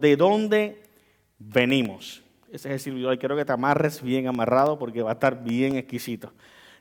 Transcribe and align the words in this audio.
de 0.00 0.16
dónde 0.16 0.82
venimos. 1.38 2.22
Ese 2.50 2.68
es 2.68 2.74
el 2.74 2.80
servidor, 2.80 3.18
quiero 3.18 3.36
que 3.36 3.44
te 3.44 3.52
amarres 3.52 4.02
bien 4.02 4.26
amarrado 4.26 4.78
porque 4.78 5.02
va 5.02 5.10
a 5.10 5.14
estar 5.14 5.42
bien 5.42 5.76
exquisito. 5.76 6.32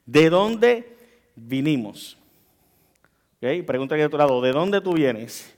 ¿De 0.05 0.29
dónde 0.29 0.97
vinimos? 1.35 2.17
¿Okay? 3.37 3.61
Pregunta 3.61 3.95
aquí 3.95 4.01
de 4.01 4.09
tu 4.09 4.17
lado, 4.17 4.41
¿de 4.41 4.51
dónde 4.51 4.81
tú 4.81 4.93
vienes? 4.93 5.55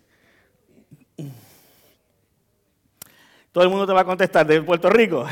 Todo 3.52 3.64
el 3.66 3.70
mundo 3.70 3.86
te 3.86 3.94
va 3.94 4.02
a 4.02 4.06
contestar, 4.06 4.48
de 4.48 4.62
Puerto 4.62 4.90
Rico. 4.90 5.26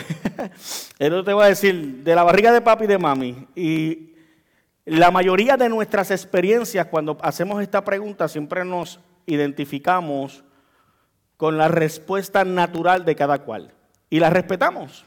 el 0.99 1.23
te 1.23 1.33
va 1.33 1.45
a 1.45 1.47
decir, 1.47 2.03
de 2.03 2.15
la 2.15 2.23
barriga 2.23 2.51
de 2.51 2.59
papi 2.59 2.83
y 2.83 2.87
de 2.87 2.97
mami. 2.97 3.47
Y 3.55 4.13
la 4.85 5.09
mayoría 5.09 5.55
de 5.55 5.69
nuestras 5.69 6.11
experiencias, 6.11 6.87
cuando 6.87 7.17
hacemos 7.21 7.61
esta 7.61 7.83
pregunta, 7.83 8.27
siempre 8.27 8.65
nos 8.65 8.99
identificamos 9.25 10.43
con 11.39 11.57
la 11.57 11.69
respuesta 11.69 12.43
natural 12.43 13.05
de 13.05 13.15
cada 13.15 13.39
cual. 13.39 13.71
Y 14.09 14.19
la 14.19 14.29
respetamos. 14.29 15.05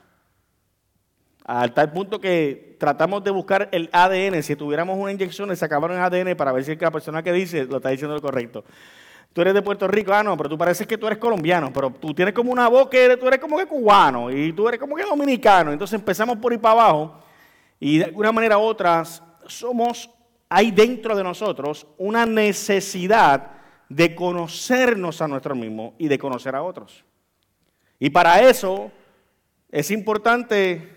Al 1.45 1.75
tal 1.75 1.93
punto 1.93 2.23
que 2.23 2.79
tratamos 2.81 3.23
de 3.23 3.31
buscar 3.31 3.69
el 3.71 3.91
ADN. 3.93 4.43
Si 4.43 4.57
tuviéramos 4.57 4.97
una 4.97 5.13
inyección, 5.13 5.51
le 5.51 5.57
sacaban 5.57 5.91
el 5.91 5.99
ADN 5.99 6.35
para 6.35 6.53
ver 6.53 6.65
si 6.65 6.75
la 6.75 6.91
persona 6.91 7.23
que 7.23 7.35
dice 7.35 7.67
lo 7.67 7.77
está 7.77 7.91
diciendo 7.91 8.15
lo 8.15 8.23
correcto. 8.23 8.65
Tú 9.35 9.43
eres 9.43 9.53
de 9.53 9.61
Puerto 9.61 9.87
Rico, 9.87 10.15
ah, 10.15 10.23
no, 10.23 10.35
pero 10.39 10.49
tú 10.49 10.57
pareces 10.57 10.87
que 10.87 10.97
tú 10.97 11.07
eres 11.07 11.19
colombiano, 11.19 11.71
pero 11.71 11.91
tú 11.91 12.15
tienes 12.15 12.33
como 12.33 12.51
una 12.51 12.67
voz 12.67 12.89
que 12.89 13.15
tú 13.19 13.29
eres 13.29 13.39
como 13.39 13.59
que 13.59 13.67
cubano 13.67 14.31
y 14.31 14.55
tú 14.55 14.67
eres 14.69 14.81
como 14.81 14.97
que 14.97 15.03
dominicano. 15.03 15.71
Entonces 15.71 16.01
empezamos 16.01 16.39
por 16.39 16.55
ir 16.55 16.61
para 16.61 16.81
abajo 16.81 17.21
y 17.79 17.99
de 17.99 18.05
alguna 18.07 18.33
manera 18.33 18.57
u 18.57 18.63
otra 18.63 19.05
somos, 19.47 20.09
hay 20.49 20.71
dentro 20.71 21.15
de 21.15 21.25
nosotros 21.25 21.87
una 21.99 22.25
necesidad 22.25 23.62
de 23.95 24.15
conocernos 24.15 25.21
a 25.21 25.29
nosotros 25.29 25.59
mismos 25.59 25.93
y 25.99 26.09
de 26.09 26.19
conocer 26.19 26.55
a 26.55 26.63
otros. 26.63 27.05
Y 27.99 28.09
para 28.09 28.41
eso 28.49 28.91
es 29.71 29.91
importante 29.91 30.89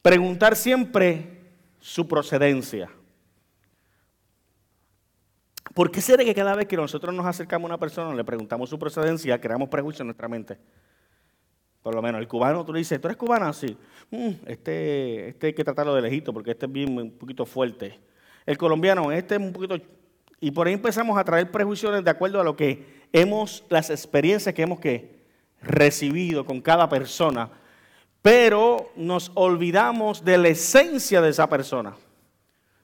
preguntar 0.00 0.54
siempre 0.54 1.40
su 1.80 2.06
procedencia. 2.06 2.90
¿Por 5.74 5.90
qué 5.90 6.00
será 6.00 6.24
que 6.24 6.34
cada 6.34 6.54
vez 6.54 6.66
que 6.66 6.76
nosotros 6.76 7.12
nos 7.14 7.26
acercamos 7.26 7.68
a 7.68 7.74
una 7.74 7.78
persona, 7.78 8.14
le 8.14 8.24
preguntamos 8.24 8.70
su 8.70 8.78
procedencia, 8.78 9.40
creamos 9.40 9.68
prejuicio 9.68 10.02
en 10.02 10.08
nuestra 10.08 10.28
mente? 10.28 10.58
Por 11.82 11.94
lo 11.94 12.02
menos 12.02 12.20
el 12.20 12.28
cubano, 12.28 12.64
tú 12.64 12.72
le 12.72 12.80
dices, 12.80 13.00
¿tú 13.00 13.08
eres 13.08 13.16
cubana? 13.16 13.52
Sí. 13.52 13.76
Mm, 14.10 14.30
este, 14.46 15.28
este 15.28 15.48
hay 15.48 15.54
que 15.54 15.64
tratarlo 15.64 15.94
de 15.94 16.02
lejito 16.02 16.32
porque 16.32 16.52
este 16.52 16.66
es 16.66 16.72
bien 16.72 16.96
un 16.96 17.10
poquito 17.10 17.44
fuerte. 17.46 17.98
El 18.46 18.56
colombiano, 18.56 19.10
este 19.10 19.34
es 19.34 19.40
un 19.40 19.52
poquito... 19.52 19.76
Y 20.40 20.50
por 20.50 20.66
ahí 20.66 20.72
empezamos 20.72 21.18
a 21.18 21.24
traer 21.24 21.50
prejuicios 21.50 22.02
de 22.02 22.10
acuerdo 22.10 22.40
a 22.40 22.44
lo 22.44 22.56
que 22.56 23.04
hemos, 23.12 23.64
las 23.68 23.90
experiencias 23.90 24.54
que 24.54 24.62
hemos 24.62 24.80
que 24.80 25.20
recibido 25.62 26.44
con 26.44 26.60
cada 26.60 26.88
persona, 26.88 27.50
pero 28.22 28.90
nos 28.96 29.30
olvidamos 29.34 30.24
de 30.24 30.38
la 30.38 30.48
esencia 30.48 31.20
de 31.20 31.30
esa 31.30 31.48
persona 31.48 31.94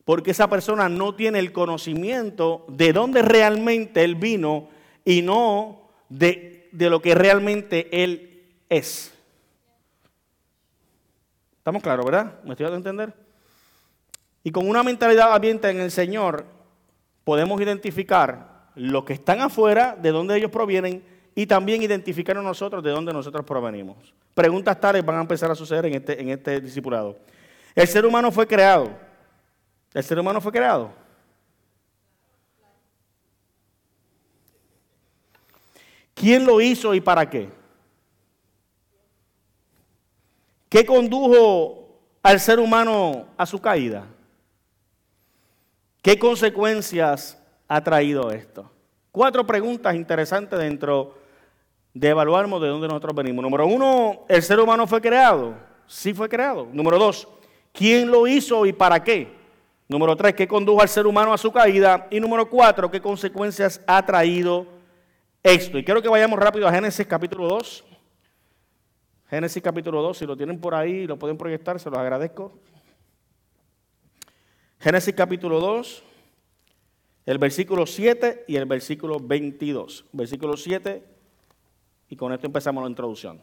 porque 0.06 0.30
esa 0.30 0.48
persona 0.48 0.88
no 0.88 1.16
tiene 1.16 1.40
el 1.40 1.52
conocimiento 1.52 2.64
de 2.68 2.92
dónde 2.92 3.22
realmente 3.22 4.04
él 4.04 4.14
vino 4.14 4.68
y 5.04 5.20
no 5.20 5.90
de, 6.08 6.68
lo 6.70 7.02
que 7.02 7.16
realmente 7.16 8.04
él 8.04 8.44
es. 8.68 9.12
¿Estamos 11.58 11.82
claros, 11.82 12.04
verdad? 12.04 12.40
¿Me 12.44 12.52
estoy 12.52 12.62
dando 12.62 12.76
a 12.76 12.78
entender? 12.78 13.14
Y 14.44 14.52
con 14.52 14.68
una 14.68 14.84
mentalidad 14.84 15.32
abierta 15.32 15.70
en 15.70 15.80
el 15.80 15.90
Señor, 15.90 16.46
podemos 17.26 17.60
identificar 17.60 18.68
los 18.76 19.02
que 19.02 19.14
están 19.14 19.40
afuera, 19.40 19.98
de 20.00 20.12
dónde 20.12 20.36
ellos 20.36 20.52
provienen, 20.52 21.02
y 21.34 21.44
también 21.44 21.82
identificar 21.82 22.38
a 22.38 22.42
nosotros 22.42 22.84
de 22.84 22.92
dónde 22.92 23.12
nosotros 23.12 23.44
provenimos. 23.44 24.14
Preguntas 24.32 24.80
tales 24.80 25.04
van 25.04 25.16
a 25.16 25.22
empezar 25.22 25.50
a 25.50 25.56
suceder 25.56 25.86
en 25.86 25.94
este, 25.94 26.20
en 26.22 26.28
este 26.28 26.60
discipulado. 26.60 27.18
El 27.74 27.88
ser 27.88 28.06
humano 28.06 28.30
fue 28.30 28.46
creado 28.46 28.90
¿El 29.96 30.04
ser 30.04 30.18
humano 30.18 30.42
fue 30.42 30.52
creado? 30.52 30.92
¿Quién 36.12 36.44
lo 36.44 36.60
hizo 36.60 36.94
y 36.94 37.00
para 37.00 37.30
qué? 37.30 37.48
¿Qué 40.68 40.84
condujo 40.84 41.98
al 42.22 42.38
ser 42.40 42.60
humano 42.60 43.26
a 43.38 43.46
su 43.46 43.58
caída? 43.58 44.06
¿Qué 46.06 46.20
consecuencias 46.20 47.36
ha 47.66 47.82
traído 47.82 48.30
esto? 48.30 48.70
Cuatro 49.10 49.44
preguntas 49.44 49.92
interesantes 49.96 50.56
dentro 50.56 51.16
de 51.92 52.10
evaluarnos 52.10 52.62
de 52.62 52.68
dónde 52.68 52.86
nosotros 52.86 53.16
venimos. 53.16 53.42
Número 53.42 53.66
uno, 53.66 54.24
¿el 54.28 54.40
ser 54.40 54.60
humano 54.60 54.86
fue 54.86 55.00
creado? 55.00 55.56
Sí 55.84 56.14
fue 56.14 56.28
creado. 56.28 56.68
Número 56.72 56.96
dos, 56.96 57.26
¿quién 57.72 58.08
lo 58.08 58.28
hizo 58.28 58.66
y 58.66 58.72
para 58.72 59.02
qué? 59.02 59.32
Número 59.88 60.14
tres, 60.14 60.34
¿qué 60.34 60.46
condujo 60.46 60.80
al 60.80 60.88
ser 60.88 61.08
humano 61.08 61.32
a 61.32 61.38
su 61.38 61.50
caída? 61.50 62.06
Y 62.08 62.20
número 62.20 62.48
cuatro, 62.48 62.88
¿qué 62.88 63.00
consecuencias 63.00 63.80
ha 63.84 64.06
traído 64.06 64.64
esto? 65.42 65.76
Y 65.76 65.82
quiero 65.82 66.00
que 66.00 66.08
vayamos 66.08 66.38
rápido 66.38 66.68
a 66.68 66.72
Génesis 66.72 67.04
capítulo 67.04 67.48
2. 67.48 67.84
Génesis 69.28 69.60
capítulo 69.60 70.00
2, 70.02 70.18
si 70.18 70.24
lo 70.24 70.36
tienen 70.36 70.60
por 70.60 70.72
ahí 70.72 71.04
lo 71.04 71.18
pueden 71.18 71.36
proyectar, 71.36 71.80
se 71.80 71.90
los 71.90 71.98
agradezco. 71.98 72.52
Génesis 74.78 75.14
capítulo 75.14 75.58
2, 75.58 76.02
el 77.24 77.38
versículo 77.38 77.86
7 77.86 78.44
y 78.46 78.56
el 78.56 78.66
versículo 78.66 79.18
22. 79.18 80.04
Versículo 80.12 80.56
7, 80.56 81.02
y 82.10 82.16
con 82.16 82.32
esto 82.32 82.46
empezamos 82.46 82.84
la 82.84 82.90
introducción. 82.90 83.42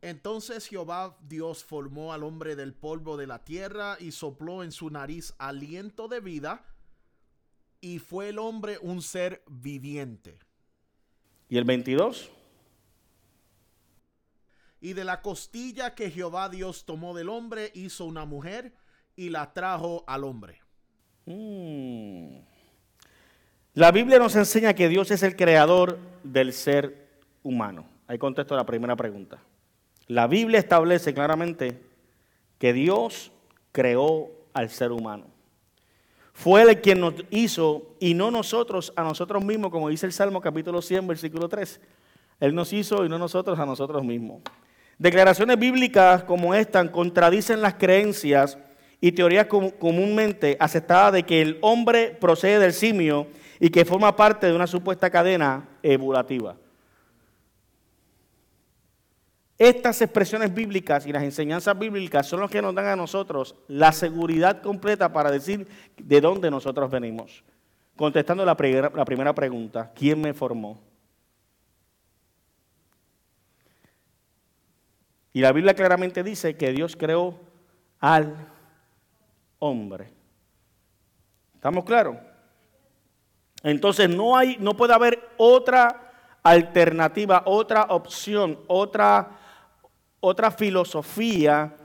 Entonces 0.00 0.66
Jehová 0.66 1.16
Dios 1.26 1.64
formó 1.64 2.12
al 2.12 2.22
hombre 2.22 2.54
del 2.56 2.72
polvo 2.72 3.16
de 3.16 3.26
la 3.26 3.44
tierra 3.44 3.96
y 3.98 4.12
sopló 4.12 4.62
en 4.62 4.70
su 4.70 4.90
nariz 4.90 5.34
aliento 5.38 6.08
de 6.08 6.20
vida, 6.20 6.64
y 7.80 8.00
fue 8.00 8.28
el 8.28 8.38
hombre 8.38 8.78
un 8.80 9.02
ser 9.02 9.42
viviente. 9.48 10.38
¿Y 11.48 11.56
el 11.56 11.64
22? 11.64 12.30
Y 14.80 14.92
de 14.92 15.04
la 15.04 15.22
costilla 15.22 15.94
que 15.94 16.10
Jehová 16.10 16.48
Dios 16.48 16.84
tomó 16.84 17.14
del 17.14 17.28
hombre 17.28 17.72
hizo 17.74 18.04
una 18.04 18.24
mujer 18.24 18.74
y 19.18 19.30
la 19.30 19.52
trajo 19.52 20.04
al 20.06 20.22
hombre. 20.22 20.60
Mm. 21.26 22.38
La 23.74 23.90
Biblia 23.90 24.18
nos 24.20 24.36
enseña 24.36 24.74
que 24.74 24.88
Dios 24.88 25.10
es 25.10 25.24
el 25.24 25.34
creador 25.34 25.98
del 26.22 26.52
ser 26.52 27.08
humano. 27.42 27.84
Ahí 28.06 28.16
contesto 28.16 28.54
la 28.56 28.64
primera 28.64 28.94
pregunta. 28.94 29.38
La 30.06 30.28
Biblia 30.28 30.60
establece 30.60 31.12
claramente 31.12 31.82
que 32.58 32.72
Dios 32.72 33.32
creó 33.72 34.30
al 34.52 34.70
ser 34.70 34.92
humano. 34.92 35.26
Fue 36.32 36.62
Él 36.62 36.80
quien 36.80 37.00
nos 37.00 37.14
hizo 37.30 37.96
y 37.98 38.14
no 38.14 38.30
nosotros 38.30 38.92
a 38.94 39.02
nosotros 39.02 39.44
mismos, 39.44 39.72
como 39.72 39.88
dice 39.88 40.06
el 40.06 40.12
Salmo 40.12 40.40
capítulo 40.40 40.80
100, 40.80 41.08
versículo 41.08 41.48
3. 41.48 41.80
Él 42.38 42.54
nos 42.54 42.72
hizo 42.72 43.04
y 43.04 43.08
no 43.08 43.18
nosotros 43.18 43.58
a 43.58 43.66
nosotros 43.66 44.04
mismos. 44.04 44.42
Declaraciones 44.96 45.58
bíblicas 45.58 46.22
como 46.22 46.54
esta 46.54 46.90
contradicen 46.92 47.60
las 47.60 47.74
creencias 47.74 48.56
y 49.00 49.12
teorías 49.12 49.46
comúnmente 49.46 50.56
aceptadas 50.58 51.12
de 51.12 51.22
que 51.22 51.40
el 51.40 51.58
hombre 51.60 52.16
procede 52.20 52.58
del 52.58 52.72
simio 52.72 53.28
y 53.60 53.70
que 53.70 53.84
forma 53.84 54.14
parte 54.16 54.46
de 54.46 54.54
una 54.54 54.66
supuesta 54.66 55.10
cadena 55.10 55.68
evolutiva. 55.82 56.56
Estas 59.56 60.00
expresiones 60.02 60.54
bíblicas 60.54 61.04
y 61.06 61.12
las 61.12 61.24
enseñanzas 61.24 61.76
bíblicas 61.76 62.26
son 62.26 62.40
los 62.40 62.50
que 62.50 62.62
nos 62.62 62.74
dan 62.74 62.86
a 62.86 62.96
nosotros 62.96 63.56
la 63.66 63.90
seguridad 63.90 64.62
completa 64.62 65.12
para 65.12 65.32
decir 65.32 65.66
de 65.96 66.20
dónde 66.20 66.50
nosotros 66.50 66.90
venimos. 66.90 67.42
Contestando 67.96 68.44
la, 68.44 68.56
la 68.94 69.04
primera 69.04 69.34
pregunta, 69.34 69.90
¿quién 69.94 70.20
me 70.20 70.32
formó? 70.32 70.80
Y 75.32 75.40
la 75.40 75.52
Biblia 75.52 75.74
claramente 75.74 76.22
dice 76.22 76.56
que 76.56 76.72
Dios 76.72 76.96
creó 76.96 77.38
al 77.98 78.36
hombre. 79.58 80.12
¿Estamos 81.54 81.84
claros? 81.84 82.16
Entonces 83.62 84.08
no 84.08 84.36
hay, 84.36 84.56
no 84.60 84.76
puede 84.76 84.94
haber 84.94 85.30
otra 85.36 86.12
alternativa, 86.42 87.42
otra 87.46 87.84
opción, 87.90 88.58
otra 88.68 89.38
otra 90.20 90.50
filosofía 90.50 91.76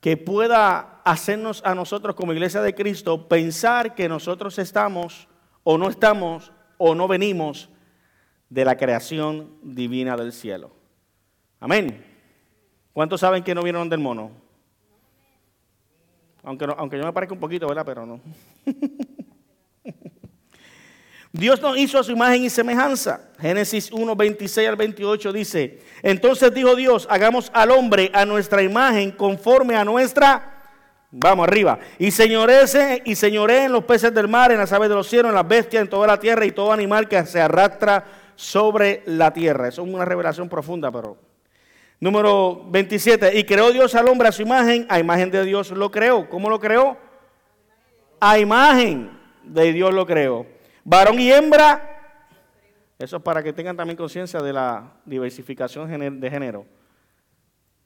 que 0.00 0.16
pueda 0.16 1.00
hacernos 1.04 1.62
a 1.64 1.74
nosotros 1.74 2.14
como 2.16 2.32
iglesia 2.32 2.60
de 2.60 2.74
Cristo 2.74 3.28
pensar 3.28 3.94
que 3.94 4.08
nosotros 4.08 4.58
estamos 4.58 5.28
o 5.62 5.78
no 5.78 5.88
estamos 5.88 6.52
o 6.78 6.94
no 6.94 7.06
venimos 7.06 7.68
de 8.48 8.64
la 8.64 8.76
creación 8.76 9.56
divina 9.62 10.16
del 10.16 10.32
cielo. 10.32 10.72
Amén. 11.60 12.04
¿Cuántos 12.92 13.20
saben 13.20 13.44
que 13.44 13.54
no 13.54 13.62
vinieron 13.62 13.88
del 13.88 14.00
mono? 14.00 14.32
Aunque, 16.42 16.66
aunque 16.76 16.98
yo 16.98 17.04
me 17.04 17.12
parezca 17.12 17.34
un 17.34 17.40
poquito, 17.40 17.68
¿verdad? 17.68 17.84
Pero 17.86 18.04
no. 18.04 18.20
Dios 21.32 21.62
nos 21.62 21.78
hizo 21.78 21.98
a 21.98 22.04
su 22.04 22.12
imagen 22.12 22.44
y 22.44 22.50
semejanza. 22.50 23.30
Génesis 23.40 23.90
1, 23.90 24.14
26 24.14 24.68
al 24.68 24.76
28 24.76 25.32
dice, 25.32 25.80
entonces 26.02 26.52
dijo 26.52 26.76
Dios, 26.76 27.06
hagamos 27.10 27.50
al 27.54 27.70
hombre 27.70 28.10
a 28.12 28.26
nuestra 28.26 28.62
imagen 28.62 29.12
conforme 29.12 29.76
a 29.76 29.84
nuestra... 29.84 30.58
Vamos 31.14 31.46
arriba. 31.46 31.78
Y 31.98 32.10
señorece 32.10 33.02
y 33.04 33.14
señoree 33.16 33.64
en 33.64 33.72
los 33.72 33.84
peces 33.84 34.14
del 34.14 34.28
mar, 34.28 34.50
en 34.50 34.58
las 34.58 34.72
aves 34.72 34.88
de 34.88 34.94
los 34.94 35.06
cielos, 35.06 35.28
en 35.28 35.34
las 35.34 35.46
bestias, 35.46 35.82
en 35.82 35.90
toda 35.90 36.06
la 36.06 36.18
tierra 36.18 36.46
y 36.46 36.52
todo 36.52 36.72
animal 36.72 37.06
que 37.06 37.24
se 37.26 37.38
arrastra 37.38 38.04
sobre 38.34 39.02
la 39.04 39.30
tierra. 39.30 39.68
Eso 39.68 39.82
es 39.82 39.88
una 39.88 40.04
revelación 40.04 40.48
profunda, 40.48 40.90
pero... 40.90 41.31
Número 42.02 42.64
27. 42.68 43.38
Y 43.38 43.44
creó 43.44 43.70
Dios 43.70 43.94
al 43.94 44.08
hombre 44.08 44.26
a 44.26 44.32
su 44.32 44.42
imagen, 44.42 44.84
a 44.88 44.98
imagen 44.98 45.30
de 45.30 45.44
Dios 45.44 45.70
lo 45.70 45.88
creó. 45.88 46.28
¿Cómo 46.28 46.50
lo 46.50 46.58
creó? 46.58 46.96
A 48.18 48.40
imagen 48.40 49.16
de 49.44 49.72
Dios 49.72 49.94
lo 49.94 50.04
creó. 50.04 50.44
Varón 50.82 51.20
y 51.20 51.30
hembra. 51.30 52.16
Eso 52.98 53.18
es 53.18 53.22
para 53.22 53.40
que 53.40 53.52
tengan 53.52 53.76
también 53.76 53.96
conciencia 53.96 54.40
de 54.40 54.52
la 54.52 54.94
diversificación 55.04 56.20
de 56.20 56.28
género. 56.28 56.66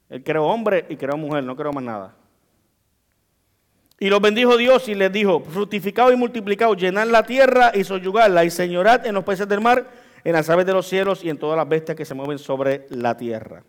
Él 0.09 0.25
creó 0.25 0.47
hombre 0.47 0.87
y 0.89 0.97
creó 0.97 1.19
mujer, 1.19 1.45
no 1.45 1.55
creó 1.55 1.75
más 1.75 1.85
nada. 1.85 2.17
Y 4.01 4.09
los 4.09 4.23
bendijo 4.23 4.57
Dios 4.57 4.89
y 4.89 4.95
les 4.95 5.13
dijo, 5.13 5.41
fructificado 5.41 6.11
y 6.11 6.17
multiplicado, 6.17 6.73
llenad 6.73 7.07
la 7.07 7.23
tierra 7.23 7.71
y 7.75 7.85
soyugarla 7.85 8.47
y 8.47 8.51
señorad 8.51 9.05
en 9.05 9.15
los 9.15 9.25
peces 9.25 9.47
del 9.47 9.61
mar, 9.61 9.91
en 10.25 10.33
las 10.33 10.49
aves 10.49 10.65
de 10.65 10.73
los 10.73 10.87
cielos 10.87 11.23
y 11.23 11.29
en 11.29 11.37
todas 11.37 11.59
las 11.59 11.69
bestias 11.69 11.99
que 11.99 12.07
se 12.07 12.15
mueven 12.15 12.39
sobre 12.39 12.87
la 12.89 13.15
tierra. 13.15 13.63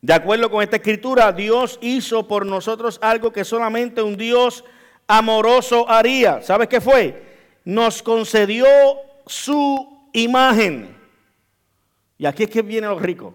De 0.00 0.12
acuerdo 0.12 0.50
con 0.50 0.62
esta 0.62 0.76
escritura, 0.76 1.32
Dios 1.32 1.78
hizo 1.82 2.28
por 2.28 2.46
nosotros 2.46 2.98
algo 3.02 3.32
que 3.32 3.44
solamente 3.44 4.00
un 4.00 4.16
Dios 4.16 4.64
amoroso 5.06 5.88
haría. 5.88 6.40
¿Sabes 6.42 6.68
qué 6.68 6.80
fue? 6.80 7.22
Nos 7.64 8.02
concedió 8.02 8.66
su 9.26 10.08
imagen. 10.12 10.96
Y 12.16 12.26
aquí 12.26 12.44
es 12.44 12.50
que 12.50 12.62
viene 12.62 12.86
lo 12.86 12.98
rico. 12.98 13.34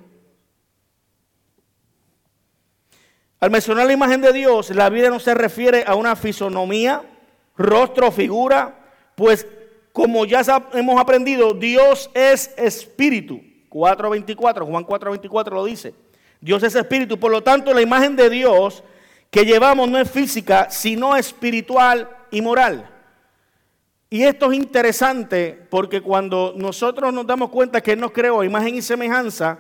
Al 3.40 3.52
mencionar 3.52 3.86
la 3.86 3.94
imagen 3.94 4.22
de 4.22 4.32
Dios, 4.32 4.70
la 4.70 4.90
Biblia 4.90 5.10
no 5.10 5.20
se 5.20 5.34
refiere 5.34 5.84
a 5.86 5.96
una 5.96 6.16
fisonomía, 6.16 7.02
rostro, 7.58 8.10
figura, 8.10 8.74
pues 9.16 9.46
como 9.92 10.26
ya 10.26 10.42
hemos 10.74 11.00
aprendido, 11.00 11.54
Dios 11.54 12.10
es 12.14 12.54
espíritu. 12.58 13.42
4.24, 13.70 14.66
Juan 14.66 14.86
4.24 14.86 15.52
lo 15.52 15.66
dice. 15.66 15.94
Dios 16.44 16.62
es 16.64 16.76
espíritu, 16.76 17.18
por 17.18 17.32
lo 17.32 17.42
tanto 17.42 17.74
la 17.74 17.82
imagen 17.82 18.18
de 18.18 18.30
Dios 18.30 18.84
que 19.32 19.46
llevamos 19.46 19.90
no 19.90 19.98
es 19.98 20.12
física, 20.12 20.70
sino 20.70 21.16
espiritual 21.16 22.10
y 22.32 22.42
moral. 22.42 22.90
Y 24.10 24.24
esto 24.24 24.52
es 24.52 24.58
interesante 24.58 25.66
porque 25.70 26.02
cuando 26.02 26.54
nosotros 26.58 27.14
nos 27.14 27.26
damos 27.26 27.50
cuenta 27.50 27.80
que 27.80 27.94
Él 27.94 28.02
nos 28.02 28.12
creó 28.12 28.44
imagen 28.44 28.76
y 28.76 28.82
semejanza, 28.82 29.58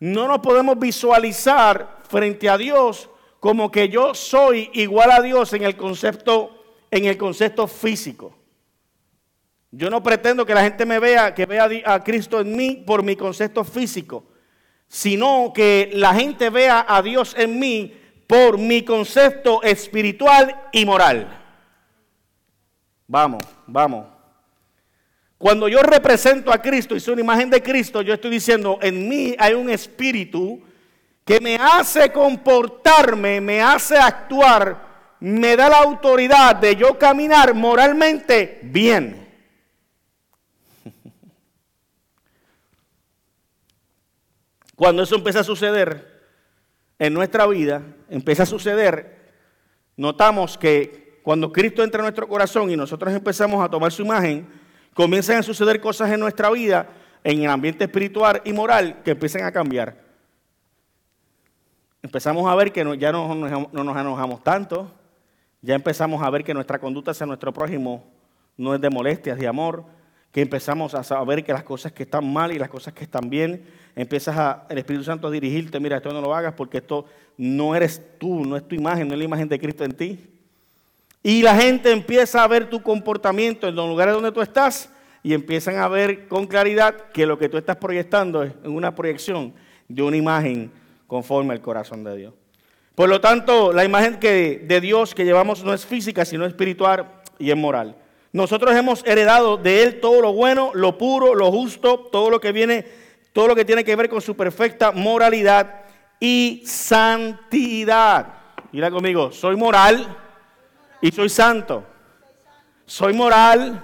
no 0.00 0.28
nos 0.28 0.40
podemos 0.40 0.78
visualizar 0.78 2.02
frente 2.10 2.50
a 2.50 2.58
Dios 2.58 3.08
como 3.40 3.70
que 3.70 3.88
yo 3.88 4.12
soy 4.12 4.68
igual 4.74 5.12
a 5.12 5.22
Dios 5.22 5.54
en 5.54 5.62
el 5.62 5.78
concepto, 5.78 6.62
en 6.90 7.06
el 7.06 7.16
concepto 7.16 7.66
físico. 7.66 8.36
Yo 9.70 9.88
no 9.88 10.02
pretendo 10.02 10.44
que 10.44 10.52
la 10.52 10.62
gente 10.62 10.84
me 10.84 10.98
vea, 10.98 11.34
que 11.34 11.46
vea 11.46 11.70
a 11.86 12.04
Cristo 12.04 12.38
en 12.38 12.54
mí 12.54 12.84
por 12.86 13.02
mi 13.02 13.16
concepto 13.16 13.64
físico, 13.64 14.26
sino 14.92 15.52
que 15.54 15.88
la 15.94 16.12
gente 16.12 16.50
vea 16.50 16.84
a 16.86 17.00
Dios 17.00 17.34
en 17.38 17.58
mí 17.58 17.98
por 18.26 18.58
mi 18.58 18.82
concepto 18.82 19.62
espiritual 19.62 20.54
y 20.70 20.84
moral. 20.84 21.28
Vamos, 23.06 23.42
vamos. 23.66 24.06
Cuando 25.38 25.66
yo 25.66 25.82
represento 25.82 26.52
a 26.52 26.60
Cristo 26.60 26.94
y 26.94 27.00
soy 27.00 27.14
una 27.14 27.22
imagen 27.22 27.48
de 27.48 27.62
Cristo, 27.62 28.02
yo 28.02 28.12
estoy 28.12 28.32
diciendo, 28.32 28.78
en 28.82 29.08
mí 29.08 29.34
hay 29.38 29.54
un 29.54 29.70
espíritu 29.70 30.60
que 31.24 31.40
me 31.40 31.56
hace 31.56 32.12
comportarme, 32.12 33.40
me 33.40 33.62
hace 33.62 33.96
actuar, 33.96 35.16
me 35.20 35.56
da 35.56 35.70
la 35.70 35.78
autoridad 35.78 36.56
de 36.56 36.76
yo 36.76 36.98
caminar 36.98 37.54
moralmente 37.54 38.60
bien. 38.62 39.21
Cuando 44.74 45.02
eso 45.02 45.14
empieza 45.14 45.40
a 45.40 45.44
suceder 45.44 46.22
en 46.98 47.12
nuestra 47.14 47.46
vida, 47.46 47.82
empieza 48.08 48.44
a 48.44 48.46
suceder, 48.46 49.18
notamos 49.96 50.56
que 50.56 51.20
cuando 51.22 51.52
Cristo 51.52 51.82
entra 51.82 52.00
en 52.00 52.04
nuestro 52.04 52.28
corazón 52.28 52.70
y 52.70 52.76
nosotros 52.76 53.12
empezamos 53.12 53.64
a 53.64 53.68
tomar 53.68 53.92
su 53.92 54.02
imagen, 54.02 54.46
comienzan 54.94 55.38
a 55.38 55.42
suceder 55.42 55.80
cosas 55.80 56.10
en 56.10 56.20
nuestra 56.20 56.50
vida, 56.50 56.88
en 57.24 57.42
el 57.42 57.50
ambiente 57.50 57.84
espiritual 57.84 58.42
y 58.44 58.52
moral, 58.52 59.02
que 59.04 59.12
empiezan 59.12 59.44
a 59.44 59.52
cambiar. 59.52 59.96
Empezamos 62.02 62.50
a 62.50 62.54
ver 62.54 62.72
que 62.72 62.84
ya 62.98 63.12
no, 63.12 63.34
no 63.34 63.84
nos 63.84 63.96
enojamos 63.96 64.42
tanto, 64.42 64.90
ya 65.60 65.76
empezamos 65.76 66.20
a 66.22 66.30
ver 66.30 66.42
que 66.42 66.54
nuestra 66.54 66.80
conducta 66.80 67.12
hacia 67.12 67.26
nuestro 67.26 67.52
prójimo 67.52 68.04
no 68.56 68.74
es 68.74 68.80
de 68.80 68.90
molestias, 68.90 69.38
de 69.38 69.46
amor, 69.46 69.84
que 70.32 70.40
empezamos 70.40 70.94
a 70.94 71.04
saber 71.04 71.44
que 71.44 71.52
las 71.52 71.62
cosas 71.62 71.92
que 71.92 72.02
están 72.02 72.30
mal 72.32 72.52
y 72.52 72.58
las 72.58 72.68
cosas 72.68 72.94
que 72.94 73.04
están 73.04 73.30
bien, 73.30 73.64
empiezas 73.94 74.36
a, 74.36 74.66
el 74.68 74.78
Espíritu 74.78 75.04
Santo 75.04 75.28
a 75.28 75.30
dirigirte, 75.30 75.78
mira, 75.80 75.96
esto 75.96 76.12
no 76.12 76.20
lo 76.20 76.34
hagas 76.34 76.54
porque 76.54 76.78
esto 76.78 77.06
no 77.36 77.74
eres 77.74 78.02
tú, 78.18 78.44
no 78.44 78.56
es 78.56 78.66
tu 78.66 78.74
imagen, 78.74 79.08
no 79.08 79.14
es 79.14 79.18
la 79.18 79.24
imagen 79.24 79.48
de 79.48 79.58
Cristo 79.58 79.84
en 79.84 79.92
ti. 79.92 80.18
Y 81.22 81.42
la 81.42 81.54
gente 81.54 81.90
empieza 81.90 82.42
a 82.42 82.48
ver 82.48 82.68
tu 82.68 82.82
comportamiento 82.82 83.68
en 83.68 83.74
los 83.74 83.88
lugares 83.88 84.14
donde 84.14 84.32
tú 84.32 84.40
estás 84.40 84.90
y 85.22 85.34
empiezan 85.34 85.76
a 85.76 85.88
ver 85.88 86.26
con 86.26 86.46
claridad 86.46 87.10
que 87.12 87.26
lo 87.26 87.38
que 87.38 87.48
tú 87.48 87.56
estás 87.56 87.76
proyectando 87.76 88.42
es 88.42 88.52
una 88.64 88.94
proyección 88.94 89.52
de 89.88 90.02
una 90.02 90.16
imagen 90.16 90.70
conforme 91.06 91.54
al 91.54 91.60
corazón 91.60 92.02
de 92.02 92.16
Dios. 92.16 92.34
Por 92.94 93.08
lo 93.08 93.20
tanto, 93.20 93.72
la 93.72 93.84
imagen 93.84 94.18
que, 94.18 94.64
de 94.66 94.80
Dios 94.80 95.14
que 95.14 95.24
llevamos 95.24 95.64
no 95.64 95.72
es 95.72 95.86
física, 95.86 96.24
sino 96.24 96.44
espiritual 96.44 97.06
y 97.38 97.50
es 97.50 97.56
moral. 97.56 97.96
Nosotros 98.32 98.74
hemos 98.74 99.06
heredado 99.06 99.56
de 99.56 99.82
Él 99.82 100.00
todo 100.00 100.22
lo 100.22 100.32
bueno, 100.32 100.70
lo 100.74 100.98
puro, 100.98 101.34
lo 101.34 101.50
justo, 101.52 102.08
todo 102.10 102.30
lo 102.30 102.40
que 102.40 102.52
viene, 102.52 102.86
todo 103.32 103.48
lo 103.48 103.54
que 103.54 103.64
tiene 103.64 103.84
que 103.84 103.96
ver 103.96 104.08
con 104.08 104.20
su 104.20 104.36
perfecta 104.36 104.92
moralidad 104.92 105.82
y 106.20 106.62
santidad. 106.66 108.34
Mira 108.72 108.90
conmigo, 108.90 109.32
soy 109.32 109.56
moral, 109.56 110.16
y 111.02 111.10
soy 111.10 111.28
santo. 111.28 111.84
Soy 112.86 113.12
moral 113.12 113.82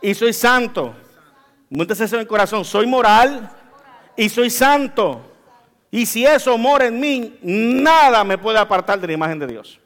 y 0.00 0.14
soy 0.14 0.32
santo. 0.32 0.94
Múntese 1.70 2.04
eso 2.04 2.16
en 2.16 2.20
el 2.20 2.28
corazón. 2.28 2.64
Soy 2.64 2.86
moral 2.86 3.50
y 4.16 4.28
soy 4.28 4.50
santo. 4.50 5.32
Y 5.90 6.06
si 6.06 6.24
eso 6.24 6.56
mora 6.58 6.86
en 6.86 7.00
mí, 7.00 7.38
nada 7.42 8.22
me 8.22 8.38
puede 8.38 8.58
apartar 8.58 9.00
de 9.00 9.06
la 9.06 9.12
imagen 9.14 9.38
de 9.38 9.46
Dios. 9.46 9.80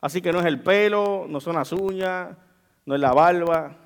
Así 0.00 0.22
que 0.22 0.32
no 0.32 0.38
es 0.38 0.46
el 0.46 0.60
pelo, 0.60 1.26
no 1.28 1.40
son 1.40 1.56
las 1.56 1.72
uñas, 1.72 2.36
no 2.86 2.94
es 2.94 3.00
la 3.00 3.12
barba, 3.12 3.76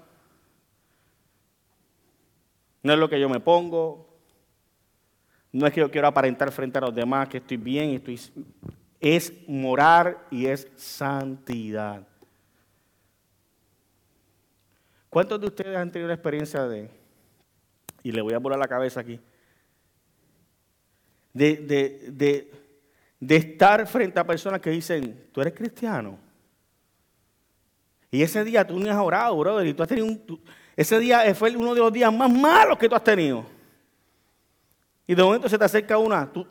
no 2.83 2.93
es 2.93 2.99
lo 2.99 3.09
que 3.09 3.21
yo 3.21 3.29
me 3.29 3.41
pongo, 3.41 4.09
no 5.53 5.67
es 5.67 5.73
que 5.73 5.81
yo 5.81 5.91
quiero 5.91 6.09
aparentar 6.09 6.51
frente 6.51 6.79
a 6.79 6.83
los 6.83 6.95
demás 6.95 7.29
que 7.29 7.39
estoy 7.39 7.59
bien 7.59 8.03
es 9.01 9.33
morar 9.47 10.27
y 10.31 10.47
es 10.47 10.69
santidad. 10.77 12.07
¿Cuántos 15.11 15.39
de 15.41 15.47
ustedes 15.47 15.77
han 15.77 15.93
tenido 15.93 16.09
la 16.09 16.15
experiencia 16.15 16.67
de, 16.67 16.89
y 18.03 18.13
le 18.13 18.23
voy 18.23 18.33
a 18.33 18.39
volar 18.39 18.59
la 18.59 18.67
cabeza 18.67 19.01
aquí, 19.01 19.21
de, 21.35 22.51
estar 23.29 23.87
frente 23.87 24.19
a 24.19 24.27
personas 24.27 24.61
que 24.61 24.71
dicen, 24.71 25.29
tú 25.33 25.43
eres 25.43 25.53
cristiano? 25.53 26.19
Y 28.11 28.23
ese 28.23 28.43
día 28.43 28.67
tú 28.67 28.79
no 28.79 28.91
has 28.91 28.97
orado, 28.97 29.37
brother, 29.37 29.67
y 29.67 29.75
tú 29.75 29.83
has 29.83 29.89
tenido 29.91 30.07
un, 30.07 30.43
ese 30.77 30.99
día 30.99 31.35
fue 31.35 31.55
uno 31.57 31.75
de 31.75 31.81
los 31.81 31.93
días 31.93 32.13
más 32.13 32.31
malos 32.31 32.79
que 32.79 32.89
tú 32.89 32.95
has 32.95 33.05
tenido. 33.05 33.45
Y 35.07 35.15
de 35.15 35.23
momento 35.23 35.49
se 35.49 35.59
te 35.59 35.65
acerca 35.65 35.99
una, 35.99 36.31
tú, 36.33 36.47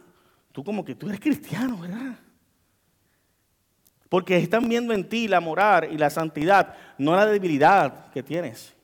tú 0.52 0.64
como 0.64 0.84
que 0.84 0.96
tú 0.96 1.08
eres 1.08 1.20
cristiano, 1.20 1.78
¿verdad? 1.78 2.18
Porque 4.10 4.38
están 4.38 4.68
viendo 4.68 4.94
en 4.94 5.08
ti 5.08 5.28
la 5.28 5.40
moral 5.40 5.90
y 5.92 5.98
la 5.98 6.10
santidad, 6.10 6.76
no 6.98 7.16
la 7.16 7.26
debilidad 7.26 8.12
que 8.12 8.22
tienes. 8.22 8.76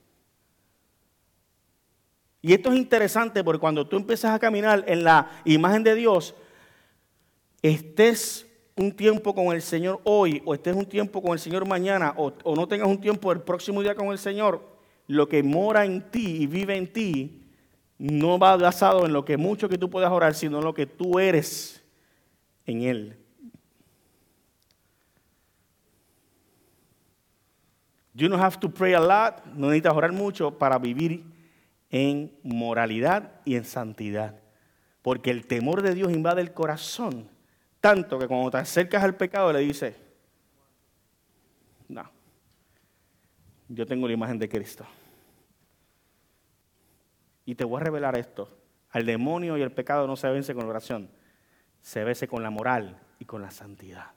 Y 2.41 2.53
esto 2.53 2.71
es 2.71 2.77
interesante 2.77 3.43
porque 3.43 3.59
cuando 3.59 3.85
tú 3.85 3.97
empiezas 3.97 4.33
a 4.33 4.39
caminar 4.39 4.85
en 4.87 5.03
la 5.03 5.29
imagen 5.43 5.83
de 5.83 5.95
Dios, 5.95 6.33
estés 7.61 8.47
un 8.77 8.91
tiempo 8.95 9.35
con 9.35 9.47
el 9.47 9.61
Señor 9.61 9.99
hoy 10.05 10.41
o 10.45 10.53
estés 10.53 10.75
un 10.75 10.85
tiempo 10.85 11.21
con 11.21 11.33
el 11.33 11.39
Señor 11.39 11.67
mañana 11.67 12.13
o, 12.15 12.31
o 12.43 12.55
no 12.55 12.67
tengas 12.67 12.87
un 12.87 13.01
tiempo 13.01 13.31
el 13.31 13.41
próximo 13.41 13.81
día 13.81 13.95
con 13.95 14.07
el 14.07 14.17
Señor, 14.17 14.76
lo 15.07 15.27
que 15.27 15.41
mora 15.41 15.85
en 15.85 16.11
ti 16.11 16.43
y 16.43 16.47
vive 16.47 16.75
en 16.75 16.91
ti 16.91 17.43
no 17.97 18.37
va 18.37 18.55
basado 18.57 19.05
en 19.05 19.13
lo 19.13 19.25
que 19.25 19.37
mucho 19.37 19.69
que 19.69 19.77
tú 19.77 19.89
puedas 19.89 20.11
orar, 20.11 20.35
sino 20.35 20.59
en 20.59 20.65
lo 20.65 20.73
que 20.73 20.85
tú 20.85 21.19
eres 21.19 21.83
en 22.65 22.83
Él. 22.83 23.17
You 28.13 28.27
don't 28.27 28.41
have 28.41 28.59
to 28.59 28.69
pray 28.69 28.93
a 28.93 28.99
lot, 28.99 29.45
no 29.53 29.67
necesitas 29.67 29.93
orar 29.93 30.11
mucho 30.11 30.57
para 30.57 30.79
vivir 30.79 31.23
en 31.89 32.31
moralidad 32.43 33.41
y 33.45 33.55
en 33.55 33.63
santidad. 33.63 34.39
Porque 35.01 35.31
el 35.31 35.45
temor 35.45 35.81
de 35.81 35.93
Dios 35.93 36.11
invade 36.11 36.41
el 36.41 36.51
corazón, 36.51 37.29
tanto 37.79 38.17
que 38.19 38.27
cuando 38.27 38.51
te 38.51 38.57
acercas 38.57 39.03
al 39.03 39.15
pecado 39.15 39.53
le 39.53 39.59
dices, 39.59 39.95
no, 41.87 42.09
yo 43.69 43.85
tengo 43.85 44.07
la 44.07 44.13
imagen 44.13 44.39
de 44.39 44.49
Cristo. 44.49 44.85
Y 47.47 47.55
te 47.55 47.63
voy 47.63 47.79
a 47.79 47.85
revelar 47.85 48.17
esto. 48.17 48.49
Al 48.91 49.05
demonio 49.05 49.57
y 49.57 49.61
el 49.61 49.71
pecado 49.71 50.05
no 50.05 50.17
se 50.17 50.29
vence 50.29 50.53
con 50.53 50.67
oración, 50.67 51.09
se 51.81 52.03
vence 52.03 52.27
con 52.27 52.43
la 52.43 52.49
moral 52.49 52.99
y 53.19 53.25
con 53.25 53.41
la 53.41 53.51
santidad. 53.51 54.11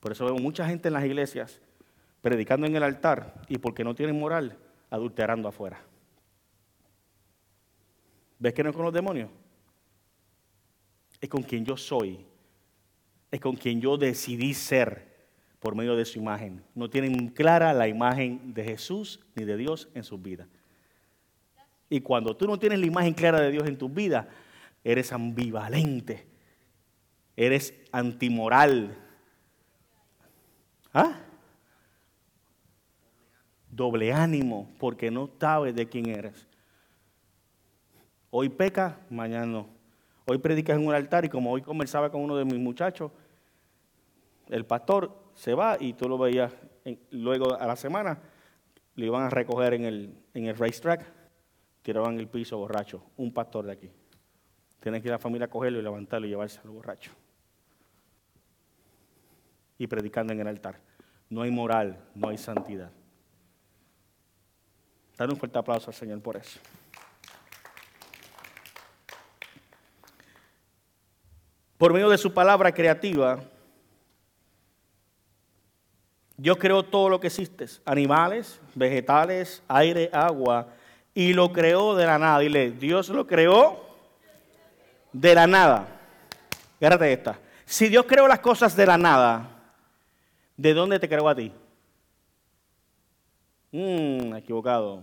Por 0.00 0.12
eso 0.12 0.24
veo 0.24 0.36
mucha 0.36 0.66
gente 0.66 0.88
en 0.88 0.94
las 0.94 1.04
iglesias 1.04 1.60
predicando 2.22 2.66
en 2.66 2.74
el 2.74 2.82
altar 2.82 3.42
y 3.48 3.58
porque 3.58 3.84
no 3.84 3.94
tienen 3.94 4.18
moral, 4.18 4.58
adulterando 4.88 5.46
afuera. 5.46 5.78
¿Ves 8.38 8.54
que 8.54 8.62
no 8.62 8.70
es 8.70 8.76
con 8.76 8.86
los 8.86 8.94
demonios? 8.94 9.28
Es 11.20 11.28
con 11.28 11.42
quien 11.42 11.66
yo 11.66 11.76
soy. 11.76 12.24
Es 13.30 13.40
con 13.40 13.56
quien 13.56 13.78
yo 13.78 13.98
decidí 13.98 14.54
ser 14.54 15.05
por 15.66 15.74
medio 15.74 15.96
de 15.96 16.04
su 16.04 16.20
imagen. 16.20 16.62
No 16.76 16.88
tienen 16.88 17.26
clara 17.26 17.72
la 17.72 17.88
imagen 17.88 18.54
de 18.54 18.62
Jesús 18.62 19.18
ni 19.34 19.44
de 19.44 19.56
Dios 19.56 19.88
en 19.94 20.04
sus 20.04 20.22
vidas. 20.22 20.46
Y 21.90 22.02
cuando 22.02 22.36
tú 22.36 22.46
no 22.46 22.56
tienes 22.56 22.78
la 22.78 22.86
imagen 22.86 23.14
clara 23.14 23.40
de 23.40 23.50
Dios 23.50 23.66
en 23.66 23.76
tus 23.76 23.92
vidas, 23.92 24.28
eres 24.84 25.10
ambivalente, 25.10 26.24
eres 27.34 27.74
antimoral. 27.90 28.96
¿Ah? 30.94 31.18
Doble 33.68 34.12
ánimo, 34.12 34.70
porque 34.78 35.10
no 35.10 35.28
sabes 35.40 35.74
de 35.74 35.88
quién 35.88 36.10
eres. 36.10 36.46
Hoy 38.30 38.50
peca, 38.50 39.00
mañana 39.10 39.46
no. 39.46 39.66
Hoy 40.26 40.38
predicas 40.38 40.78
en 40.78 40.86
un 40.86 40.94
altar 40.94 41.24
y 41.24 41.28
como 41.28 41.50
hoy 41.50 41.60
conversaba 41.60 42.12
con 42.12 42.20
uno 42.20 42.36
de 42.36 42.44
mis 42.44 42.60
muchachos, 42.60 43.10
el 44.48 44.64
pastor 44.64 45.25
se 45.36 45.54
va 45.54 45.76
y 45.78 45.92
tú 45.92 46.08
lo 46.08 46.18
veías 46.18 46.52
luego 47.10 47.54
a 47.54 47.66
la 47.66 47.76
semana, 47.76 48.18
lo 48.96 49.04
iban 49.04 49.24
a 49.24 49.30
recoger 49.30 49.74
en 49.74 49.84
el, 49.84 50.14
en 50.34 50.46
el 50.46 50.56
racetrack, 50.56 51.04
tiraban 51.82 52.18
el 52.18 52.26
piso 52.26 52.58
borracho, 52.58 53.02
un 53.16 53.32
pastor 53.32 53.66
de 53.66 53.72
aquí. 53.72 53.90
Tienes 54.80 55.02
que 55.02 55.08
ir 55.08 55.12
a 55.12 55.16
la 55.16 55.20
familia 55.20 55.44
a 55.46 55.50
cogerlo 55.50 55.78
y 55.78 55.82
levantarlo 55.82 56.26
y 56.26 56.30
llevarse 56.30 56.58
al 56.64 56.70
borracho. 56.70 57.12
Y 59.78 59.86
predicando 59.86 60.32
en 60.32 60.40
el 60.40 60.48
altar. 60.48 60.80
No 61.28 61.42
hay 61.42 61.50
moral, 61.50 62.02
no 62.14 62.28
hay 62.28 62.38
santidad. 62.38 62.90
Dale 65.18 65.32
un 65.32 65.38
fuerte 65.38 65.58
aplauso 65.58 65.90
al 65.90 65.94
Señor 65.94 66.20
por 66.22 66.36
eso. 66.36 66.60
Por 71.76 71.92
medio 71.92 72.08
de 72.08 72.16
su 72.16 72.32
palabra 72.32 72.72
creativa, 72.72 73.40
Dios 76.36 76.58
creó 76.58 76.82
todo 76.82 77.08
lo 77.08 77.18
que 77.18 77.28
existe, 77.28 77.66
animales, 77.84 78.60
vegetales, 78.74 79.62
aire, 79.68 80.10
agua, 80.12 80.68
y 81.14 81.32
lo 81.32 81.50
creó 81.50 81.94
de 81.94 82.04
la 82.04 82.18
nada. 82.18 82.40
Dile, 82.40 82.72
Dios 82.72 83.08
lo 83.08 83.26
creó 83.26 83.86
de 85.12 85.34
la 85.34 85.46
nada. 85.46 85.88
Fíjate 86.78 87.12
esta. 87.12 87.38
Si 87.64 87.88
Dios 87.88 88.04
creó 88.06 88.28
las 88.28 88.40
cosas 88.40 88.76
de 88.76 88.84
la 88.84 88.98
nada, 88.98 89.48
¿de 90.56 90.74
dónde 90.74 90.98
te 90.98 91.08
creó 91.08 91.26
a 91.28 91.34
ti? 91.34 91.50
Mmm, 93.72 94.36
equivocado. 94.36 95.02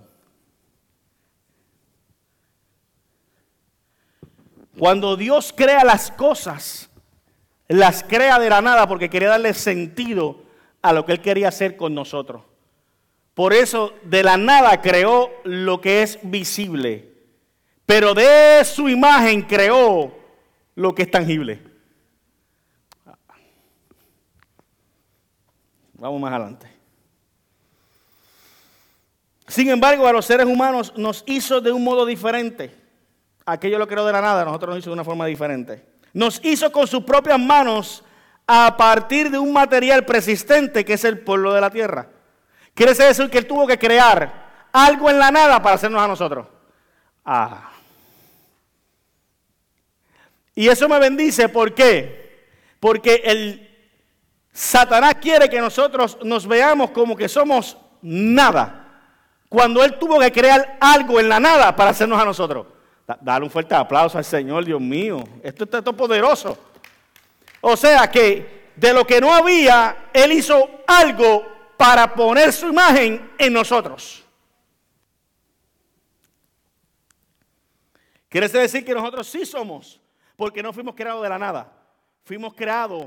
Cuando 4.77 5.15
Dios 5.15 5.51
crea 5.55 5.83
las 5.83 6.11
cosas, 6.11 6.89
las 7.67 8.03
crea 8.03 8.37
de 8.37 8.49
la 8.49 8.61
nada 8.61 8.87
porque 8.87 9.09
quería 9.09 9.29
darle 9.29 9.53
sentido 9.55 10.42
a 10.83 10.93
lo 10.93 11.05
que 11.05 11.13
Él 11.13 11.21
quería 11.21 11.47
hacer 11.47 11.75
con 11.75 11.95
nosotros. 11.95 12.43
Por 13.33 13.53
eso 13.53 13.93
de 14.03 14.21
la 14.21 14.37
nada 14.37 14.79
creó 14.81 15.31
lo 15.43 15.81
que 15.81 16.03
es 16.03 16.19
visible, 16.21 17.11
pero 17.87 18.13
de 18.13 18.63
su 18.63 18.87
imagen 18.89 19.41
creó 19.41 20.13
lo 20.75 20.93
que 20.93 21.03
es 21.03 21.11
tangible. 21.11 21.59
Vamos 25.93 26.21
más 26.21 26.33
adelante. 26.33 26.67
Sin 29.47 29.69
embargo, 29.69 30.05
a 30.05 30.13
los 30.13 30.25
seres 30.25 30.45
humanos 30.45 30.93
nos 30.97 31.23
hizo 31.25 31.61
de 31.61 31.71
un 31.71 31.83
modo 31.83 32.05
diferente. 32.05 32.75
Aquello 33.45 33.79
lo 33.79 33.87
creó 33.87 34.05
de 34.05 34.11
la 34.11 34.21
nada, 34.21 34.43
nosotros 34.43 34.75
nos 34.75 34.79
hizo 34.79 34.89
de 34.89 34.95
una 34.95 35.03
forma 35.03 35.25
diferente. 35.25 35.85
Nos 36.13 36.43
hizo 36.43 36.71
con 36.71 36.87
sus 36.87 37.03
propias 37.03 37.39
manos 37.39 38.03
a 38.47 38.75
partir 38.77 39.29
de 39.29 39.39
un 39.39 39.53
material 39.53 40.05
persistente 40.05 40.83
que 40.83 40.93
es 40.93 41.03
el 41.05 41.19
polvo 41.19 41.53
de 41.53 41.61
la 41.61 41.69
tierra. 41.69 42.07
Quiere 42.73 42.93
decir 42.93 43.29
que 43.29 43.37
él 43.37 43.47
tuvo 43.47 43.67
que 43.67 43.77
crear 43.77 44.67
algo 44.71 45.09
en 45.09 45.19
la 45.19 45.31
nada 45.31 45.61
para 45.61 45.75
hacernos 45.75 46.01
a 46.01 46.07
nosotros. 46.07 46.47
Ah. 47.23 47.69
Y 50.55 50.67
eso 50.67 50.89
me 50.89 50.99
bendice, 50.99 51.49
¿por 51.49 51.73
qué? 51.73 52.49
Porque 52.79 53.21
el 53.23 53.69
Satanás 54.51 55.15
quiere 55.21 55.49
que 55.49 55.59
nosotros 55.59 56.17
nos 56.23 56.47
veamos 56.47 56.91
como 56.91 57.15
que 57.15 57.29
somos 57.29 57.77
nada. 58.01 58.79
Cuando 59.49 59.83
él 59.83 59.97
tuvo 59.99 60.19
que 60.19 60.31
crear 60.31 60.77
algo 60.79 61.19
en 61.19 61.29
la 61.29 61.39
nada 61.39 61.75
para 61.75 61.91
hacernos 61.91 62.19
a 62.19 62.25
nosotros. 62.25 62.67
Dale 63.21 63.45
un 63.45 63.51
fuerte 63.51 63.75
aplauso 63.75 64.17
al 64.17 64.25
Señor, 64.25 64.65
Dios 64.65 64.81
mío. 64.81 65.23
Esto 65.43 65.65
está 65.65 65.81
todo 65.81 65.95
poderoso. 65.95 66.57
O 67.65 67.77
sea 67.77 68.11
que 68.11 68.71
de 68.75 68.91
lo 68.91 69.07
que 69.07 69.21
no 69.21 69.33
había, 69.33 70.09
Él 70.13 70.33
hizo 70.33 70.69
algo 70.85 71.47
para 71.77 72.13
poner 72.13 72.51
su 72.51 72.67
imagen 72.67 73.31
en 73.37 73.53
nosotros. 73.53 74.21
Quiere 78.27 78.49
decir 78.49 78.83
que 78.83 78.93
nosotros 78.93 79.25
sí 79.29 79.45
somos, 79.45 80.01
porque 80.35 80.61
no 80.61 80.73
fuimos 80.73 80.93
creados 80.93 81.23
de 81.23 81.29
la 81.29 81.39
nada, 81.39 81.71
fuimos 82.25 82.53
creados 82.53 83.05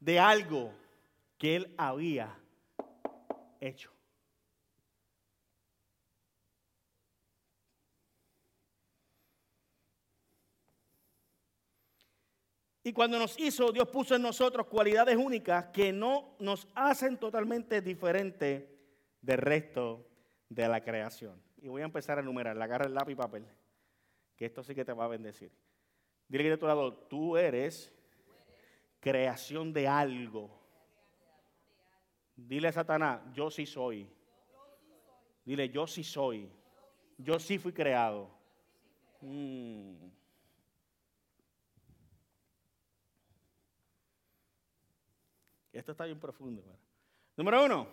de 0.00 0.18
algo 0.18 0.72
que 1.36 1.56
Él 1.56 1.74
había 1.76 2.34
hecho. 3.60 3.93
Y 12.86 12.92
cuando 12.92 13.18
nos 13.18 13.40
hizo, 13.40 13.72
Dios 13.72 13.88
puso 13.88 14.14
en 14.14 14.20
nosotros 14.20 14.66
cualidades 14.66 15.16
únicas 15.16 15.68
que 15.72 15.90
no 15.90 16.36
nos 16.38 16.68
hacen 16.74 17.16
totalmente 17.16 17.80
diferentes 17.80 18.62
del 19.22 19.38
resto 19.38 20.06
de 20.50 20.68
la 20.68 20.82
creación. 20.84 21.42
Y 21.62 21.68
voy 21.68 21.80
a 21.80 21.86
empezar 21.86 22.18
a 22.18 22.20
enumerar. 22.20 22.60
Agarra 22.60 22.84
el 22.84 22.92
lápiz 22.92 23.12
y 23.12 23.16
papel, 23.16 23.46
que 24.36 24.44
esto 24.44 24.62
sí 24.62 24.74
que 24.74 24.84
te 24.84 24.92
va 24.92 25.06
a 25.06 25.08
bendecir. 25.08 25.50
Dile 26.28 26.44
que 26.44 26.50
de 26.50 26.56
tu 26.58 26.66
lado, 26.66 26.92
tú 26.92 27.38
eres 27.38 27.90
creación 29.00 29.72
de 29.72 29.88
algo. 29.88 30.50
Dile 32.36 32.68
a 32.68 32.72
Satanás, 32.72 33.22
yo 33.32 33.50
sí 33.50 33.64
soy. 33.64 34.06
Dile, 35.42 35.70
yo 35.70 35.86
sí 35.86 36.04
soy. 36.04 36.50
Yo 37.16 37.38
sí 37.38 37.56
fui 37.56 37.72
creado. 37.72 38.28
Mm. 39.22 39.94
Esto 45.74 45.92
está 45.92 46.04
bien 46.04 46.20
profundo. 46.20 46.62
Número 47.36 47.64
uno. 47.64 47.88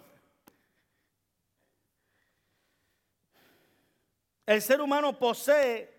El 4.46 4.62
ser 4.62 4.82
humano 4.82 5.18
posee 5.18 5.90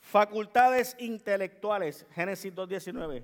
facultades 0.00 0.94
intelectuales. 0.98 2.06
Génesis 2.14 2.54
2.19. 2.54 3.22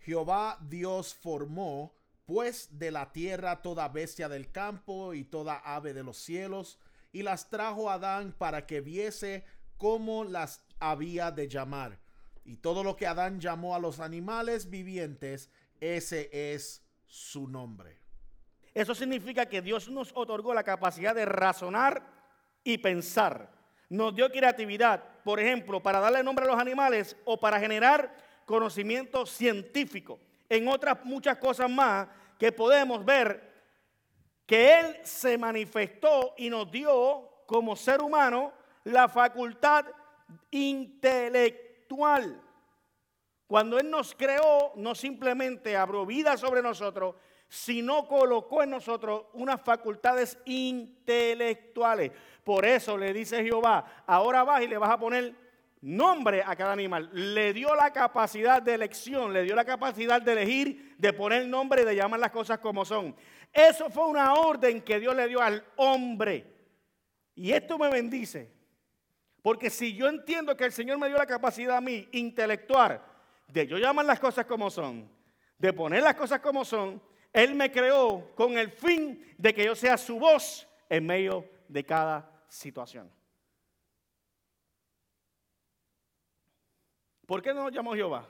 Jehová 0.00 0.58
Dios 0.60 1.14
formó 1.14 1.94
pues 2.26 2.78
de 2.78 2.90
la 2.90 3.12
tierra 3.12 3.62
toda 3.62 3.88
bestia 3.88 4.28
del 4.28 4.50
campo 4.50 5.14
y 5.14 5.24
toda 5.24 5.56
ave 5.64 5.94
de 5.94 6.02
los 6.02 6.16
cielos, 6.18 6.78
y 7.12 7.22
las 7.22 7.48
trajo 7.48 7.90
a 7.90 7.94
Adán 7.94 8.34
para 8.36 8.66
que 8.66 8.80
viese 8.80 9.44
cómo 9.76 10.24
las 10.24 10.62
había 10.80 11.30
de 11.30 11.48
llamar. 11.48 11.98
Y 12.44 12.56
todo 12.56 12.82
lo 12.82 12.96
que 12.96 13.06
Adán 13.06 13.40
llamó 13.40 13.74
a 13.74 13.78
los 13.78 14.00
animales 14.00 14.68
vivientes, 14.68 15.50
ese 15.80 16.30
es 16.32 16.82
su 17.06 17.48
nombre. 17.48 17.98
Eso 18.74 18.94
significa 18.94 19.46
que 19.46 19.62
Dios 19.62 19.88
nos 19.88 20.10
otorgó 20.14 20.52
la 20.52 20.64
capacidad 20.64 21.14
de 21.14 21.24
razonar 21.24 22.02
y 22.64 22.78
pensar. 22.78 23.50
Nos 23.88 24.14
dio 24.14 24.30
creatividad, 24.30 25.02
por 25.22 25.38
ejemplo, 25.38 25.80
para 25.80 26.00
darle 26.00 26.22
nombre 26.24 26.44
a 26.44 26.48
los 26.48 26.58
animales 26.58 27.16
o 27.24 27.38
para 27.38 27.60
generar 27.60 28.16
conocimiento 28.44 29.26
científico. 29.26 30.18
En 30.48 30.66
otras 30.68 31.04
muchas 31.04 31.38
cosas 31.38 31.70
más 31.70 32.08
que 32.38 32.50
podemos 32.50 33.04
ver 33.04 33.54
que 34.46 34.80
Él 34.80 34.98
se 35.04 35.38
manifestó 35.38 36.34
y 36.36 36.50
nos 36.50 36.70
dio 36.70 37.30
como 37.46 37.76
ser 37.76 38.02
humano 38.02 38.52
la 38.84 39.08
facultad 39.08 39.86
intelectual. 40.50 42.43
Cuando 43.46 43.78
Él 43.78 43.90
nos 43.90 44.14
creó, 44.14 44.72
no 44.76 44.94
simplemente 44.94 45.76
abrió 45.76 46.06
vida 46.06 46.36
sobre 46.36 46.62
nosotros, 46.62 47.16
sino 47.48 48.08
colocó 48.08 48.62
en 48.62 48.70
nosotros 48.70 49.26
unas 49.34 49.60
facultades 49.60 50.38
intelectuales. 50.46 52.10
Por 52.42 52.64
eso 52.64 52.96
le 52.96 53.12
dice 53.12 53.44
Jehová, 53.44 54.02
ahora 54.06 54.44
vas 54.44 54.62
y 54.62 54.68
le 54.68 54.78
vas 54.78 54.90
a 54.90 54.98
poner 54.98 55.34
nombre 55.82 56.42
a 56.44 56.56
cada 56.56 56.72
animal. 56.72 57.10
Le 57.12 57.52
dio 57.52 57.74
la 57.74 57.92
capacidad 57.92 58.62
de 58.62 58.74
elección, 58.74 59.32
le 59.32 59.42
dio 59.42 59.54
la 59.54 59.64
capacidad 59.64 60.20
de 60.20 60.32
elegir, 60.32 60.96
de 60.98 61.12
poner 61.12 61.46
nombre 61.46 61.82
y 61.82 61.84
de 61.84 61.96
llamar 61.96 62.20
las 62.20 62.30
cosas 62.30 62.58
como 62.58 62.84
son. 62.84 63.14
Eso 63.52 63.90
fue 63.90 64.06
una 64.06 64.34
orden 64.34 64.80
que 64.80 64.98
Dios 64.98 65.14
le 65.14 65.28
dio 65.28 65.40
al 65.40 65.62
hombre. 65.76 66.46
Y 67.34 67.52
esto 67.52 67.78
me 67.78 67.90
bendice. 67.90 68.50
Porque 69.42 69.68
si 69.68 69.94
yo 69.94 70.08
entiendo 70.08 70.56
que 70.56 70.64
el 70.64 70.72
Señor 70.72 70.98
me 70.98 71.08
dio 71.08 71.18
la 71.18 71.26
capacidad 71.26 71.76
a 71.76 71.80
mí 71.82 72.08
intelectual 72.12 73.02
de 73.48 73.66
yo 73.66 73.78
llamar 73.78 74.06
las 74.06 74.20
cosas 74.20 74.46
como 74.46 74.70
son, 74.70 75.08
de 75.58 75.72
poner 75.72 76.02
las 76.02 76.14
cosas 76.14 76.40
como 76.40 76.64
son, 76.64 77.02
Él 77.32 77.54
me 77.54 77.70
creó 77.70 78.34
con 78.34 78.58
el 78.58 78.70
fin 78.70 79.34
de 79.38 79.54
que 79.54 79.64
yo 79.64 79.74
sea 79.74 79.96
su 79.96 80.18
voz 80.18 80.66
en 80.88 81.06
medio 81.06 81.48
de 81.68 81.84
cada 81.84 82.44
situación. 82.48 83.10
¿Por 87.26 87.42
qué 87.42 87.54
no 87.54 87.62
nos 87.64 87.72
llamó 87.72 87.94
Jehová? 87.94 88.28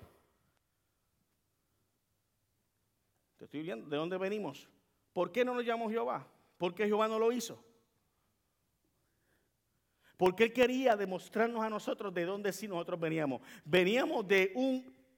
Te 3.36 3.44
estoy 3.46 3.62
viendo, 3.62 3.88
¿de 3.88 3.96
dónde 3.96 4.16
venimos? 4.16 4.68
¿Por 5.12 5.32
qué 5.32 5.44
no 5.44 5.54
nos 5.54 5.64
llamó 5.64 5.90
Jehová? 5.90 6.26
¿Por 6.56 6.74
qué 6.74 6.86
Jehová 6.86 7.08
no 7.08 7.18
lo 7.18 7.32
hizo? 7.32 7.62
Porque 10.16 10.44
Él 10.44 10.52
quería 10.52 10.96
demostrarnos 10.96 11.64
a 11.64 11.70
nosotros 11.70 12.14
de 12.14 12.24
dónde 12.24 12.52
sí 12.52 12.68
nosotros 12.68 13.00
veníamos. 13.00 13.42
Veníamos 13.64 14.26
de 14.26 14.52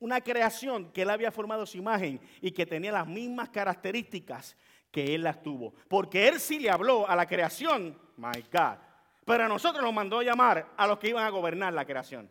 una 0.00 0.20
creación 0.20 0.92
que 0.92 1.02
Él 1.02 1.10
había 1.10 1.30
formado 1.30 1.66
su 1.66 1.78
imagen 1.78 2.20
y 2.40 2.50
que 2.50 2.66
tenía 2.66 2.92
las 2.92 3.06
mismas 3.06 3.48
características 3.50 4.56
que 4.90 5.14
Él 5.14 5.22
las 5.22 5.42
tuvo. 5.42 5.74
Porque 5.88 6.28
Él 6.28 6.40
sí 6.40 6.58
le 6.58 6.70
habló 6.70 7.08
a 7.08 7.16
la 7.16 7.26
creación, 7.26 7.98
my 8.16 8.42
God. 8.52 8.78
Pero 9.24 9.44
a 9.44 9.48
nosotros 9.48 9.82
nos 9.82 9.92
mandó 9.92 10.20
a 10.20 10.24
llamar 10.24 10.72
a 10.76 10.86
los 10.86 10.98
que 10.98 11.08
iban 11.08 11.24
a 11.24 11.30
gobernar 11.30 11.72
la 11.72 11.84
creación. 11.84 12.30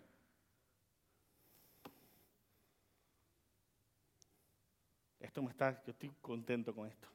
Esto 5.19 5.41
me 5.41 5.51
está, 5.51 5.83
yo 5.85 5.91
estoy 5.91 6.11
contento 6.21 6.73
con 6.73 6.87
esto. 6.87 7.09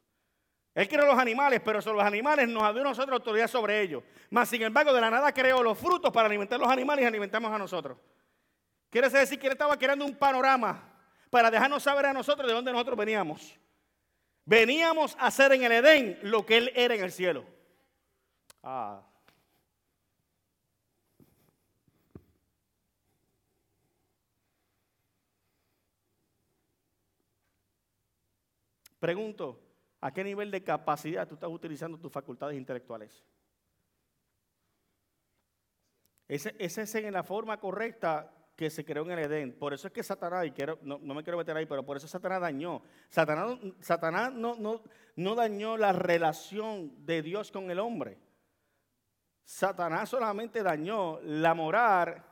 Él 0.73 0.87
creó 0.87 1.05
los 1.05 1.17
animales, 1.17 1.61
pero 1.63 1.81
sobre 1.81 1.97
los 1.97 2.05
animales 2.05 2.47
nos 2.47 2.73
dio 2.73 2.81
a 2.81 2.85
nosotros 2.85 3.13
autoridad 3.13 3.47
sobre 3.47 3.81
ellos. 3.81 4.03
Mas, 4.29 4.47
sin 4.47 4.61
embargo, 4.61 4.93
de 4.93 5.01
la 5.01 5.09
nada 5.09 5.33
creó 5.33 5.61
los 5.61 5.77
frutos 5.77 6.11
para 6.11 6.27
alimentar 6.27 6.59
los 6.59 6.69
animales 6.69 7.03
y 7.03 7.07
alimentamos 7.07 7.51
a 7.51 7.57
nosotros. 7.57 7.97
Quiere 8.91 9.09
decir 9.09 9.39
que 9.39 9.47
Él 9.47 9.53
estaba 9.53 9.75
creando 9.79 10.05
un 10.05 10.15
panorama 10.15 10.87
para 11.31 11.49
dejarnos 11.49 11.81
saber 11.81 12.05
a 12.05 12.13
nosotros 12.13 12.47
de 12.47 12.53
dónde 12.53 12.71
nosotros 12.71 12.95
veníamos. 12.95 13.57
Veníamos 14.45 15.15
a 15.17 15.25
hacer 15.27 15.53
en 15.53 15.63
el 15.63 15.71
Edén 15.71 16.19
lo 16.21 16.45
que 16.45 16.57
Él 16.57 16.71
era 16.75 16.93
en 16.93 17.03
el 17.03 17.11
cielo. 17.11 17.43
Ah. 18.61 19.01
Pregunto, 28.99 29.71
¿A 30.01 30.11
qué 30.11 30.23
nivel 30.23 30.49
de 30.49 30.63
capacidad 30.63 31.27
tú 31.27 31.35
estás 31.35 31.49
utilizando 31.49 31.99
tus 31.99 32.11
facultades 32.11 32.57
intelectuales? 32.57 33.23
Esa 36.27 36.81
es 36.81 36.95
en 36.95 37.13
la 37.13 37.23
forma 37.23 37.59
correcta 37.59 38.33
que 38.55 38.69
se 38.69 38.85
creó 38.85 39.03
en 39.03 39.11
el 39.11 39.19
Edén. 39.19 39.53
Por 39.53 39.73
eso 39.73 39.87
es 39.87 39.93
que 39.93 40.03
Satanás, 40.03 40.45
y 40.45 40.51
quiero, 40.51 40.77
no, 40.83 40.99
me 40.99 41.23
quiero 41.23 41.37
meter 41.37 41.55
ahí, 41.55 41.65
pero 41.65 41.85
por 41.85 41.97
eso 41.97 42.07
Satanás 42.07 42.41
dañó. 42.41 42.81
Satanás, 43.09 43.57
Satanás 43.79 44.33
no, 44.33 44.55
no, 44.55 44.81
no 45.15 45.35
dañó 45.35 45.77
la 45.77 45.91
relación 45.91 47.05
de 47.05 47.21
Dios 47.21 47.51
con 47.51 47.71
el 47.71 47.79
hombre. 47.79 48.17
Satanás 49.43 50.09
solamente 50.09 50.63
dañó 50.63 51.19
la 51.21 51.53
moral 51.53 52.23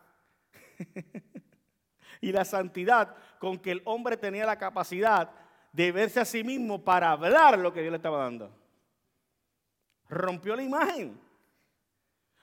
y 2.21 2.32
la 2.32 2.45
santidad 2.45 3.15
con 3.39 3.58
que 3.60 3.71
el 3.71 3.82
hombre 3.86 4.17
tenía 4.17 4.45
la 4.45 4.58
capacidad 4.58 5.32
de 5.71 5.91
verse 5.91 6.19
a 6.19 6.25
sí 6.25 6.43
mismo 6.43 6.84
para 6.84 7.12
hablar 7.12 7.58
lo 7.60 7.73
que 7.73 7.82
Dios 7.82 7.91
le 7.91 7.97
estaba 7.97 8.23
dando. 8.23 8.55
Rompió 10.08 10.55
la 10.55 10.63
imagen. 10.63 11.19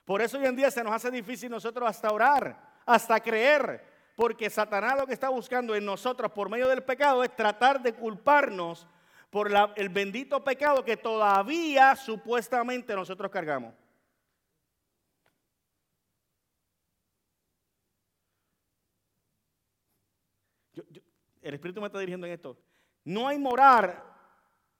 Por 0.05 0.23
eso 0.23 0.39
hoy 0.39 0.47
en 0.47 0.57
día 0.57 0.71
se 0.71 0.85
nos 0.85 0.93
hace 0.93 1.11
difícil 1.11 1.51
nosotros 1.51 1.89
hasta 1.89 2.13
orar, 2.13 2.66
hasta 2.87 3.21
creer, 3.21 3.85
porque 4.15 4.49
Satanás 4.49 4.97
lo 4.99 5.07
que 5.07 5.13
está 5.13 5.29
buscando 5.29 5.75
en 5.75 5.85
nosotros 5.85 6.33
por 6.33 6.49
medio 6.49 6.69
del 6.69 6.83
pecado 6.83 7.23
es 7.23 7.35
tratar 7.37 7.83
de 7.83 7.93
culparnos 7.93 8.87
por 9.29 9.51
el 9.75 9.89
bendito 9.91 10.43
pecado 10.43 10.85
que 10.85 10.97
todavía 10.97 11.95
supuestamente 11.97 12.95
nosotros 12.95 13.31
cargamos. 13.31 13.75
el 21.49 21.55
Espíritu 21.55 21.81
me 21.81 21.87
está 21.87 22.01
dirigiendo 22.01 22.27
en 22.27 22.33
esto. 22.33 22.59
No 23.05 23.29
hay 23.29 23.39
morar 23.39 24.03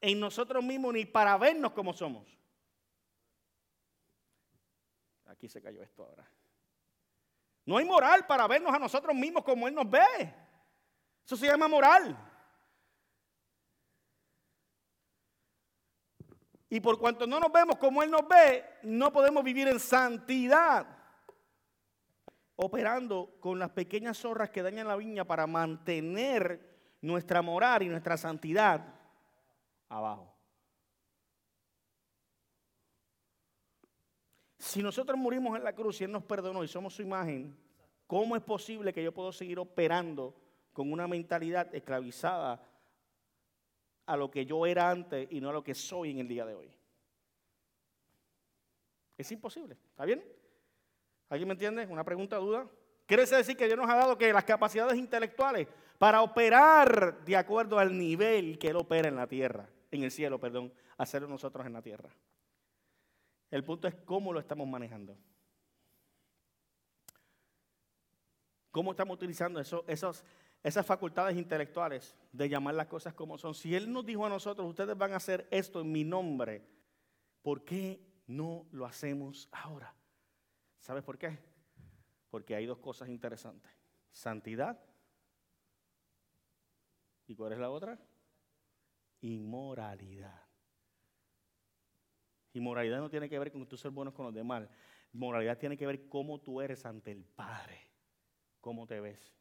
en 0.01 0.19
nosotros 0.19 0.63
mismos 0.63 0.93
ni 0.93 1.05
para 1.05 1.37
vernos 1.37 1.71
como 1.71 1.93
somos. 1.93 2.27
Aquí 5.25 5.47
se 5.47 5.61
cayó 5.61 5.81
esto 5.81 6.03
ahora. 6.03 6.29
No 7.67 7.75
hay 7.75 7.83
moral 7.83 8.25
para 8.25 8.47
vernos 8.47 8.73
a 8.73 8.79
nosotros 8.79 9.13
mismos 9.13 9.43
como 9.43 9.67
Él 9.67 9.75
nos 9.75 9.89
ve. 9.89 10.33
Eso 11.25 11.35
se 11.35 11.47
llama 11.47 11.67
moral. 11.67 12.17
Y 16.69 16.79
por 16.79 16.97
cuanto 16.97 17.27
no 17.27 17.41
nos 17.41 17.51
vemos 17.51 17.75
como 17.75 18.01
Él 18.01 18.09
nos 18.09 18.25
ve, 18.25 18.63
no 18.83 19.11
podemos 19.11 19.43
vivir 19.43 19.67
en 19.67 19.81
santidad. 19.81 20.87
Operando 22.55 23.35
con 23.41 23.59
las 23.59 23.71
pequeñas 23.71 24.17
zorras 24.17 24.49
que 24.49 24.63
dañan 24.63 24.87
la 24.87 24.95
viña 24.95 25.25
para 25.25 25.45
mantener 25.45 26.95
nuestra 27.01 27.41
moral 27.41 27.83
y 27.83 27.89
nuestra 27.89 28.15
santidad 28.15 28.95
abajo. 29.89 30.36
Si 34.67 34.83
nosotros 34.83 35.17
morimos 35.17 35.57
en 35.57 35.63
la 35.63 35.71
cruz 35.71 36.01
y 36.01 36.03
Él 36.03 36.11
nos 36.11 36.23
perdonó 36.23 36.61
y 36.61 36.67
somos 36.67 36.93
su 36.93 37.01
imagen, 37.01 37.57
¿cómo 38.05 38.35
es 38.35 38.43
posible 38.43 38.91
que 38.91 39.01
yo 39.01 39.13
puedo 39.13 39.31
seguir 39.31 39.59
operando 39.59 40.35
con 40.73 40.91
una 40.91 41.07
mentalidad 41.07 41.73
esclavizada 41.73 42.61
a 44.05 44.17
lo 44.17 44.29
que 44.29 44.45
yo 44.45 44.65
era 44.65 44.89
antes 44.89 45.25
y 45.31 45.39
no 45.39 45.51
a 45.51 45.53
lo 45.53 45.63
que 45.63 45.73
soy 45.73 46.11
en 46.11 46.19
el 46.19 46.27
día 46.27 46.45
de 46.45 46.53
hoy? 46.53 46.69
Es 49.17 49.31
imposible, 49.31 49.77
¿está 49.89 50.03
bien? 50.03 50.21
¿Alguien 51.29 51.47
me 51.47 51.53
entiende? 51.53 51.85
¿Una 51.85 52.03
pregunta, 52.03 52.35
duda? 52.35 52.67
Quiere 53.05 53.25
decir 53.25 53.55
que 53.55 53.67
Dios 53.67 53.77
nos 53.77 53.89
ha 53.89 53.95
dado 53.95 54.17
que 54.17 54.33
las 54.33 54.43
capacidades 54.43 54.97
intelectuales 54.97 55.69
para 55.97 56.21
operar 56.21 57.23
de 57.23 57.37
acuerdo 57.37 57.79
al 57.79 57.97
nivel 57.97 58.59
que 58.59 58.67
Él 58.67 58.75
opera 58.75 59.07
en 59.07 59.15
la 59.15 59.27
tierra, 59.27 59.69
en 59.91 60.03
el 60.03 60.11
cielo, 60.11 60.41
perdón, 60.41 60.73
hacerlo 60.97 61.29
nosotros 61.29 61.65
en 61.65 61.71
la 61.71 61.81
tierra. 61.81 62.09
El 63.49 63.63
punto 63.63 63.87
es 63.87 63.95
cómo 63.95 64.33
lo 64.33 64.39
estamos 64.39 64.67
manejando. 64.67 65.17
¿Cómo 68.71 68.91
estamos 68.91 69.15
utilizando 69.15 69.59
esas 69.59 70.85
facultades 70.85 71.35
intelectuales 71.37 72.15
de 72.31 72.49
llamar 72.49 72.75
las 72.75 72.87
cosas 72.87 73.13
como 73.13 73.37
son? 73.37 73.55
Si 73.55 73.73
Él 73.73 73.91
nos 73.91 74.05
dijo 74.05 74.25
a 74.25 74.29
nosotros, 74.29 74.67
ustedes 74.67 74.97
van 74.97 75.13
a 75.13 75.17
hacer 75.17 75.47
esto 75.49 75.81
en 75.81 75.91
mi 75.91 76.03
nombre, 76.03 76.67
¿por 77.41 77.63
qué 77.63 77.99
no 78.27 78.67
lo 78.71 78.85
hacemos 78.85 79.49
ahora? 79.51 79.95
¿Sabes 80.79 81.03
por 81.03 81.17
qué? 81.17 81.39
Porque 82.29 82.55
hay 82.55 82.65
dos 82.65 82.77
cosas 82.77 83.09
interesantes. 83.09 83.71
Santidad 84.11 84.77
¿Y 87.27 87.35
cuál 87.35 87.51
es 87.51 87.59
la 87.59 87.69
otra? 87.69 87.99
Inmoralidad. 89.21 90.46
Inmoralidad 92.57 92.99
no 92.99 93.09
tiene 93.09 93.29
que 93.29 93.39
ver 93.39 93.51
con 93.51 93.65
tú 93.67 93.77
ser 93.77 93.91
buenos 93.91 94.13
con 94.13 94.25
los 94.25 94.33
demás. 94.33 94.67
Moralidad 95.13 95.57
tiene 95.57 95.77
que 95.77 95.85
ver 95.85 96.07
cómo 96.09 96.39
tú 96.39 96.61
eres 96.61 96.85
ante 96.85 97.11
el 97.11 97.23
Padre. 97.23 97.79
Cómo 98.61 98.85
te 98.85 98.99
ves. 98.99 99.33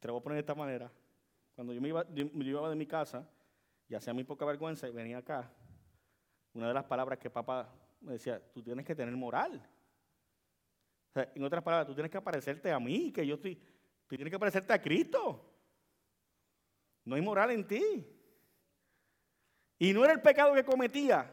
Te 0.00 0.08
lo 0.08 0.14
voy 0.14 0.20
a 0.20 0.22
poner 0.22 0.36
de 0.36 0.40
esta 0.40 0.54
manera. 0.54 0.92
Cuando 1.54 1.72
yo 1.72 1.80
me 1.80 1.88
iba, 1.88 2.04
de 2.04 2.76
mi 2.76 2.86
casa 2.86 3.28
y 3.88 3.94
hacía 3.94 4.12
muy 4.12 4.24
poca 4.24 4.44
vergüenza 4.44 4.88
y 4.88 4.90
venía 4.90 5.18
acá, 5.18 5.50
una 6.52 6.68
de 6.68 6.74
las 6.74 6.84
palabras 6.84 7.18
que 7.18 7.30
papá 7.30 7.72
me 8.00 8.12
decía, 8.12 8.42
tú 8.52 8.62
tienes 8.62 8.84
que 8.84 8.94
tener 8.94 9.14
moral 9.16 9.66
en 11.14 11.44
otras 11.44 11.62
palabras, 11.62 11.86
tú 11.86 11.94
tienes 11.94 12.10
que 12.10 12.18
aparecerte 12.18 12.72
a 12.72 12.80
mí, 12.80 13.12
que 13.12 13.24
yo 13.26 13.36
estoy, 13.36 13.60
Tú 14.06 14.16
tienes 14.16 14.30
que 14.30 14.38
parecerte 14.38 14.72
a 14.72 14.82
Cristo. 14.82 15.53
No 17.04 17.16
hay 17.16 17.22
moral 17.22 17.50
en 17.50 17.66
ti. 17.66 18.06
Y 19.78 19.92
no 19.92 20.04
era 20.04 20.12
el 20.12 20.22
pecado 20.22 20.54
que 20.54 20.64
cometía. 20.64 21.30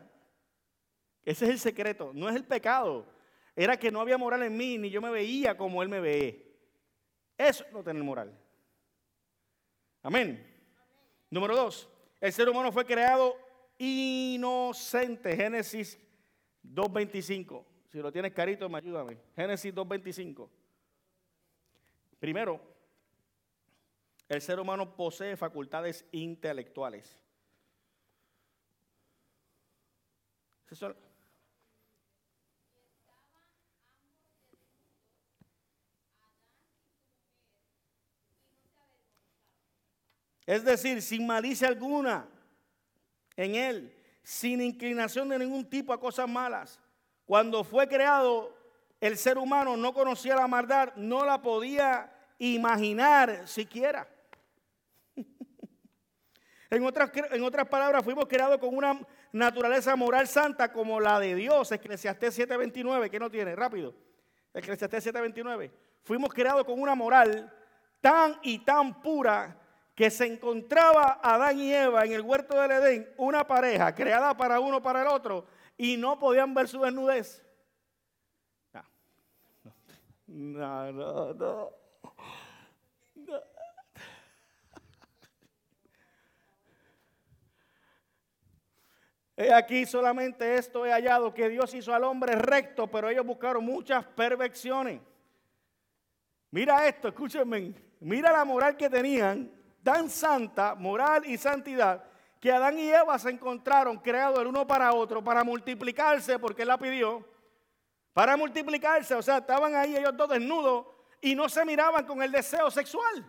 Ese 1.23 1.45
es 1.45 1.51
el 1.51 1.60
secreto. 1.60 2.12
No 2.13 2.27
es 2.29 2.36
el 2.36 2.43
pecado. 2.43 3.05
Era 3.55 3.77
que 3.77 3.91
no 3.91 4.01
había 4.01 4.17
moral 4.17 4.43
en 4.43 4.57
mí, 4.57 4.77
ni 4.77 4.89
yo 4.89 5.01
me 5.01 5.12
veía 5.12 5.55
como 5.55 5.84
Él 5.84 5.89
me 5.89 5.99
ve. 5.99 6.51
Eso 7.38 7.63
es 7.65 7.71
no 7.71 7.84
tener 7.84 8.03
moral. 8.03 8.38
Amén. 10.01 10.47
Número 11.29 11.55
dos. 11.55 11.89
El 12.19 12.34
ser 12.34 12.49
humano 12.49 12.71
fue 12.71 12.86
creado 12.86 13.38
inocente. 13.77 15.36
Génesis 15.36 15.99
2.25. 16.63 17.65
Si 17.89 17.99
lo 17.99 18.12
tienes 18.12 18.31
carito, 18.31 18.69
me 18.69 18.77
ayúdame. 18.77 19.17
Génesis 19.36 19.73
2.25. 19.73 20.49
Primero, 22.19 22.62
el 24.32 24.41
ser 24.41 24.62
humano 24.62 24.96
posee 24.96 25.36
facultades 25.36 26.06
intelectuales. 26.13 27.20
Es 40.46 40.63
decir, 40.63 41.02
sin 41.02 41.28
malicia 41.28 41.67
alguna 41.67 42.26
en 43.36 43.56
él, 43.56 43.94
sin 44.24 44.62
inclinación 44.62 45.28
de 45.28 45.39
ningún 45.39 45.70
tipo 45.70 45.91
a 45.91 46.00
cosas 46.00 46.30
malas. 46.30 46.80
Cuando 47.26 47.65
fue 47.65 47.86
creado, 47.86 48.58
el 49.02 49.17
ser 49.17 49.38
humano 49.38 49.76
no 49.76 49.94
conocía 49.94 50.36
la 50.36 50.48
maldad, 50.48 50.96
no 50.96 51.26
la 51.26 51.41
podía 51.41 52.10
imaginar 52.39 53.46
siquiera. 53.46 54.08
En, 56.71 56.86
otras, 56.86 57.12
en 57.31 57.43
otras 57.43 57.67
palabras, 57.67 58.03
fuimos 58.03 58.25
creados 58.27 58.57
con 58.57 58.75
una 58.75 58.97
naturaleza 59.34 59.95
moral 59.97 60.25
santa 60.27 60.71
como 60.71 60.99
la 61.01 61.19
de 61.19 61.36
Dios. 61.36 61.69
Eclesiastés 61.71 62.39
7:29, 62.39 63.10
¿qué 63.10 63.19
no 63.19 63.29
tiene? 63.29 63.55
Rápido. 63.55 63.93
Eclesiastés 64.53 65.05
7:29. 65.05 65.69
Fuimos 66.01 66.34
creados 66.34 66.63
con 66.63 66.81
una 66.81 66.95
moral 66.95 67.53
tan 67.99 68.39
y 68.41 68.60
tan 68.60 69.01
pura 69.01 69.57
que 69.93 70.10
se 70.10 70.25
encontraba 70.25 71.19
Adán 71.21 71.60
y 71.60 71.73
Eva 71.73 72.05
en 72.05 72.13
el 72.13 72.21
huerto 72.21 72.60
del 72.60 72.71
Edén, 72.71 73.13
una 73.17 73.45
pareja 73.45 73.93
creada 73.93 74.36
para 74.36 74.62
uno 74.62 74.81
para 74.81 75.01
el 75.01 75.07
otro, 75.10 75.45
y 75.77 75.97
no 75.97 76.17
podían 76.17 76.53
ver 76.53 76.67
su 76.67 76.81
desnudez. 76.81 77.45
No, 80.34 80.89
no, 80.93 81.34
no. 81.34 81.81
He 89.41 89.51
aquí 89.51 89.88
solamente 89.88 90.56
esto 90.56 90.86
he 90.86 90.91
hallado, 90.91 91.34
que 91.34 91.49
Dios 91.49 91.73
hizo 91.73 91.95
al 91.95 92.04
hombre 92.04 92.36
recto, 92.36 92.86
pero 92.86 93.10
ellos 93.10 93.25
buscaron 93.25 93.65
muchas 93.65 94.06
perversiones. 94.06 95.01
Mira 96.51 96.86
esto, 96.88 97.08
escúchenme, 97.08 97.73
mira 98.01 98.32
la 98.32 98.45
moral 98.45 98.77
que 98.77 98.88
tenían, 98.88 99.51
tan 99.82 100.12
santa, 100.12 100.75
moral 100.75 101.25
y 101.25 101.39
santidad, 101.39 102.04
que 102.39 102.51
Adán 102.51 102.77
y 102.77 102.89
Eva 102.89 103.17
se 103.17 103.32
encontraron 103.32 103.97
creados 103.97 104.38
el 104.39 104.47
uno 104.47 104.67
para 104.67 104.93
otro, 104.93 105.23
para 105.23 105.43
multiplicarse, 105.43 106.38
porque 106.38 106.62
Él 106.62 106.67
la 106.67 106.77
pidió, 106.77 107.27
para 108.13 108.38
multiplicarse, 108.38 109.15
o 109.15 109.23
sea, 109.23 109.39
estaban 109.39 109.73
ahí 109.73 109.97
ellos 109.97 110.15
dos 110.15 110.30
desnudos 110.30 110.86
y 111.19 111.34
no 111.34 111.49
se 111.49 111.65
miraban 111.65 112.06
con 112.06 112.21
el 112.21 112.32
deseo 112.32 112.69
sexual. 112.69 113.25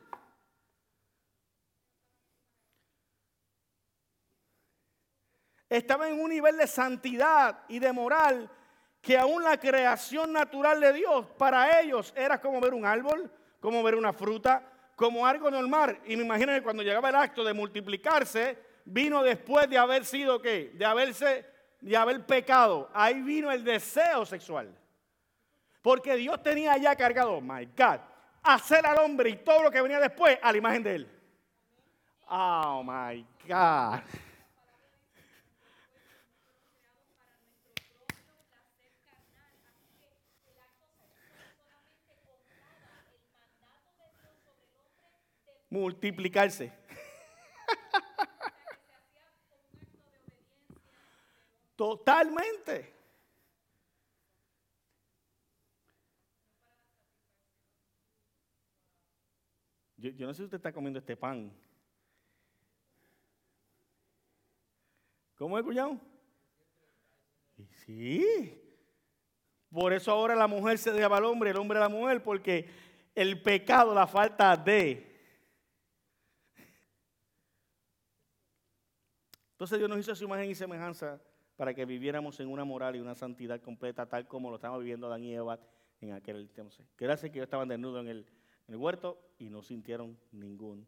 Estaban 5.76 6.12
en 6.12 6.20
un 6.20 6.30
nivel 6.30 6.56
de 6.56 6.66
santidad 6.66 7.60
y 7.68 7.78
de 7.78 7.92
moral 7.92 8.50
que 9.00 9.16
aún 9.18 9.42
la 9.42 9.58
creación 9.58 10.32
natural 10.32 10.80
de 10.80 10.92
Dios 10.92 11.26
para 11.38 11.80
ellos 11.80 12.12
era 12.16 12.40
como 12.40 12.60
ver 12.60 12.74
un 12.74 12.84
árbol, 12.84 13.30
como 13.58 13.82
ver 13.82 13.94
una 13.94 14.12
fruta, 14.12 14.62
como 14.94 15.26
algo 15.26 15.50
normal. 15.50 15.98
Y 16.04 16.16
me 16.16 16.24
imagino 16.24 16.52
que 16.52 16.62
cuando 16.62 16.82
llegaba 16.82 17.08
el 17.08 17.16
acto 17.16 17.42
de 17.42 17.52
multiplicarse, 17.52 18.58
vino 18.84 19.22
después 19.22 19.68
de 19.68 19.78
haber 19.78 20.04
sido 20.04 20.40
qué? 20.40 20.72
De 20.74 20.84
haberse, 20.84 21.46
de 21.80 21.96
haber 21.96 22.24
pecado. 22.26 22.90
Ahí 22.92 23.22
vino 23.22 23.50
el 23.50 23.64
deseo 23.64 24.24
sexual. 24.26 24.72
Porque 25.80 26.14
Dios 26.14 26.40
tenía 26.42 26.76
ya 26.76 26.94
cargado, 26.94 27.40
my 27.40 27.64
God, 27.76 27.98
hacer 28.42 28.86
al 28.86 28.98
hombre 28.98 29.30
y 29.30 29.36
todo 29.36 29.64
lo 29.64 29.70
que 29.70 29.80
venía 29.80 29.98
después 29.98 30.38
a 30.40 30.52
la 30.52 30.58
imagen 30.58 30.82
de 30.82 30.94
él. 30.94 31.08
Oh 32.28 32.84
my 32.84 33.26
God. 33.48 34.00
Multiplicarse. 45.72 46.70
Totalmente. 51.76 52.92
Yo, 59.96 60.26
no 60.26 60.34
sé 60.34 60.38
si 60.38 60.44
usted 60.44 60.56
está 60.56 60.72
comiendo 60.72 60.98
este 60.98 61.16
pan. 61.16 61.52
¿Cómo 65.36 65.58
es, 65.58 65.64
cuñado? 65.64 65.98
Sí. 67.86 68.58
Por 69.70 69.94
eso 69.94 70.10
ahora 70.10 70.34
la 70.34 70.46
mujer 70.46 70.76
se 70.76 70.92
debe 70.92 71.14
al 71.14 71.24
hombre, 71.24 71.50
el 71.50 71.56
hombre 71.56 71.78
a 71.78 71.82
la 71.82 71.88
mujer, 71.88 72.22
porque 72.22 72.68
el 73.14 73.42
pecado, 73.42 73.94
la 73.94 74.06
falta 74.06 74.56
de 74.56 75.11
Entonces 79.62 79.78
Dios 79.78 79.88
nos 79.88 80.00
hizo 80.00 80.12
su 80.16 80.24
imagen 80.24 80.50
y 80.50 80.56
semejanza 80.56 81.20
para 81.54 81.72
que 81.72 81.84
viviéramos 81.84 82.40
en 82.40 82.48
una 82.48 82.64
moral 82.64 82.96
y 82.96 82.98
una 82.98 83.14
santidad 83.14 83.60
completa, 83.60 84.08
tal 84.08 84.26
como 84.26 84.50
lo 84.50 84.56
estaba 84.56 84.76
viviendo 84.76 85.06
Adán 85.06 85.22
y 85.22 85.36
Eva 85.36 85.60
en 86.00 86.14
aquel. 86.14 86.50
Quiere 86.96 87.12
decir 87.12 87.30
que 87.30 87.38
ellos 87.38 87.46
estaban 87.46 87.68
desnudos 87.68 88.04
en 88.04 88.08
el, 88.08 88.76
huerto 88.76 89.20
y 89.38 89.50
no 89.50 89.62
sintieron 89.62 90.18
ningún. 90.32 90.84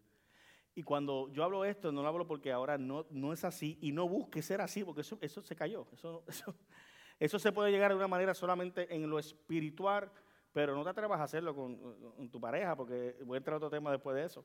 Y 0.74 0.82
cuando 0.82 1.30
yo 1.32 1.44
hablo 1.44 1.64
esto, 1.64 1.92
no 1.92 2.02
lo 2.02 2.08
hablo 2.08 2.26
porque 2.26 2.50
ahora 2.50 2.76
no, 2.76 3.32
es 3.32 3.44
así 3.44 3.78
y 3.80 3.92
no 3.92 4.08
busque 4.08 4.42
ser 4.42 4.60
así, 4.60 4.82
porque 4.82 5.02
eso, 5.02 5.40
se 5.40 5.54
cayó. 5.54 5.86
Eso 7.20 7.38
se 7.38 7.52
puede 7.52 7.70
llegar 7.70 7.92
de 7.92 7.96
una 7.96 8.08
manera 8.08 8.34
solamente 8.34 8.92
en 8.92 9.08
lo 9.08 9.20
espiritual, 9.20 10.10
pero 10.52 10.74
no 10.74 10.82
te 10.82 10.90
atrevas 10.90 11.20
a 11.20 11.22
hacerlo 11.22 11.54
con, 11.54 11.76
con 12.16 12.28
tu 12.28 12.40
pareja, 12.40 12.74
porque 12.74 13.14
voy 13.24 13.36
a 13.36 13.38
entrar 13.38 13.54
a 13.54 13.58
otro 13.58 13.70
tema 13.70 13.92
después 13.92 14.16
de 14.16 14.24
eso 14.24 14.44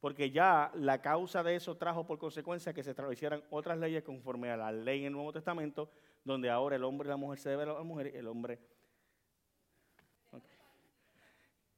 porque 0.00 0.30
ya 0.30 0.70
la 0.74 1.02
causa 1.02 1.42
de 1.42 1.56
eso 1.56 1.76
trajo 1.76 2.06
por 2.06 2.18
consecuencia 2.18 2.72
que 2.72 2.84
se 2.84 2.90
establecieran 2.90 3.42
otras 3.50 3.78
leyes 3.78 4.04
conforme 4.04 4.50
a 4.50 4.56
la 4.56 4.70
ley 4.70 5.00
en 5.00 5.06
el 5.06 5.12
Nuevo 5.12 5.32
Testamento, 5.32 5.90
donde 6.24 6.50
ahora 6.50 6.76
el 6.76 6.84
hombre 6.84 7.08
y 7.08 7.10
la 7.10 7.16
mujer 7.16 7.38
se 7.38 7.50
deben 7.50 7.68
a 7.68 7.74
la 7.74 7.82
mujer 7.82 8.12
y 8.14 8.16
el 8.16 8.28
hombre. 8.28 8.58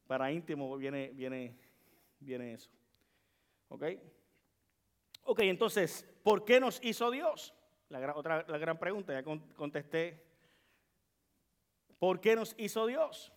Para 0.07 0.31
íntimo 0.33 0.77
viene, 0.77 1.11
viene, 1.15 1.57
viene 2.19 2.55
eso. 2.55 2.71
¿Ok? 3.69 3.85
Ok, 5.23 5.41
entonces, 5.41 6.07
¿por 6.23 6.45
qué 6.45 6.59
nos 6.61 6.83
hizo 6.83 7.11
Dios? 7.11 7.55
La 7.89 8.15
otra 8.15 8.45
la 8.47 8.59
gran 8.59 8.79
pregunta, 8.79 9.13
ya 9.13 9.23
contesté. 9.57 10.27
¿Por 11.99 12.21
qué 12.21 12.35
nos 12.35 12.55
hizo 12.59 12.87
Dios? 12.87 13.33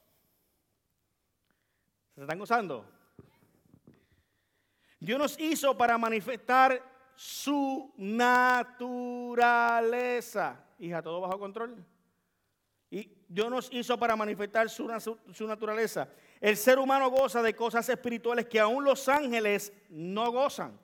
¿Se 2.15 2.22
están 2.22 2.39
gozando? 2.39 3.03
Dios 5.04 5.20
nos 5.20 5.38
hizo 5.38 5.78
para 5.78 5.98
manifestar 5.98 6.82
su 7.13 7.94
naturaleza. 7.98 10.66
Hija, 10.80 11.02
todo 11.02 11.20
bajo 11.20 11.38
control. 11.38 11.76
Y 12.89 13.12
Dios 13.28 13.50
nos 13.50 13.68
hizo 13.74 14.00
para 14.00 14.16
manifestar 14.16 14.70
su, 14.70 14.88
naturaleza. 15.46 16.08
El 16.39 16.56
ser 16.56 16.80
humano 16.80 17.10
goza 17.10 17.42
de 17.42 17.54
cosas 17.54 17.89
espirituales 17.89 18.46
que 18.46 18.62
aún 18.62 18.86
los 18.86 19.10
ángeles 19.10 19.74
no 19.89 20.32
gozan. 20.32 20.80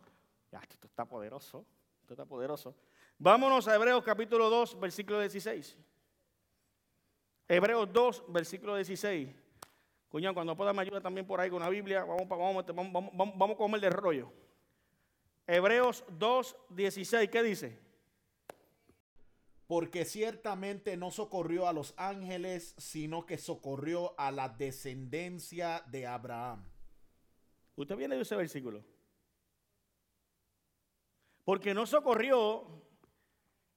Ya, 0.51 0.59
esto 0.69 0.87
está 0.87 1.05
poderoso. 1.05 1.65
Esto 2.01 2.15
está 2.15 2.25
poderoso. 2.25 2.75
Vámonos 3.17 3.69
a 3.69 3.75
Hebreos 3.75 4.03
capítulo 4.03 4.49
2, 4.49 4.81
versículo 4.81 5.21
16. 5.21 5.77
Hebreos 7.47 7.93
2, 7.93 8.23
versículo 8.27 8.75
16. 8.75 9.29
Cuñado, 10.09 10.33
cuando 10.33 10.57
pueda 10.57 10.73
me 10.73 10.81
ayuda 10.81 11.01
también 11.01 11.27
por 11.27 11.39
ahí 11.39 11.49
con 11.49 11.61
la 11.61 11.69
Biblia, 11.69 12.03
vamos, 12.03 12.27
vamos, 12.27 12.65
vamos, 12.65 12.91
vamos, 13.13 13.37
vamos 13.37 13.51
a 13.51 13.57
comer 13.57 13.79
de 13.79 13.89
rollo. 13.91 14.31
Hebreos 15.45 16.03
2, 16.09 16.55
16, 16.69 17.29
¿qué 17.29 17.43
dice? 17.43 17.79
Porque 19.67 20.03
ciertamente 20.03 20.97
no 20.97 21.11
socorrió 21.11 21.67
a 21.67 21.73
los 21.73 21.93
ángeles, 21.95 22.73
sino 22.79 23.27
que 23.27 23.37
socorrió 23.37 24.19
a 24.19 24.31
la 24.31 24.49
descendencia 24.49 25.83
de 25.87 26.07
Abraham. 26.07 26.65
Usted 27.75 27.95
viene 27.95 28.15
de 28.15 28.23
ese 28.23 28.35
versículo. 28.35 28.83
Porque 31.45 31.75
no 31.75 31.85
socorrió 31.85 32.65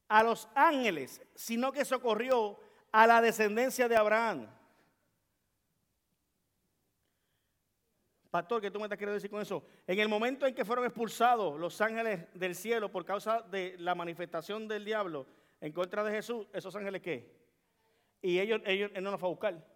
a 0.09 0.23
los 0.23 0.49
ángeles, 0.55 1.21
sino 1.35 1.73
que 1.73 1.85
socorrió 1.85 2.59
a 2.91 3.07
la 3.07 3.21
descendencia 3.21 3.87
de 3.87 3.97
Abraham. 3.97 4.49
Pastor, 8.33 8.63
¿qué 8.63 8.71
tú 8.71 8.79
me 8.79 8.87
estás 8.87 8.99
queriendo 8.99 9.17
decir 9.17 9.29
con 9.29 9.43
eso? 9.43 9.63
En 9.87 9.99
el 9.99 10.09
momento 10.09 10.47
en 10.47 10.55
que 10.55 10.65
fueron 10.65 10.87
expulsados 10.87 11.61
los 11.61 11.79
ángeles 11.83 12.33
del 12.33 12.55
cielo 12.55 12.91
por 12.91 13.05
causa 13.05 13.43
de 13.43 13.77
la 13.79 13.95
manifestación 13.95 14.67
del 14.67 14.87
diablo 14.87 15.27
en 15.61 15.71
contra 15.71 16.03
de 16.03 16.13
Jesús, 16.13 16.47
¿esos 16.55 16.75
ángeles 16.75 17.03
qué? 17.03 17.31
Y 18.23 18.41
ellos, 18.41 18.63
ellos 18.65 18.91
no 19.03 19.11
los 19.11 19.21
fue 19.21 19.29
a 19.29 19.33
buscar. 19.33 19.73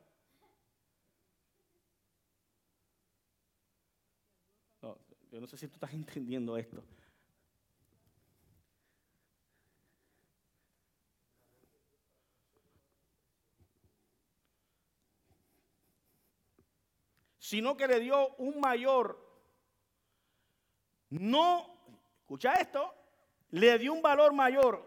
yo 5.30 5.40
no 5.42 5.46
sé 5.46 5.58
si 5.58 5.68
tú 5.68 5.74
estás 5.74 5.92
entendiendo 5.92 6.56
esto. 6.56 6.82
Sino 17.46 17.76
que 17.76 17.87
le 17.87 18.00
dio 18.00 18.35
un 18.38 18.59
mayor, 18.59 19.24
no, 21.11 21.78
escucha 22.18 22.54
esto, 22.54 22.92
le 23.50 23.78
dio 23.78 23.92
un 23.92 24.02
valor 24.02 24.32
mayor 24.32 24.85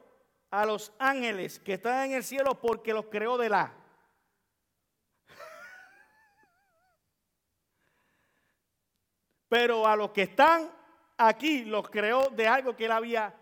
a 0.51 0.65
los 0.65 0.91
ángeles 0.99 1.57
que 1.57 1.75
están 1.75 2.07
en 2.07 2.17
el 2.17 2.23
cielo 2.25 2.59
porque 2.59 2.93
los 2.93 3.05
creó 3.05 3.37
de 3.37 3.47
la. 3.47 3.73
Pero 9.47 9.87
a 9.87 9.95
los 9.95 10.11
que 10.11 10.23
están 10.23 10.69
aquí 11.17 11.63
los 11.63 11.89
creó 11.89 12.27
de 12.27 12.45
algo 12.45 12.75
que 12.75 12.85
él 12.85 12.91
había. 12.91 13.33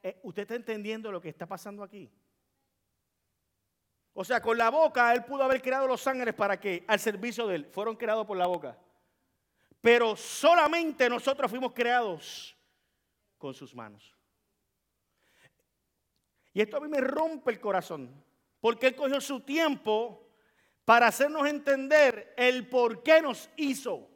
Eh, 0.00 0.20
¿Usted 0.22 0.42
está 0.42 0.54
entendiendo 0.54 1.10
lo 1.10 1.20
que 1.20 1.30
está 1.30 1.44
pasando 1.44 1.82
aquí? 1.82 2.08
O 4.18 4.24
sea, 4.24 4.40
con 4.40 4.56
la 4.56 4.70
boca 4.70 5.12
él 5.12 5.24
pudo 5.24 5.44
haber 5.44 5.60
creado 5.60 5.86
los 5.86 6.06
ángeles 6.06 6.32
para 6.32 6.58
que 6.58 6.82
al 6.88 6.98
servicio 6.98 7.46
de 7.46 7.56
él 7.56 7.66
fueron 7.66 7.96
creados 7.96 8.26
por 8.26 8.38
la 8.38 8.46
boca. 8.46 8.78
Pero 9.82 10.16
solamente 10.16 11.06
nosotros 11.10 11.50
fuimos 11.50 11.74
creados 11.74 12.56
con 13.36 13.52
sus 13.52 13.74
manos. 13.74 14.16
Y 16.54 16.62
esto 16.62 16.78
a 16.78 16.80
mí 16.80 16.88
me 16.88 17.02
rompe 17.02 17.50
el 17.50 17.60
corazón, 17.60 18.24
porque 18.58 18.86
él 18.86 18.96
cogió 18.96 19.20
su 19.20 19.40
tiempo 19.40 20.26
para 20.86 21.08
hacernos 21.08 21.46
entender 21.46 22.32
el 22.38 22.70
por 22.70 23.02
qué 23.02 23.20
nos 23.20 23.50
hizo. 23.56 24.08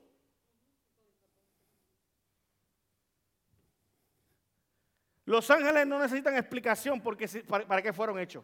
Los 5.26 5.50
ángeles 5.50 5.86
no 5.86 5.98
necesitan 5.98 6.38
explicación 6.38 7.02
porque, 7.02 7.28
para 7.46 7.82
qué 7.82 7.92
fueron 7.92 8.18
hechos. 8.18 8.42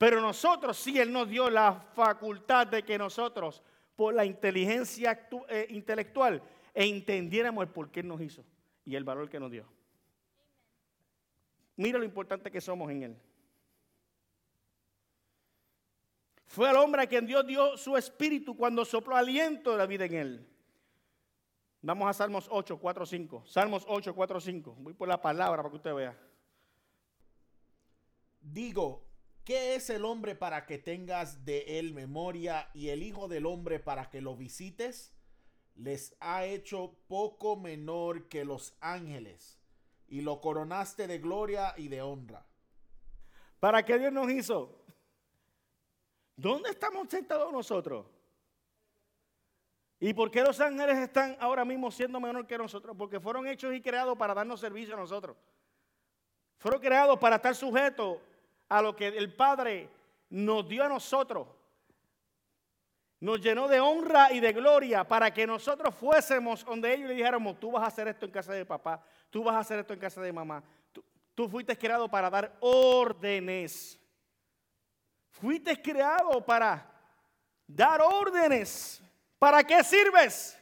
Pero 0.00 0.18
nosotros 0.18 0.78
sí, 0.78 0.98
Él 0.98 1.12
nos 1.12 1.28
dio 1.28 1.50
la 1.50 1.74
facultad 1.74 2.66
de 2.66 2.82
que 2.82 2.96
nosotros, 2.96 3.62
por 3.94 4.14
la 4.14 4.24
inteligencia 4.24 5.28
eh, 5.50 5.66
intelectual, 5.68 6.42
entendiéramos 6.72 7.64
el 7.64 7.68
por 7.68 7.90
qué 7.90 8.02
nos 8.02 8.18
hizo 8.22 8.42
y 8.86 8.96
el 8.96 9.04
valor 9.04 9.28
que 9.28 9.38
nos 9.38 9.50
dio. 9.50 9.66
Mira 11.76 11.98
lo 11.98 12.06
importante 12.06 12.50
que 12.50 12.62
somos 12.62 12.90
en 12.90 13.02
Él. 13.02 13.16
Fue 16.46 16.66
al 16.66 16.76
hombre 16.76 17.02
a 17.02 17.06
quien 17.06 17.26
Dios 17.26 17.46
dio 17.46 17.76
su 17.76 17.94
espíritu 17.94 18.56
cuando 18.56 18.86
sopló 18.86 19.16
aliento 19.16 19.72
de 19.72 19.76
la 19.76 19.84
vida 19.84 20.06
en 20.06 20.14
Él. 20.14 20.48
Vamos 21.82 22.08
a 22.08 22.14
Salmos 22.14 22.48
8, 22.50 22.78
4, 22.78 23.04
5. 23.04 23.44
Salmos 23.44 23.84
8, 23.86 24.14
4, 24.14 24.40
5. 24.40 24.76
Voy 24.78 24.94
por 24.94 25.08
la 25.08 25.20
palabra 25.20 25.58
para 25.58 25.68
que 25.68 25.76
usted 25.76 25.94
vea. 25.94 26.18
Digo, 28.40 29.09
¿Qué 29.50 29.74
es 29.74 29.90
el 29.90 30.04
hombre 30.04 30.36
para 30.36 30.64
que 30.64 30.78
tengas 30.78 31.44
de 31.44 31.80
él 31.80 31.92
memoria 31.92 32.70
y 32.72 32.90
el 32.90 33.02
Hijo 33.02 33.26
del 33.26 33.46
Hombre 33.46 33.80
para 33.80 34.08
que 34.08 34.20
lo 34.20 34.36
visites? 34.36 35.12
Les 35.74 36.14
ha 36.20 36.44
hecho 36.44 36.94
poco 37.08 37.56
menor 37.56 38.28
que 38.28 38.44
los 38.44 38.76
ángeles 38.80 39.58
y 40.06 40.20
lo 40.20 40.40
coronaste 40.40 41.08
de 41.08 41.18
gloria 41.18 41.74
y 41.76 41.88
de 41.88 42.00
honra. 42.00 42.46
¿Para 43.58 43.84
qué 43.84 43.98
Dios 43.98 44.12
nos 44.12 44.30
hizo? 44.30 44.84
¿Dónde 46.36 46.70
estamos 46.70 47.08
sentados 47.08 47.52
nosotros? 47.52 48.06
¿Y 49.98 50.14
por 50.14 50.30
qué 50.30 50.42
los 50.42 50.60
ángeles 50.60 50.96
están 50.96 51.36
ahora 51.40 51.64
mismo 51.64 51.90
siendo 51.90 52.20
menor 52.20 52.46
que 52.46 52.56
nosotros? 52.56 52.94
Porque 52.96 53.18
fueron 53.18 53.48
hechos 53.48 53.74
y 53.74 53.82
creados 53.82 54.16
para 54.16 54.32
darnos 54.32 54.60
servicio 54.60 54.94
a 54.94 54.98
nosotros. 54.98 55.36
Fueron 56.56 56.80
creados 56.80 57.18
para 57.18 57.34
estar 57.34 57.56
sujetos 57.56 58.18
a 58.70 58.80
lo 58.80 58.96
que 58.96 59.08
el 59.08 59.34
Padre 59.34 59.90
nos 60.30 60.66
dio 60.66 60.84
a 60.84 60.88
nosotros. 60.88 61.46
Nos 63.18 63.40
llenó 63.40 63.68
de 63.68 63.80
honra 63.80 64.32
y 64.32 64.40
de 64.40 64.52
gloria 64.52 65.06
para 65.06 65.34
que 65.34 65.46
nosotros 65.46 65.94
fuésemos 65.94 66.64
donde 66.64 66.94
ellos 66.94 67.08
le 67.08 67.16
dijéramos, 67.16 67.60
tú 67.60 67.72
vas 67.72 67.82
a 67.82 67.88
hacer 67.88 68.08
esto 68.08 68.24
en 68.24 68.32
casa 68.32 68.54
de 68.54 68.64
papá, 68.64 69.02
tú 69.28 69.44
vas 69.44 69.56
a 69.56 69.58
hacer 69.58 69.80
esto 69.80 69.92
en 69.92 70.00
casa 70.00 70.22
de 70.22 70.32
mamá. 70.32 70.62
Tú, 71.34 71.48
fuiste 71.48 71.76
creado 71.76 72.08
para 72.08 72.30
dar 72.30 72.56
órdenes. 72.60 73.98
Fuiste 75.28 75.80
creado 75.80 76.44
para 76.44 76.90
dar 77.66 78.00
órdenes. 78.00 79.02
¿Para 79.38 79.64
qué 79.64 79.82
sirves? 79.82 80.58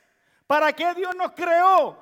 ¿Para 0.46 0.72
qué 0.72 0.94
Dios 0.94 1.14
nos 1.14 1.32
creó? 1.32 1.98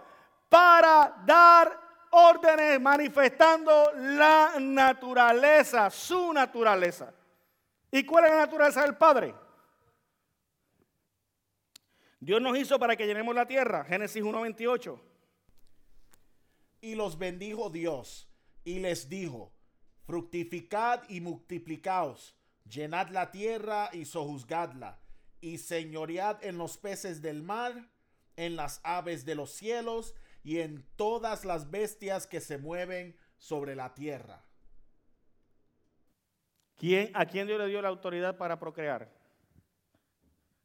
Para 0.49 1.16
dar 1.25 1.86
órdenes 2.11 2.81
manifestando 2.81 3.92
la 3.95 4.55
naturaleza, 4.59 5.90
su 5.90 6.33
naturaleza. 6.33 7.12
¿Y 7.90 8.05
cuál 8.05 8.25
es 8.25 8.31
la 8.31 8.37
naturaleza 8.38 8.83
del 8.83 8.97
Padre? 8.97 9.35
Dios 12.21 12.40
nos 12.40 12.59
hizo 12.59 12.79
para 12.79 12.97
que 12.97 13.07
llenemos 13.07 13.35
la 13.35 13.47
tierra, 13.47 13.85
Génesis 13.85 14.23
1.28. 14.23 15.01
Y 16.81 16.95
los 16.95 17.19
bendijo 17.19 17.71
Dios 17.71 18.29
y 18.64 18.81
les 18.81 19.09
dijo, 19.09 19.53
fructificad 20.07 21.03
y 21.09 21.21
multiplicaos, 21.21 22.35
llenad 22.69 23.11
la 23.11 23.31
tierra 23.31 23.90
y 23.92 24.05
sojuzgadla, 24.05 24.99
y 25.40 25.59
señoread 25.59 26.42
en 26.45 26.59
los 26.59 26.77
peces 26.79 27.23
del 27.23 27.42
mar, 27.42 27.88
en 28.37 28.57
las 28.57 28.81
aves 28.83 29.25
de 29.25 29.35
los 29.35 29.53
cielos, 29.53 30.14
y 30.47 30.61
en 30.61 30.87
todas 30.95 31.45
las 31.45 31.73
bestias 31.73 32.25
que 32.29 32.41
se 32.41 32.57
mueven 32.57 33.19
sobre 33.37 33.75
la 33.75 33.93
tierra. 33.95 34.45
¿Quién, 36.77 37.11
¿A 37.15 37.27
quién 37.27 37.49
Dios 37.49 37.59
le 37.59 37.67
dio 37.67 37.83
la 37.83 37.89
autoridad 37.89 38.37
para 38.37 38.57
procrear? 38.57 39.13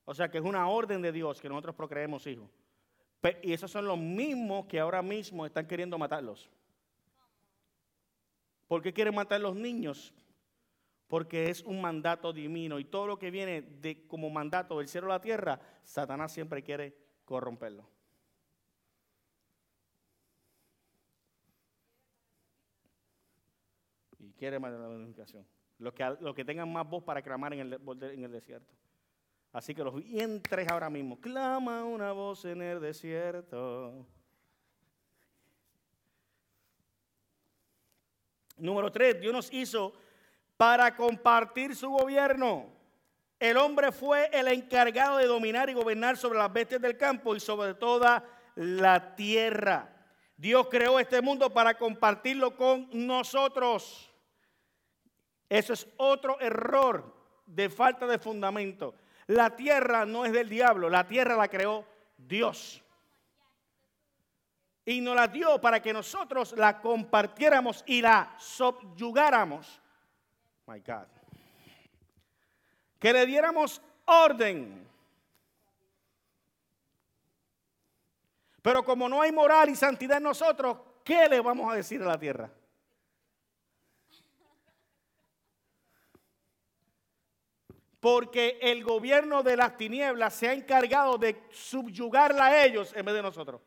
O 0.06 0.13
sea 0.13 0.30
que 0.30 0.38
es 0.38 0.44
una 0.44 0.67
orden 0.67 1.02
de 1.02 1.12
Dios 1.12 1.41
que 1.41 1.50
nosotros 1.50 1.74
procreemos 1.74 2.28
hijos. 2.28 2.52
Y 3.41 3.54
esos 3.54 3.72
son 3.72 3.86
los 3.86 3.98
mismos 3.98 4.67
que 4.67 4.80
ahora 4.80 5.02
mismo 5.02 5.48
están 5.48 5.65
queriendo 5.65 5.98
matarlos. 5.98 6.48
¿Por 8.67 8.84
qué 8.84 8.94
quieren 8.94 9.15
matar 9.15 9.38
a 9.38 9.39
los 9.39 9.56
niños? 9.56 10.13
Porque 11.08 11.50
es 11.50 11.63
un 11.63 11.82
mandato 11.82 12.32
divino 12.32 12.78
y 12.78 12.86
todo 12.86 13.08
lo 13.08 13.17
que 13.17 13.32
viene 13.32 13.63
de, 13.63 14.06
como 14.06 14.30
mandato 14.30 14.78
del 14.78 14.88
cielo 14.88 15.08
a 15.08 15.15
la 15.15 15.22
tierra, 15.22 15.60
Satanás 15.82 16.32
siempre 16.32 16.62
quiere 16.62 16.96
corromperlo. 17.26 17.89
Quiere 24.41 24.58
más 24.58 24.71
la 24.71 24.89
unificación. 24.89 25.45
Los 25.77 25.93
que, 25.93 26.04
los 26.19 26.34
que 26.34 26.43
tengan 26.43 26.73
más 26.73 26.89
voz 26.89 27.04
para 27.04 27.21
clamar 27.21 27.54
en 27.54 27.60
el, 27.60 27.73
en 27.73 28.23
el 28.23 28.32
desierto. 28.32 28.73
Así 29.54 29.75
que 29.75 29.84
los 29.84 29.93
vientres 30.04 30.67
ahora 30.67 30.89
mismo, 30.89 31.21
clama 31.21 31.84
una 31.84 32.12
voz 32.12 32.45
en 32.45 32.63
el 32.63 32.82
desierto. 32.82 34.04
Número 38.58 38.91
tres, 38.91 39.21
Dios 39.21 39.32
nos 39.32 39.54
hizo 39.54 39.93
para 40.58 40.95
compartir 40.95 41.75
su 41.75 41.91
gobierno. 41.91 42.65
El 43.39 43.58
hombre 43.58 43.91
fue 43.91 44.27
el 44.34 44.47
encargado 44.47 45.17
de 45.17 45.27
dominar 45.27 45.69
y 45.69 45.73
gobernar 45.73 46.17
sobre 46.17 46.39
las 46.39 46.51
bestias 46.51 46.82
del 46.82 46.97
campo 46.97 47.36
y 47.36 47.39
sobre 47.39 47.75
toda 47.75 48.25
la 48.56 49.15
tierra. 49.15 49.95
Dios 50.36 50.67
creó 50.71 50.99
este 50.99 51.21
mundo 51.21 51.54
para 51.54 51.77
compartirlo 51.77 52.58
con 52.58 52.89
nosotros. 52.91 54.11
Eso 55.51 55.73
es 55.73 55.85
otro 55.97 56.39
error 56.39 57.13
de 57.45 57.69
falta 57.69 58.07
de 58.07 58.17
fundamento. 58.17 58.95
La 59.27 59.53
tierra 59.53 60.05
no 60.05 60.23
es 60.23 60.31
del 60.31 60.47
diablo, 60.47 60.89
la 60.89 61.05
tierra 61.05 61.35
la 61.35 61.49
creó 61.49 61.85
Dios. 62.15 62.81
Y 64.85 65.01
nos 65.01 65.13
la 65.13 65.27
dio 65.27 65.59
para 65.59 65.81
que 65.81 65.91
nosotros 65.91 66.53
la 66.53 66.79
compartiéramos 66.79 67.83
y 67.85 68.01
la 68.01 68.33
subyugáramos. 68.39 69.81
My 70.67 70.79
God. 70.79 71.07
Que 72.97 73.11
le 73.11 73.25
diéramos 73.25 73.81
orden. 74.05 74.87
Pero 78.61 78.85
como 78.85 79.09
no 79.09 79.21
hay 79.21 79.33
moral 79.33 79.67
y 79.67 79.75
santidad 79.75 80.15
en 80.15 80.23
nosotros, 80.23 80.77
¿qué 81.03 81.27
le 81.27 81.41
vamos 81.41 81.69
a 81.69 81.75
decir 81.75 82.01
a 82.01 82.05
la 82.05 82.17
tierra? 82.17 82.49
Porque 88.01 88.57
el 88.63 88.83
gobierno 88.83 89.43
de 89.43 89.55
las 89.55 89.77
tinieblas 89.77 90.33
se 90.33 90.49
ha 90.49 90.53
encargado 90.53 91.19
de 91.19 91.43
subyugarla 91.51 92.47
a 92.47 92.65
ellos 92.65 92.91
en 92.95 93.05
vez 93.05 93.13
de 93.13 93.21
nosotros. 93.21 93.61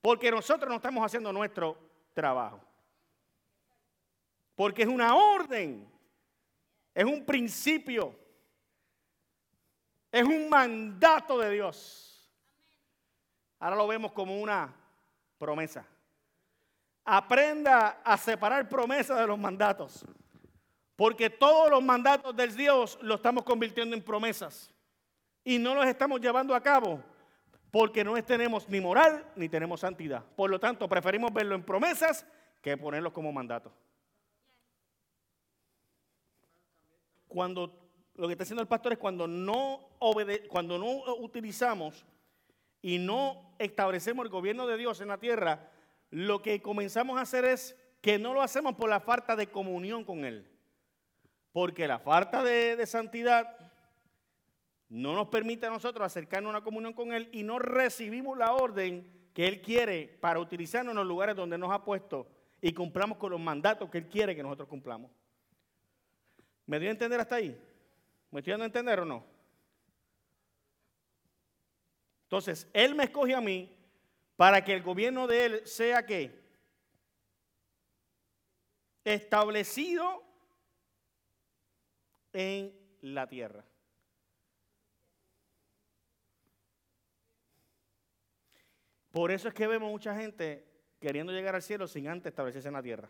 Porque 0.00 0.30
nosotros 0.30 0.70
no 0.70 0.76
estamos 0.76 1.04
haciendo 1.04 1.32
nuestro 1.32 1.76
trabajo. 2.14 2.60
Porque 4.54 4.82
es 4.82 4.88
una 4.88 5.16
orden, 5.16 5.90
es 6.94 7.04
un 7.04 7.26
principio, 7.26 8.16
es 10.12 10.22
un 10.22 10.48
mandato 10.48 11.36
de 11.40 11.50
Dios. 11.50 12.32
Ahora 13.58 13.74
lo 13.74 13.88
vemos 13.88 14.12
como 14.12 14.40
una 14.40 14.72
promesa. 15.36 15.84
Aprenda 17.04 18.02
a 18.04 18.16
separar 18.16 18.68
promesas 18.68 19.18
de 19.18 19.26
los 19.26 19.38
mandatos. 19.38 20.06
Porque 20.96 21.30
todos 21.30 21.70
los 21.70 21.82
mandatos 21.82 22.36
del 22.36 22.54
Dios 22.54 22.98
los 23.02 23.16
estamos 23.16 23.44
convirtiendo 23.44 23.96
en 23.96 24.02
promesas. 24.02 24.70
Y 25.44 25.58
no 25.58 25.74
los 25.74 25.86
estamos 25.86 26.20
llevando 26.20 26.54
a 26.54 26.60
cabo 26.60 27.02
porque 27.70 28.04
no 28.04 28.14
tenemos 28.22 28.68
ni 28.68 28.80
moral 28.80 29.26
ni 29.34 29.48
tenemos 29.48 29.80
santidad. 29.80 30.24
Por 30.36 30.48
lo 30.48 30.60
tanto, 30.60 30.88
preferimos 30.88 31.32
verlo 31.32 31.56
en 31.56 31.64
promesas 31.64 32.24
que 32.62 32.76
ponerlos 32.76 33.12
como 33.12 33.32
mandatos. 33.32 33.72
Cuando 37.26 37.84
lo 38.14 38.28
que 38.28 38.34
está 38.34 38.44
haciendo 38.44 38.62
el 38.62 38.68
pastor 38.68 38.92
es 38.92 38.98
cuando 38.98 39.26
no, 39.26 39.80
obede 39.98 40.46
cuando 40.46 40.78
no 40.78 41.16
utilizamos 41.16 42.06
y 42.80 42.98
no 42.98 43.56
establecemos 43.58 44.24
el 44.24 44.30
gobierno 44.30 44.68
de 44.68 44.76
Dios 44.76 45.00
en 45.00 45.08
la 45.08 45.18
tierra, 45.18 45.68
lo 46.10 46.42
que 46.42 46.62
comenzamos 46.62 47.18
a 47.18 47.22
hacer 47.22 47.44
es 47.44 47.76
que 48.00 48.20
no 48.20 48.34
lo 48.34 48.42
hacemos 48.42 48.76
por 48.76 48.88
la 48.88 49.00
falta 49.00 49.34
de 49.34 49.48
comunión 49.48 50.04
con 50.04 50.24
Él. 50.24 50.48
Porque 51.54 51.86
la 51.86 52.00
falta 52.00 52.42
de, 52.42 52.84
santidad 52.84 53.56
no 54.88 55.14
nos 55.14 55.28
permite 55.28 55.66
a 55.66 55.70
nosotros 55.70 56.04
acercarnos 56.04 56.48
a 56.48 56.56
una 56.56 56.64
comunión 56.64 56.94
con 56.94 57.12
Él 57.12 57.28
y 57.30 57.44
no 57.44 57.60
recibimos 57.60 58.36
la 58.36 58.54
orden 58.54 59.08
que 59.32 59.46
Él 59.46 59.62
quiere 59.62 60.18
para 60.20 60.40
utilizarnos 60.40 60.90
en 60.90 60.96
los 60.96 61.06
lugares 61.06 61.36
donde 61.36 61.56
nos 61.56 61.70
ha 61.70 61.84
puesto 61.84 62.26
y 62.60 62.72
cumplamos 62.72 63.18
con 63.18 63.30
los 63.30 63.38
mandatos 63.38 63.88
que 63.88 63.98
Él 63.98 64.08
quiere 64.08 64.34
que 64.34 64.42
nosotros 64.42 64.68
cumplamos. 64.68 65.12
¿Me 66.66 66.80
dio 66.80 66.88
a 66.88 66.90
entender 66.90 67.20
hasta 67.20 67.36
ahí? 67.36 67.56
¿Me 68.32 68.40
estoy 68.40 68.50
dando 68.50 68.64
a 68.64 68.66
entender 68.66 68.98
o 68.98 69.04
no? 69.04 69.24
Entonces, 72.24 72.68
Él 72.72 72.96
me 72.96 73.04
escoge 73.04 73.32
a 73.32 73.40
mí 73.40 73.72
para 74.34 74.64
que 74.64 74.72
el 74.72 74.82
gobierno 74.82 75.28
de 75.28 75.44
Él 75.44 75.66
sea 75.66 76.04
que 76.04 76.36
establecido 79.04 80.24
en 82.34 82.72
la 83.00 83.26
tierra. 83.26 83.64
Por 89.10 89.30
eso 89.30 89.48
es 89.48 89.54
que 89.54 89.66
vemos 89.68 89.90
mucha 89.90 90.14
gente 90.16 90.66
queriendo 90.98 91.32
llegar 91.32 91.54
al 91.54 91.62
cielo 91.62 91.86
sin 91.86 92.08
antes 92.08 92.32
establecerse 92.32 92.68
en 92.68 92.74
la 92.74 92.82
tierra. 92.82 93.08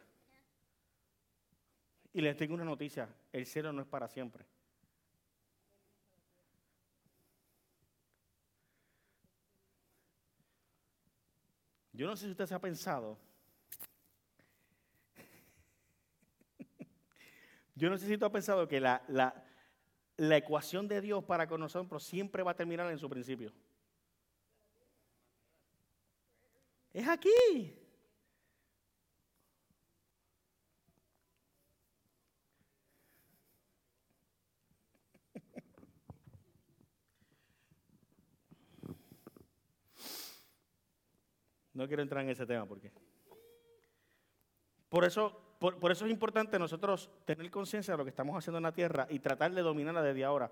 Y 2.13 2.21
les 2.21 2.37
tengo 2.37 2.55
una 2.55 2.65
noticia, 2.65 3.09
el 3.33 3.47
cielo 3.47 3.73
no 3.73 3.81
es 3.81 3.89
para 3.89 4.07
siempre. 4.07 4.45
Yo 11.93 12.07
no 12.07 12.17
sé 12.17 12.27
si 12.27 12.33
usted 12.33 12.47
se 12.47 12.55
ha 12.55 12.61
pensado 12.61 13.19
Yo 17.75 17.91
no 17.91 17.99
sé 17.99 18.07
si 18.07 18.17
tú 18.17 18.25
has 18.25 18.31
pensado 18.31 18.69
que 18.69 18.81
la, 18.81 19.03
la 20.17 20.37
ecuación 20.37 20.87
de 20.87 21.01
Dios 21.01 21.25
para 21.25 21.47
con 21.47 21.61
nosotros 21.61 22.05
siempre 22.05 22.43
va 22.43 22.53
a 22.53 22.57
terminar 22.57 22.91
en 22.91 22.99
su 22.99 23.09
principio. 23.09 23.53
Es 26.93 27.09
aquí. 27.09 27.81
No 41.73 41.89
quiero 41.89 42.05
entrar 42.05 42.23
en 42.23 42.31
ese 42.31 42.47
tema 42.47 42.67
porque. 42.67 42.93
Por 44.89 45.05
eso 45.05 45.44
por, 45.72 45.92
eso 45.92 46.05
es 46.05 46.11
importante 46.11 46.59
nosotros 46.59 47.09
tener 47.24 47.50
conciencia 47.50 47.94
de 47.94 47.98
lo 47.98 48.05
que 48.05 48.11
estamos 48.11 48.37
haciendo 48.37 48.59
en 48.59 48.64
la 48.64 48.72
tierra 48.72 49.07
y 49.09 49.18
tratar 49.18 49.53
de 49.53 49.62
dominarla 49.62 50.03
desde 50.03 50.24
ahora. 50.24 50.50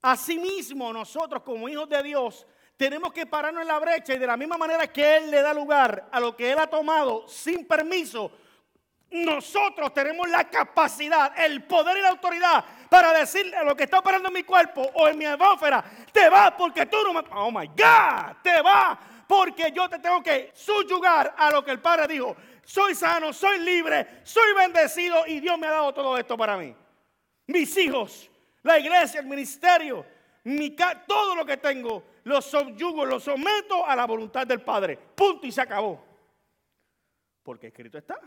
Asimismo, 0.00 0.92
nosotros 0.92 1.42
como 1.42 1.68
hijos 1.68 1.88
de 1.88 2.02
Dios 2.02 2.46
tenemos 2.76 3.12
que 3.12 3.26
pararnos 3.26 3.62
en 3.62 3.68
la 3.68 3.78
brecha 3.78 4.14
y 4.14 4.18
de 4.18 4.26
la 4.26 4.36
misma 4.36 4.56
manera 4.56 4.86
que 4.86 5.18
Él 5.18 5.30
le 5.30 5.42
da 5.42 5.52
lugar 5.52 6.08
a 6.10 6.18
lo 6.18 6.34
que 6.34 6.50
Él 6.50 6.58
ha 6.58 6.66
tomado 6.66 7.28
sin 7.28 7.66
permiso, 7.66 8.32
nosotros 9.10 9.92
tenemos 9.92 10.28
la 10.30 10.48
capacidad, 10.48 11.38
el 11.38 11.64
poder 11.64 11.98
y 11.98 12.00
la 12.00 12.08
autoridad 12.08 12.64
para 12.88 13.12
decirle 13.12 13.56
a 13.56 13.64
lo 13.64 13.76
que 13.76 13.84
está 13.84 13.98
operando 13.98 14.28
en 14.28 14.34
mi 14.34 14.42
cuerpo 14.42 14.80
o 14.94 15.06
en 15.06 15.18
mi 15.18 15.26
atmósfera, 15.26 15.84
te 16.10 16.28
va 16.30 16.56
porque 16.56 16.86
tú 16.86 16.96
no 17.04 17.12
me... 17.12 17.20
Oh 17.32 17.50
my 17.50 17.66
God, 17.66 18.36
te 18.42 18.62
va 18.62 18.98
porque 19.28 19.70
yo 19.72 19.88
te 19.88 19.98
tengo 19.98 20.22
que 20.22 20.50
subyugar 20.54 21.34
a 21.36 21.50
lo 21.50 21.64
que 21.64 21.70
el 21.70 21.80
Padre 21.80 22.06
dijo 22.06 22.36
soy 22.64 22.94
sano, 22.94 23.32
soy 23.32 23.58
libre, 23.60 24.20
soy 24.22 24.54
bendecido 24.54 25.26
y 25.26 25.40
Dios 25.40 25.58
me 25.58 25.66
ha 25.66 25.72
dado 25.72 25.92
todo 25.92 26.16
esto 26.16 26.36
para 26.36 26.56
mí. 26.56 26.74
Mis 27.46 27.76
hijos, 27.76 28.30
la 28.62 28.78
iglesia, 28.78 29.20
el 29.20 29.26
ministerio, 29.26 30.06
mi 30.44 30.70
todo 31.06 31.34
lo 31.34 31.44
que 31.44 31.56
tengo, 31.56 32.04
lo 32.24 32.40
subyugo, 32.40 33.04
lo 33.04 33.18
someto 33.18 33.86
a 33.86 33.96
la 33.96 34.06
voluntad 34.06 34.46
del 34.46 34.60
Padre. 34.60 34.96
Punto 34.96 35.46
y 35.46 35.52
se 35.52 35.60
acabó. 35.60 36.04
Porque 37.42 37.68
escrito 37.68 37.98
está. 37.98 38.18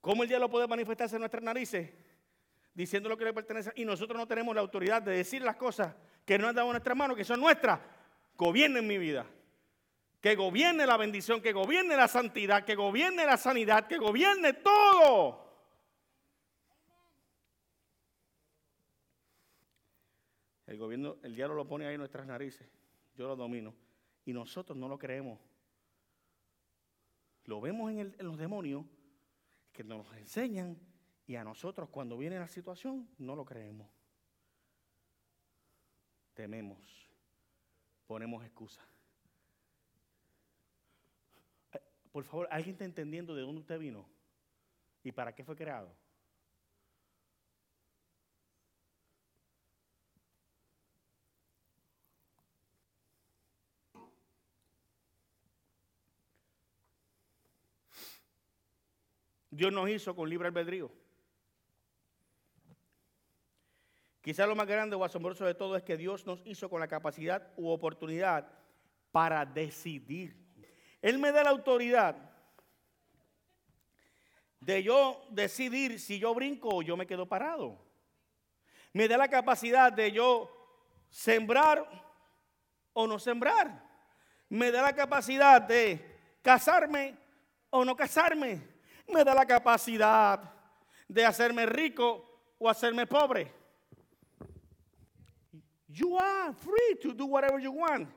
¿Cómo 0.00 0.22
el 0.22 0.28
diablo 0.28 0.50
puede 0.50 0.66
manifestarse 0.66 1.16
en 1.16 1.20
nuestras 1.20 1.42
narices? 1.42 1.90
Diciendo 2.74 3.08
lo 3.08 3.16
que 3.16 3.24
le 3.24 3.32
pertenece. 3.32 3.72
Y 3.76 3.84
nosotros 3.84 4.18
no 4.18 4.26
tenemos 4.26 4.54
la 4.54 4.60
autoridad 4.60 5.00
de 5.00 5.12
decir 5.12 5.42
las 5.42 5.56
cosas 5.56 5.94
que 6.26 6.38
no 6.38 6.48
han 6.48 6.54
dado 6.54 6.70
nuestras 6.70 6.96
manos, 6.96 7.16
que 7.16 7.24
son 7.24 7.40
nuestras. 7.40 7.80
Gobiernen 8.36 8.86
mi 8.86 8.98
vida 8.98 9.26
que 10.22 10.36
gobierne 10.36 10.86
la 10.86 10.96
bendición, 10.96 11.42
que 11.42 11.52
gobierne 11.52 11.96
la 11.96 12.06
santidad, 12.06 12.64
que 12.64 12.76
gobierne 12.76 13.26
la 13.26 13.36
sanidad, 13.36 13.88
que 13.88 13.98
gobierne 13.98 14.52
todo. 14.52 15.50
El 20.64 20.78
gobierno, 20.78 21.16
el 21.24 21.34
diablo 21.34 21.56
lo 21.56 21.66
pone 21.66 21.88
ahí 21.88 21.94
en 21.94 21.98
nuestras 21.98 22.24
narices. 22.24 22.68
Yo 23.16 23.26
lo 23.26 23.34
domino. 23.34 23.74
Y 24.24 24.32
nosotros 24.32 24.78
no 24.78 24.88
lo 24.88 24.96
creemos. 24.96 25.40
Lo 27.46 27.60
vemos 27.60 27.90
en, 27.90 27.98
en 27.98 28.26
los 28.26 28.38
demonios 28.38 28.84
que 29.72 29.82
nos 29.82 30.06
enseñan 30.16 30.78
y 31.26 31.34
a 31.34 31.42
nosotros 31.42 31.88
cuando 31.88 32.16
viene 32.16 32.38
la 32.38 32.46
situación 32.46 33.08
no 33.18 33.34
lo 33.34 33.44
creemos. 33.44 33.88
Tememos. 36.32 37.10
Ponemos 38.06 38.44
excusas. 38.44 38.91
Por 42.12 42.24
favor, 42.24 42.46
¿alguien 42.50 42.74
está 42.74 42.84
entendiendo 42.84 43.34
de 43.34 43.42
dónde 43.42 43.62
usted 43.62 43.78
vino? 43.78 44.06
¿Y 45.02 45.12
para 45.12 45.34
qué 45.34 45.42
fue 45.42 45.56
creado? 45.56 45.90
Dios 59.50 59.70
nos 59.70 59.88
hizo 59.90 60.16
con 60.16 60.30
libre 60.30 60.48
albedrío. 60.48 60.90
Quizás 64.22 64.48
lo 64.48 64.56
más 64.56 64.66
grande 64.66 64.96
o 64.96 65.04
asombroso 65.04 65.44
de 65.44 65.54
todo 65.54 65.76
es 65.76 65.82
que 65.82 65.96
Dios 65.96 66.24
nos 66.26 66.40
hizo 66.46 66.70
con 66.70 66.80
la 66.80 66.88
capacidad 66.88 67.52
u 67.56 67.68
oportunidad 67.68 68.50
para 69.10 69.44
decidir. 69.44 70.41
Él 71.02 71.18
me 71.18 71.32
da 71.32 71.42
la 71.42 71.50
autoridad 71.50 72.16
de 74.60 74.82
yo 74.84 75.26
decidir 75.30 75.98
si 75.98 76.20
yo 76.20 76.32
brinco 76.32 76.68
o 76.76 76.82
yo 76.82 76.96
me 76.96 77.06
quedo 77.06 77.26
parado. 77.26 77.76
Me 78.92 79.08
da 79.08 79.16
la 79.18 79.26
capacidad 79.26 79.92
de 79.92 80.12
yo 80.12 80.48
sembrar 81.10 81.84
o 82.92 83.06
no 83.08 83.18
sembrar. 83.18 83.82
Me 84.48 84.70
da 84.70 84.82
la 84.82 84.92
capacidad 84.92 85.60
de 85.60 85.98
casarme 86.40 87.16
o 87.70 87.84
no 87.84 87.96
casarme. 87.96 88.62
Me 89.08 89.24
da 89.24 89.34
la 89.34 89.44
capacidad 89.44 90.40
de 91.08 91.24
hacerme 91.24 91.66
rico 91.66 92.54
o 92.58 92.68
hacerme 92.68 93.06
pobre. 93.06 93.52
You 95.88 96.16
are 96.16 96.54
free 96.54 96.96
to 97.02 97.12
do 97.12 97.26
whatever 97.26 97.58
you 97.58 97.72
want. 97.72 98.08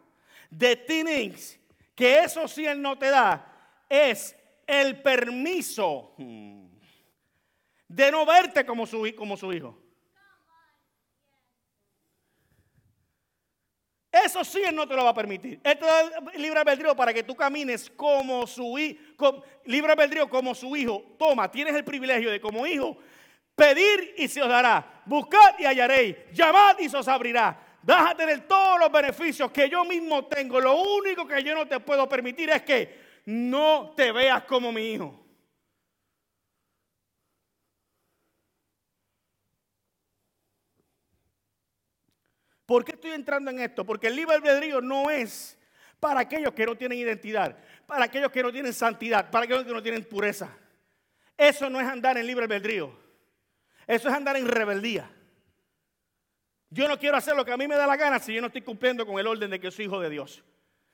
The 0.52 0.76
things 0.76 1.58
que 1.96 2.20
eso 2.20 2.48
sí 2.48 2.66
Él 2.66 2.82
no 2.82 2.98
te 2.98 3.10
da 3.10 3.52
es 3.90 4.36
el 4.68 5.02
permiso 5.02 6.14
hmm, 6.18 6.66
de 7.88 8.12
no 8.12 8.26
verte 8.26 8.66
como 8.66 8.86
su, 8.86 9.10
como 9.16 9.38
su 9.38 9.54
hijo. 9.54 9.82
Eso 14.12 14.44
sí 14.46 14.62
Él 14.66 14.76
no 14.76 14.88
te 14.88 14.96
lo 14.96 15.04
va 15.04 15.10
a 15.10 15.14
permitir. 15.14 15.60
Él 15.64 15.78
te 15.78 15.86
da 15.86 16.04
libre 16.36 16.60
albedrío 16.60 16.96
para 16.96 17.14
que 17.14 17.24
tú 17.24 17.36
camines 17.36 17.90
como 17.90 18.48
su 18.48 18.78
hijo, 18.78 19.44
libre 19.66 19.92
albedrío 19.92 20.30
como 20.30 20.56
su 20.56 20.76
hijo. 20.76 21.16
Toma, 21.20 21.52
tienes 21.52 21.76
el 21.76 21.84
privilegio 21.84 22.32
de 22.32 22.40
como 22.40 22.66
hijo 22.66 22.98
pedir 23.56 24.16
y 24.18 24.28
se 24.28 24.42
os 24.42 24.50
dará. 24.50 25.02
Buscad 25.06 25.60
y 25.60 25.66
hallaréis. 25.66 26.16
Llamad 26.34 26.78
y 26.80 26.90
se 26.90 26.98
os 26.98 27.08
abrirá. 27.08 27.65
A 27.88 28.16
tener 28.16 28.48
todos 28.48 28.80
los 28.80 28.92
beneficios 28.92 29.52
que 29.52 29.70
yo 29.70 29.86
mismo 29.86 30.26
tengo. 30.26 30.60
Lo 30.60 30.82
único 30.82 31.28
que 31.28 31.44
yo 31.44 31.54
no 31.54 31.68
te 31.68 31.80
puedo 31.80 32.10
permitir 32.10 32.50
es 32.50 32.64
que 32.64 33.22
no 33.26 33.94
te 33.96 34.12
veas 34.12 34.44
como 34.44 34.72
mi 34.72 34.94
hijo. 34.94 35.26
¿Por 42.66 42.84
qué 42.84 42.94
estoy 42.94 43.12
entrando 43.12 43.52
en 43.52 43.60
esto? 43.60 43.86
Porque 43.86 44.08
el 44.08 44.16
libre 44.16 44.36
albedrío 44.36 44.82
no 44.82 45.12
es 45.12 45.58
para 46.00 46.22
aquellos 46.22 46.54
que 46.54 46.66
no 46.66 46.76
tienen 46.76 46.98
identidad, 46.98 47.56
para 47.86 48.06
aquellos 48.06 48.32
que 48.32 48.42
no 48.42 48.52
tienen 48.52 48.74
santidad, 48.74 49.30
para 49.30 49.46
aquellos 49.46 49.66
que 49.66 49.74
no 49.74 49.84
tienen 49.84 50.04
pureza. 50.04 50.50
Eso 51.38 51.70
no 51.70 51.80
es 51.80 51.88
andar 51.88 52.18
en 52.18 52.26
libre 52.26 52.46
albedrío. 52.46 52.98
Eso 53.86 54.10
es 54.10 54.16
andar 54.16 54.36
en 54.38 54.48
rebeldía. 54.48 55.12
Yo 56.76 56.90
no 56.90 57.00
quiero 57.00 57.16
hacer 57.16 57.38
lo 57.38 57.46
que 57.46 57.54
a 57.54 57.58
mí 57.58 57.70
me 57.70 57.76
da 57.76 57.88
la 57.88 57.96
gana 57.96 58.20
si 58.20 58.34
yo 58.34 58.42
no 58.42 58.48
estoy 58.48 58.62
cumpliendo 58.62 59.06
con 59.06 59.18
el 59.18 59.26
orden 59.26 59.50
de 59.50 59.62
que 59.62 59.72
soy 59.72 59.86
hijo 59.86 60.02
de 60.02 60.10
Dios. 60.10 60.44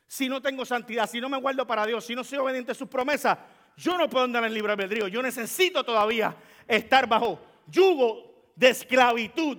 Si 0.05 0.29
no 0.29 0.39
tengo 0.39 0.63
santidad, 0.63 1.09
si 1.09 1.19
no 1.19 1.27
me 1.27 1.39
guardo 1.39 1.65
para 1.65 1.87
Dios, 1.87 2.05
si 2.05 2.13
no 2.13 2.23
soy 2.23 2.37
obediente 2.37 2.73
a 2.73 2.75
sus 2.75 2.87
promesas, 2.87 3.39
yo 3.77 3.97
no 3.97 4.07
puedo 4.07 4.25
andar 4.25 4.43
en 4.43 4.53
libre 4.53 4.73
albedrío. 4.73 5.07
Yo 5.07 5.23
necesito 5.23 5.83
todavía 5.83 6.35
estar 6.67 7.07
bajo 7.07 7.39
yugo 7.65 8.51
de 8.55 8.69
esclavitud 8.69 9.57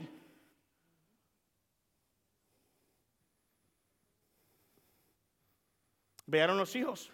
¿Vearon 6.33 6.57
los 6.57 6.75
hijos? 6.77 7.13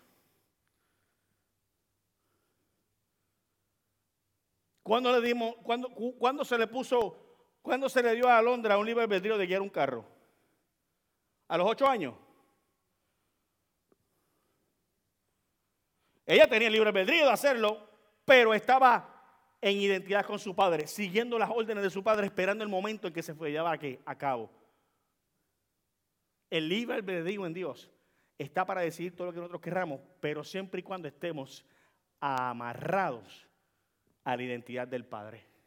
¿Cuándo 4.85 5.11
le 5.11 5.27
dimos, 5.27 5.57
cuándo, 5.65 6.45
se 6.45 6.57
le 6.57 6.69
puso, 6.69 7.28
cuándo 7.69 7.91
se 7.91 8.03
le 8.03 8.15
dio 8.15 8.27
a 8.27 8.39
Alondra 8.39 8.79
un 8.79 8.87
libre 8.87 9.03
albedrío 9.03 9.37
de 9.37 9.47
guiar 9.47 9.61
un 9.61 9.69
carro? 9.69 10.03
¿A 11.49 11.59
los 11.59 11.69
ocho 11.69 11.87
años? 11.87 12.15
Ella 16.25 16.49
tenía 16.49 16.69
el 16.69 16.73
libre 16.73 16.89
albedrío 16.89 17.27
de 17.27 17.31
hacerlo, 17.31 17.87
pero 18.25 18.55
estaba 18.55 19.15
en 19.61 19.77
identidad 19.77 20.25
con 20.25 20.39
su 20.39 20.57
padre, 20.57 20.87
siguiendo 20.87 21.39
las 21.39 21.51
órdenes 21.51 21.85
de 21.85 21.91
su 21.91 22.03
padre, 22.03 22.27
esperando 22.27 22.65
el 22.65 22.71
momento 22.71 23.07
en 23.07 23.13
que 23.13 23.23
se 23.23 23.35
fue 23.35 23.51
llevar 23.51 23.79
a 24.07 24.15
cabo. 24.17 24.51
El 26.49 26.71
libre 26.71 26.97
albedrío 26.97 27.45
en 27.45 27.53
Dios 27.53 27.91
está 28.39 28.65
para 28.65 28.81
decidir 28.81 29.15
todo 29.15 29.27
lo 29.27 29.33
que 29.35 29.41
nosotros 29.41 29.61
querramos, 29.61 30.01
pero 30.21 30.43
siempre 30.43 30.81
y 30.81 30.83
cuando 30.83 31.07
estemos 31.07 31.67
amarrados 32.19 33.47
a 34.25 34.37
la 34.37 34.43
identidad 34.43 34.89
del 34.89 35.05
Padre. 35.05 35.58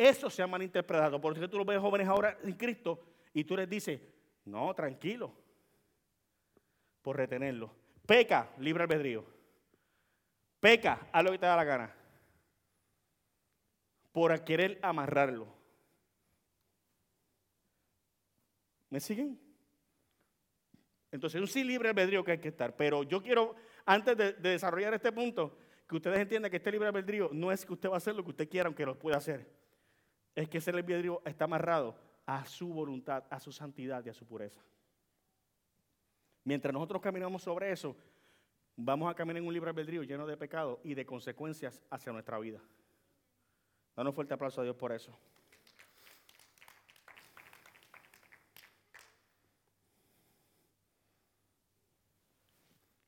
Eso 0.00 0.30
se 0.30 0.40
ha 0.40 0.46
malinterpretado, 0.46 1.20
porque 1.20 1.46
tú 1.46 1.58
lo 1.58 1.64
ves 1.66 1.78
jóvenes 1.78 2.08
ahora 2.08 2.38
en 2.42 2.54
Cristo 2.54 3.02
y 3.34 3.44
tú 3.44 3.54
les 3.54 3.68
dices, 3.68 4.00
no, 4.46 4.72
tranquilo, 4.72 5.30
por 7.02 7.18
retenerlo. 7.18 7.70
Peca, 8.06 8.50
libre 8.60 8.84
albedrío. 8.84 9.26
Peca, 10.58 11.06
haz 11.12 11.22
lo 11.22 11.32
que 11.32 11.38
te 11.38 11.44
da 11.44 11.54
la 11.54 11.64
gana. 11.64 11.94
Por 14.10 14.42
querer 14.42 14.78
amarrarlo. 14.80 15.48
¿Me 18.88 19.00
siguen? 19.00 19.38
Entonces, 21.12 21.42
un 21.42 21.46
sí 21.46 21.62
libre 21.62 21.90
albedrío 21.90 22.24
que 22.24 22.32
hay 22.32 22.38
que 22.38 22.48
estar. 22.48 22.74
Pero 22.74 23.02
yo 23.02 23.22
quiero, 23.22 23.54
antes 23.84 24.16
de, 24.16 24.32
desarrollar 24.32 24.94
este 24.94 25.12
punto, 25.12 25.58
que 25.86 25.96
ustedes 25.96 26.20
entiendan 26.20 26.50
que 26.50 26.56
este 26.56 26.72
libre 26.72 26.88
albedrío 26.88 27.28
no 27.34 27.52
es 27.52 27.66
que 27.66 27.74
usted 27.74 27.90
va 27.90 27.96
a 27.96 27.98
hacer 27.98 28.14
lo 28.14 28.24
que 28.24 28.30
usted 28.30 28.48
quiera, 28.48 28.66
aunque 28.68 28.86
lo 28.86 28.98
pueda 28.98 29.18
hacer. 29.18 29.60
Es 30.34 30.48
que 30.48 30.58
ese 30.58 30.70
albedrío 30.70 31.22
está 31.24 31.44
amarrado 31.44 31.96
a 32.26 32.44
su 32.46 32.68
voluntad, 32.72 33.24
a 33.30 33.40
su 33.40 33.52
santidad 33.52 34.04
y 34.04 34.08
a 34.08 34.14
su 34.14 34.26
pureza. 34.26 34.60
Mientras 36.44 36.72
nosotros 36.72 37.02
caminamos 37.02 37.42
sobre 37.42 37.72
eso, 37.72 37.96
vamos 38.76 39.10
a 39.10 39.14
caminar 39.14 39.42
en 39.42 39.46
un 39.46 39.52
libre 39.52 39.70
albedrío 39.70 40.02
lleno 40.02 40.26
de 40.26 40.36
pecado 40.36 40.80
y 40.84 40.94
de 40.94 41.04
consecuencias 41.04 41.82
hacia 41.90 42.12
nuestra 42.12 42.38
vida. 42.38 42.60
Danos 43.96 44.14
fuerte 44.14 44.34
aplauso 44.34 44.60
a 44.60 44.64
Dios 44.64 44.76
por 44.76 44.92
eso. 44.92 45.18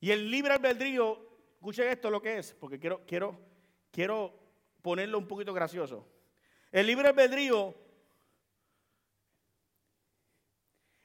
Y 0.00 0.10
el 0.10 0.30
libre 0.30 0.52
albedrío, 0.52 1.16
escuchen 1.54 1.88
esto 1.88 2.10
lo 2.10 2.20
que 2.20 2.38
es, 2.38 2.52
porque 2.54 2.80
quiero, 2.80 3.06
quiero, 3.06 3.38
quiero 3.92 4.34
ponerlo 4.82 5.16
un 5.16 5.28
poquito 5.28 5.54
gracioso. 5.54 6.11
El 6.72 6.86
libre 6.86 7.08
albedrío 7.08 7.74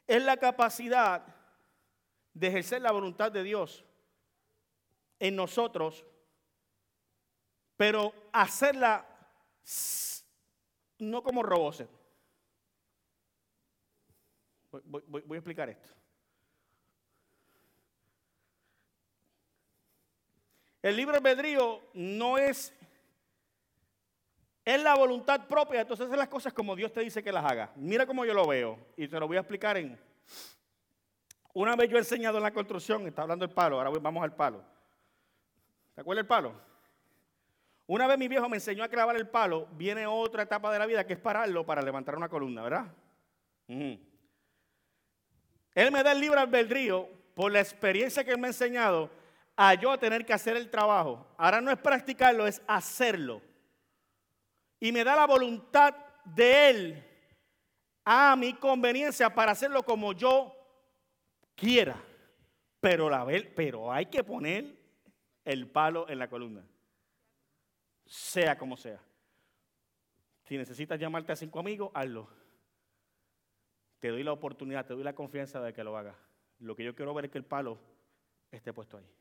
es 0.08 0.24
la 0.24 0.38
capacidad 0.38 1.36
de 2.34 2.48
ejercer 2.48 2.82
la 2.82 2.94
voluntad 2.94 3.32
de 3.32 3.44
Dios 3.44 3.84
en 5.20 5.36
nosotros, 5.36 6.06
pero 7.76 8.14
hacerla 8.32 9.06
no 11.00 11.22
como 11.22 11.44
robots. 11.44 11.84
voy 14.72 15.36
a 15.36 15.36
explicar 15.36 15.70
esto. 15.70 15.90
El 20.82 20.96
libre 20.96 21.18
albedrío 21.18 21.82
no 21.94 22.38
es, 22.38 22.74
es 24.68 24.84
la 24.84 24.96
voluntad 24.96 25.48
propia, 25.48 25.80
entonces 25.80 26.08
hacer 26.08 26.18
las 26.20 26.28
cosas 26.28 26.52
como 26.52 26.76
Dios 26.76 26.92
te 26.92 27.00
dice 27.00 27.24
que 27.24 27.32
las 27.32 27.46
haga. 27.50 27.72
Mira 27.78 28.06
cómo 28.06 28.26
yo 28.26 28.34
lo 28.34 28.46
veo 28.46 28.78
y 28.98 29.08
te 29.08 29.18
lo 29.18 29.26
voy 29.26 29.38
a 29.38 29.40
explicar 29.40 29.78
en... 29.78 29.98
Una 31.54 31.78
vez 31.78 31.90
yo 31.90 31.96
he 31.96 32.00
enseñado 32.00 32.36
en 32.36 32.44
la 32.44 32.52
construcción, 32.52 33.08
está 33.08 33.22
hablando 33.22 33.46
el 33.46 33.52
palo, 33.52 33.78
ahora 33.78 33.98
vamos 34.02 34.22
al 34.22 34.36
palo. 34.36 34.62
¿Te 35.96 36.02
acuerdas 36.02 36.24
el 36.24 36.28
palo? 36.28 36.54
Una 37.86 38.08
vez 38.08 38.18
mi 38.18 38.28
viejo 38.28 38.50
me 38.50 38.58
enseñó 38.58 38.84
a 38.84 38.90
clavar 38.90 39.16
el 39.16 39.30
palo, 39.30 39.70
viene 39.72 40.06
otra 40.06 40.44
etapa 40.44 40.70
de 40.74 40.80
la 40.80 40.86
vida 40.86 41.08
que 41.08 41.14
es 41.14 41.20
pararlo 41.20 41.66
para 41.66 41.82
levantar 41.82 42.18
una 42.18 42.28
columna, 42.28 42.62
¿verdad? 42.62 42.88
Él 43.70 44.02
me 45.94 46.04
da 46.04 46.12
el 46.12 46.20
libre 46.20 46.42
albedrío 46.42 47.08
por 47.36 47.54
la 47.54 47.62
experiencia 47.62 48.22
que 48.26 48.32
él 48.32 48.38
me 48.38 48.48
ha 48.48 48.50
enseñado 48.50 49.10
a 49.56 49.76
yo 49.76 49.98
tener 49.98 50.26
que 50.26 50.34
hacer 50.34 50.58
el 50.58 50.70
trabajo. 50.70 51.26
Ahora 51.38 51.62
no 51.62 51.72
es 51.72 51.78
practicarlo, 51.78 52.46
es 52.46 52.62
hacerlo. 52.68 53.47
Y 54.80 54.92
me 54.92 55.04
da 55.04 55.16
la 55.16 55.26
voluntad 55.26 55.96
de 56.24 56.70
Él 56.70 57.04
a 58.06 58.36
mi 58.36 58.54
conveniencia 58.54 59.34
para 59.34 59.52
hacerlo 59.52 59.84
como 59.84 60.14
yo 60.14 60.54
quiera. 61.56 62.02
Pero, 62.80 63.10
la, 63.10 63.26
pero 63.56 63.92
hay 63.92 64.06
que 64.06 64.24
poner 64.24 64.78
el 65.44 65.68
palo 65.68 66.08
en 66.10 66.20
la 66.20 66.30
columna. 66.30 66.66
Sea 68.06 68.58
como 68.58 68.78
sea. 68.78 69.02
Si 70.44 70.58
necesitas 70.58 71.00
llamarte 71.00 71.34
a 71.34 71.36
cinco 71.36 71.60
amigos, 71.60 71.92
hazlo. 71.94 72.30
Te 74.00 74.10
doy 74.10 74.24
la 74.24 74.32
oportunidad, 74.32 74.86
te 74.86 74.94
doy 74.94 75.04
la 75.04 75.16
confianza 75.16 75.60
de 75.60 75.74
que 75.74 75.84
lo 75.84 75.98
hagas. 75.98 76.16
Lo 76.60 76.76
que 76.76 76.84
yo 76.84 76.96
quiero 76.96 77.14
ver 77.14 77.26
es 77.26 77.32
que 77.32 77.38
el 77.40 77.46
palo 77.46 77.80
esté 78.52 78.72
puesto 78.72 78.98
ahí 78.98 79.18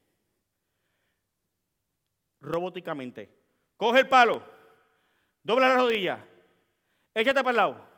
robóticamente. 2.40 3.28
Coge 3.76 4.00
el 4.00 4.08
palo, 4.08 4.42
dobla 5.46 5.68
la 5.68 5.76
rodilla, 5.76 6.26
échate 7.14 7.40
para 7.40 7.50
el 7.50 7.56
lado, 7.56 7.88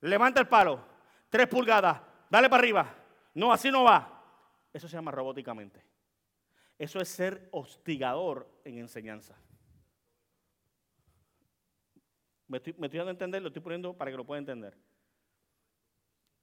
levanta 0.00 0.40
el 0.40 0.48
palo, 0.48 0.84
tres 1.28 1.46
pulgadas, 1.46 2.00
dale 2.28 2.50
para 2.50 2.60
arriba. 2.60 2.94
No, 3.34 3.52
así 3.52 3.70
no 3.70 3.84
va. 3.84 4.10
Eso 4.72 4.88
se 4.88 4.96
llama 4.96 5.12
robóticamente. 5.12 5.84
Eso 6.76 7.00
es 7.00 7.08
ser 7.08 7.48
hostigador 7.52 8.48
en 8.64 8.78
enseñanza. 8.78 9.36
Me 12.48 12.58
estoy, 12.58 12.74
me 12.76 12.88
dando 12.88 13.08
a 13.08 13.10
entender, 13.10 13.40
lo 13.40 13.48
estoy 13.48 13.62
poniendo 13.62 13.96
para 13.96 14.10
que 14.10 14.16
lo 14.16 14.26
pueda 14.26 14.40
entender. 14.40 14.76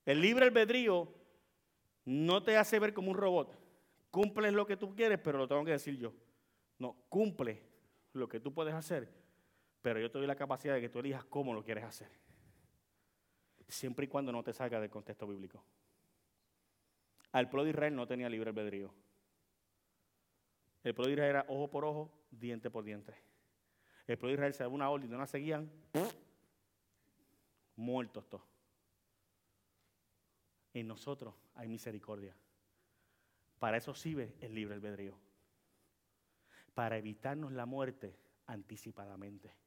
El 0.05 0.21
libre 0.21 0.45
albedrío 0.45 1.13
no 2.05 2.41
te 2.41 2.57
hace 2.57 2.79
ver 2.79 2.93
como 2.93 3.11
un 3.11 3.17
robot. 3.17 3.57
Cumples 4.09 4.53
lo 4.53 4.65
que 4.65 4.77
tú 4.77 4.95
quieres, 4.95 5.19
pero 5.19 5.37
lo 5.37 5.47
tengo 5.47 5.65
que 5.65 5.71
decir 5.71 5.97
yo. 5.97 6.13
No, 6.79 7.05
cumple 7.09 7.61
lo 8.13 8.27
que 8.27 8.39
tú 8.39 8.53
puedes 8.53 8.73
hacer, 8.73 9.20
pero 9.81 9.99
yo 9.99 10.11
te 10.11 10.17
doy 10.17 10.27
la 10.27 10.35
capacidad 10.35 10.75
de 10.75 10.81
que 10.81 10.89
tú 10.89 10.99
elijas 10.99 11.25
cómo 11.25 11.53
lo 11.53 11.63
quieres 11.63 11.83
hacer. 11.83 12.09
siempre 13.67 14.05
y 14.05 14.07
cuando 14.09 14.33
no 14.33 14.43
te 14.43 14.51
salga 14.51 14.81
del 14.81 14.89
contexto 14.89 15.25
bíblico. 15.25 15.63
Al 17.31 17.47
pueblo 17.49 17.63
de 17.63 17.69
Israel 17.69 17.95
no 17.95 18.05
tenía 18.05 18.27
libre 18.27 18.49
albedrío. 18.49 18.93
El 20.83 20.93
pueblo 20.93 21.07
de 21.07 21.13
Israel 21.13 21.29
era 21.29 21.45
ojo 21.47 21.69
por 21.69 21.85
ojo, 21.85 22.11
diente 22.31 22.69
por 22.69 22.83
diente. 22.83 23.15
El 24.07 24.17
pueblo 24.17 24.31
de 24.31 24.33
Israel 24.33 24.53
se 24.53 24.63
daba 24.63 24.75
una 24.75 24.89
orden 24.89 25.07
y 25.07 25.11
no 25.11 25.19
la 25.19 25.27
seguían, 25.27 25.71
muertos 27.77 28.27
todos. 28.27 28.43
En 30.73 30.87
nosotros 30.87 31.33
hay 31.55 31.69
misericordia. 31.69 32.35
Para 33.57 33.77
eso 33.77 33.93
sirve 33.93 34.35
el 34.41 34.53
libre 34.53 34.75
albedrío. 34.75 35.17
Para 36.73 36.97
evitarnos 36.97 37.53
la 37.53 37.65
muerte 37.65 38.17
anticipadamente. 38.47 39.60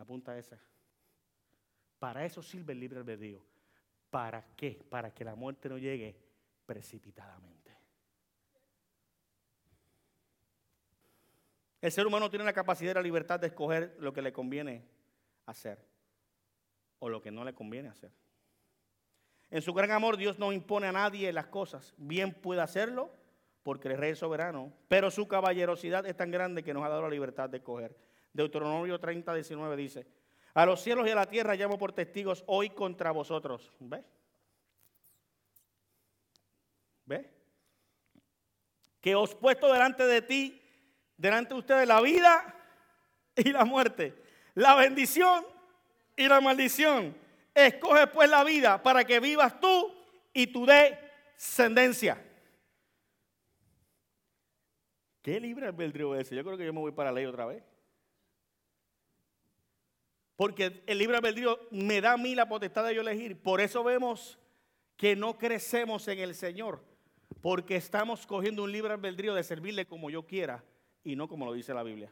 Apunta 0.00 0.36
esa. 0.38 0.58
Para 1.98 2.24
eso 2.24 2.42
sirve 2.42 2.72
el 2.72 2.80
libre 2.80 2.98
albedrío. 3.00 3.44
¿Para 4.10 4.44
qué? 4.56 4.82
Para 4.88 5.12
que 5.12 5.24
la 5.24 5.34
muerte 5.34 5.68
no 5.68 5.78
llegue 5.78 6.16
precipitadamente. 6.66 7.70
El 11.80 11.92
ser 11.92 12.06
humano 12.06 12.28
tiene 12.28 12.44
la 12.44 12.52
capacidad 12.52 12.90
y 12.90 12.94
la 12.94 13.02
libertad 13.02 13.40
de 13.40 13.48
escoger 13.48 13.96
lo 14.00 14.12
que 14.12 14.22
le 14.22 14.32
conviene 14.32 14.84
hacer 15.46 15.78
o 16.98 17.08
lo 17.08 17.22
que 17.22 17.30
no 17.30 17.44
le 17.44 17.54
conviene 17.54 17.88
hacer. 17.88 18.12
En 19.50 19.62
su 19.62 19.72
gran 19.72 19.90
amor 19.90 20.16
Dios 20.16 20.38
no 20.38 20.52
impone 20.52 20.86
a 20.86 20.92
nadie 20.92 21.32
las 21.32 21.46
cosas. 21.46 21.94
Bien 21.96 22.34
puede 22.34 22.60
hacerlo 22.60 23.10
porque 23.62 23.88
el 23.88 23.98
rey 23.98 24.12
es 24.12 24.18
soberano, 24.18 24.72
pero 24.88 25.10
su 25.10 25.26
caballerosidad 25.26 26.06
es 26.06 26.16
tan 26.16 26.30
grande 26.30 26.62
que 26.62 26.74
nos 26.74 26.84
ha 26.84 26.88
dado 26.88 27.02
la 27.02 27.08
libertad 27.08 27.48
de 27.48 27.58
escoger. 27.58 27.96
Deuteronomio 28.32 28.98
30, 28.98 29.34
19 29.34 29.76
dice, 29.76 30.06
a 30.54 30.66
los 30.66 30.80
cielos 30.80 31.06
y 31.06 31.10
a 31.10 31.14
la 31.14 31.26
tierra 31.26 31.54
llamo 31.54 31.78
por 31.78 31.92
testigos 31.92 32.44
hoy 32.46 32.70
contra 32.70 33.10
vosotros. 33.12 33.72
¿Ve? 33.78 34.04
¿Ve? 37.06 37.30
Que 39.00 39.14
os 39.14 39.34
puesto 39.34 39.72
delante 39.72 40.06
de 40.06 40.22
ti, 40.22 40.60
delante 41.16 41.54
de 41.54 41.60
ustedes, 41.60 41.88
la 41.88 42.00
vida 42.00 42.54
y 43.36 43.52
la 43.52 43.64
muerte, 43.64 44.14
la 44.54 44.74
bendición 44.74 45.44
y 46.16 46.28
la 46.28 46.40
maldición. 46.40 47.16
Escoge 47.54 48.06
pues 48.08 48.28
la 48.28 48.44
vida 48.44 48.82
para 48.82 49.04
que 49.04 49.20
vivas 49.20 49.58
tú 49.60 49.94
y 50.32 50.48
tu 50.48 50.66
descendencia. 50.66 52.22
¿Qué 55.22 55.38
libre 55.38 55.66
albedrío 55.66 56.14
es 56.14 56.26
ese? 56.26 56.36
Yo 56.36 56.44
creo 56.44 56.56
que 56.56 56.64
yo 56.64 56.72
me 56.72 56.80
voy 56.80 56.92
para 56.92 57.10
la 57.10 57.16
ley 57.16 57.26
otra 57.26 57.46
vez. 57.46 57.62
Porque 60.40 60.82
el 60.86 60.96
libre 60.96 61.18
albedrío 61.18 61.60
me 61.70 62.00
da 62.00 62.12
a 62.12 62.16
mí 62.16 62.34
la 62.34 62.48
potestad 62.48 62.86
de 62.86 62.94
yo 62.94 63.02
elegir. 63.02 63.42
Por 63.42 63.60
eso 63.60 63.84
vemos 63.84 64.38
que 64.96 65.14
no 65.14 65.36
crecemos 65.36 66.08
en 66.08 66.18
el 66.18 66.34
Señor. 66.34 66.82
Porque 67.42 67.76
estamos 67.76 68.26
cogiendo 68.26 68.62
un 68.62 68.72
libre 68.72 68.94
albedrío 68.94 69.34
de 69.34 69.42
servirle 69.44 69.84
como 69.84 70.08
yo 70.08 70.26
quiera 70.26 70.64
y 71.04 71.14
no 71.14 71.28
como 71.28 71.44
lo 71.44 71.52
dice 71.52 71.74
la 71.74 71.82
Biblia. 71.82 72.10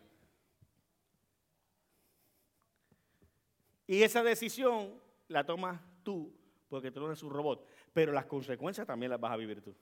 Y 3.86 4.02
esa 4.02 4.22
decisión 4.22 5.00
la 5.28 5.46
tomas 5.46 5.80
tú 6.02 6.30
porque 6.68 6.90
tú 6.90 7.00
no 7.00 7.06
eres 7.06 7.22
un 7.22 7.30
robot. 7.30 7.64
Pero 7.94 8.12
las 8.12 8.26
consecuencias 8.26 8.86
también 8.86 9.08
las 9.08 9.20
vas 9.20 9.32
a 9.32 9.36
vivir 9.38 9.62
tú. 9.62 9.74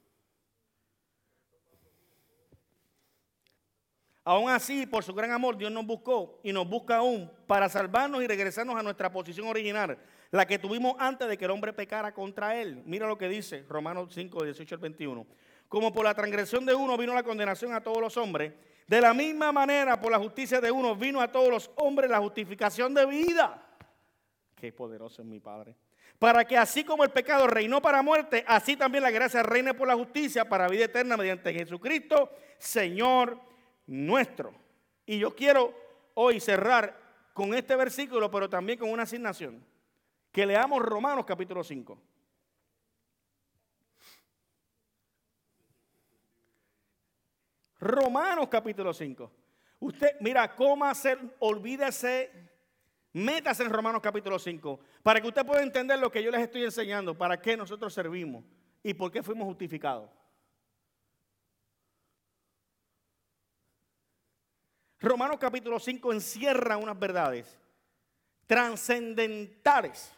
Aún 4.29 4.51
así, 4.51 4.87
por 4.87 5.05
su 5.05 5.15
gran 5.15 5.31
amor, 5.31 5.57
Dios 5.57 5.71
nos 5.71 5.87
buscó 5.87 6.41
y 6.43 6.53
nos 6.53 6.69
busca 6.69 6.97
aún 6.97 7.31
para 7.47 7.69
salvarnos 7.69 8.21
y 8.25 8.27
regresarnos 8.27 8.75
a 8.75 8.83
nuestra 8.83 9.13
posición 9.13 9.47
original, 9.47 9.97
la 10.33 10.45
que 10.45 10.59
tuvimos 10.59 10.97
antes 10.99 11.29
de 11.29 11.39
que 11.39 11.45
el 11.45 11.53
hombre 11.53 11.73
pecara 11.73 12.13
contra 12.13 12.61
él. 12.61 12.83
Mira 12.87 13.07
lo 13.07 13.17
que 13.17 13.29
dice 13.29 13.65
Romanos 13.69 14.09
5, 14.13 14.43
18 14.43 14.75
al 14.75 14.81
21. 14.81 15.27
Como 15.69 15.93
por 15.93 16.05
la 16.05 16.13
transgresión 16.13 16.67
de 16.67 16.75
uno 16.75 16.97
vino 16.97 17.15
la 17.15 17.23
condenación 17.23 17.73
a 17.73 17.81
todos 17.81 18.01
los 18.01 18.17
hombres, 18.17 18.53
de 18.89 19.01
la 19.01 19.15
misma 19.15 19.53
manera 19.53 20.01
por 20.01 20.11
la 20.11 20.19
justicia 20.19 20.61
de 20.61 20.73
uno 20.73 20.97
vino 20.97 21.21
a 21.21 21.31
todos 21.31 21.49
los 21.49 21.71
hombres 21.77 22.11
la 22.11 22.19
justificación 22.19 22.95
de 22.95 23.07
vida. 23.07 23.65
Qué 24.57 24.73
poderoso 24.73 25.23
es 25.23 25.29
mi 25.29 25.39
Padre. 25.39 25.77
Para 26.19 26.45
que 26.45 26.59
así 26.59 26.83
como 26.83 27.05
el 27.05 27.11
pecado 27.11 27.47
reinó 27.47 27.81
para 27.81 28.03
muerte, 28.03 28.45
así 28.49 28.77
también 28.77 29.05
la 29.05 29.13
gracia 29.13 29.45
reine 29.45 29.73
por 29.73 29.87
la 29.87 29.95
justicia 29.95 30.49
para 30.49 30.67
vida 30.67 30.87
eterna 30.87 31.17
mediante 31.17 31.55
Jesucristo, 31.55 32.29
Señor 32.59 33.55
nuestro. 33.87 34.55
Y 35.05 35.19
yo 35.19 35.35
quiero 35.35 35.75
hoy 36.15 36.41
cerrar 36.41 36.99
con 37.33 37.55
este 37.55 37.77
versículo, 37.77 38.31
pero 38.31 38.49
también 38.49 38.79
con 38.79 38.91
una 38.91 39.05
asignación. 39.05 39.65
Que 40.33 40.47
leamos 40.47 40.83
Romanos 40.83 41.25
capítulo 41.25 41.63
5. 41.63 41.99
Romanos 47.79 48.49
capítulo 48.49 48.93
5. 48.93 49.33
Usted, 49.81 50.17
mira, 50.21 50.55
cómo 50.55 50.85
hacer, 50.87 51.19
olvídese, 51.39 52.31
métase 53.13 53.63
en 53.63 53.71
Romanos 53.71 54.01
capítulo 54.03 54.39
5, 54.39 54.81
para 55.03 55.21
que 55.21 55.29
usted 55.29 55.45
pueda 55.45 55.63
entender 55.63 55.99
lo 55.99 56.11
que 56.11 56.23
yo 56.23 56.31
les 56.31 56.41
estoy 56.41 56.65
enseñando, 56.65 57.17
para 57.17 57.41
qué 57.41 57.57
nosotros 57.57 57.93
servimos 57.93 58.45
y 58.83 58.95
por 58.95 59.13
qué 59.13 59.23
fuimos 59.23 59.47
justificados. 59.47 60.11
Romanos 65.01 65.37
capítulo 65.39 65.79
5 65.79 66.13
encierra 66.13 66.77
unas 66.77 66.99
verdades 66.99 67.59
trascendentales 68.47 70.13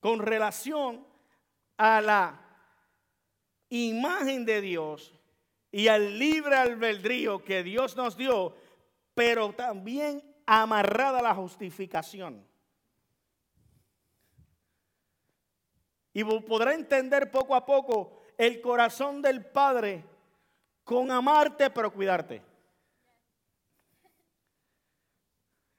con 0.00 0.18
relación 0.18 1.06
a 1.76 2.00
la 2.00 2.40
imagen 3.68 4.44
de 4.44 4.60
Dios 4.60 5.14
y 5.70 5.88
al 5.88 6.18
libre 6.18 6.56
albedrío 6.56 7.42
que 7.42 7.62
Dios 7.62 7.96
nos 7.96 8.16
dio, 8.16 8.56
pero 9.14 9.52
también 9.52 10.22
amarrada 10.46 11.20
a 11.20 11.22
la 11.22 11.34
justificación. 11.34 12.46
Y 16.12 16.22
podrá 16.22 16.74
entender 16.74 17.30
poco 17.30 17.54
a 17.54 17.64
poco 17.64 18.22
el 18.36 18.60
corazón 18.60 19.22
del 19.22 19.44
Padre 19.44 20.04
con 20.84 21.10
amarte 21.10 21.68
pero 21.70 21.92
cuidarte. 21.92 22.40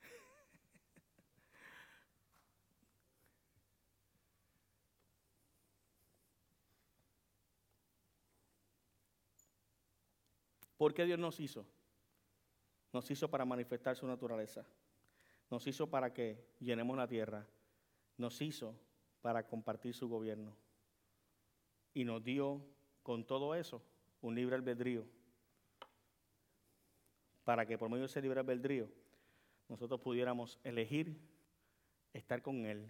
¿Por 10.78 10.94
qué 10.94 11.06
Dios 11.06 11.18
nos 11.20 11.40
hizo? 11.40 11.66
Nos 12.92 13.10
hizo 13.12 13.30
para 13.30 13.46
manifestar 13.46 13.96
su 13.96 14.06
naturaleza. 14.08 14.66
Nos 15.52 15.68
hizo 15.68 15.88
para 15.90 16.12
que 16.12 16.44
llenemos 16.60 16.98
la 16.98 17.08
tierra. 17.08 17.48
Nos 18.18 18.42
hizo 18.42 18.76
para 19.22 19.48
compartir 19.48 19.94
su 19.94 20.10
gobierno. 20.10 20.58
Y 21.94 22.04
nos 22.04 22.24
dio 22.24 22.66
con 23.04 23.24
todo 23.26 23.54
eso 23.54 23.84
un 24.22 24.36
libre 24.36 24.56
albedrío 24.56 25.06
para 27.44 27.66
que 27.66 27.78
por 27.78 27.90
medio 27.90 28.02
de 28.02 28.08
ese 28.08 28.22
libre 28.22 28.40
albedrío 28.40 28.90
nosotros 29.70 30.02
pudiéramos 30.02 30.60
elegir 30.64 31.18
estar 32.12 32.42
con 32.42 32.66
Él, 32.66 32.90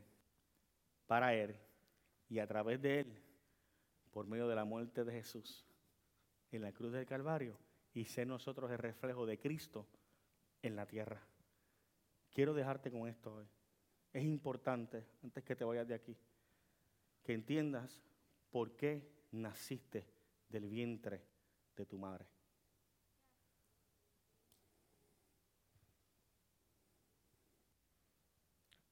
para 1.07 1.33
Él 1.35 1.55
y 2.29 2.39
a 2.39 2.47
través 2.47 2.81
de 2.81 3.01
Él, 3.01 3.21
por 4.11 4.25
medio 4.27 4.47
de 4.47 4.55
la 4.55 4.65
muerte 4.65 5.03
de 5.03 5.11
Jesús 5.11 5.65
en 6.51 6.61
la 6.61 6.71
cruz 6.71 6.91
del 6.93 7.05
Calvario 7.05 7.57
y 7.93 8.05
ser 8.05 8.27
nosotros 8.27 8.71
el 8.71 8.77
reflejo 8.77 9.25
de 9.25 9.37
Cristo 9.37 9.87
en 10.61 10.75
la 10.75 10.85
tierra. 10.85 11.21
Quiero 12.31 12.53
dejarte 12.53 12.91
con 12.91 13.07
esto 13.07 13.35
hoy. 13.35 13.47
Es 14.13 14.23
importante, 14.23 15.05
antes 15.23 15.43
que 15.43 15.55
te 15.55 15.65
vayas 15.65 15.87
de 15.87 15.93
aquí, 15.93 16.15
que 17.23 17.33
entiendas 17.33 18.01
por 18.49 18.75
qué 18.75 19.05
naciste 19.31 20.05
del 20.55 20.69
vientre 20.69 21.21
de 21.75 21.85
tu 21.85 21.97
madre. 21.97 22.25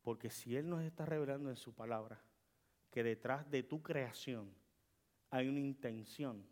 Porque 0.01 0.29
si 0.29 0.57
Él 0.57 0.69
nos 0.69 0.83
está 0.83 1.05
revelando 1.05 1.49
en 1.49 1.55
su 1.55 1.73
palabra 1.73 2.21
que 2.91 3.01
detrás 3.01 3.49
de 3.49 3.63
tu 3.63 3.81
creación 3.81 4.53
hay 5.29 5.47
una 5.47 5.61
intención, 5.61 6.45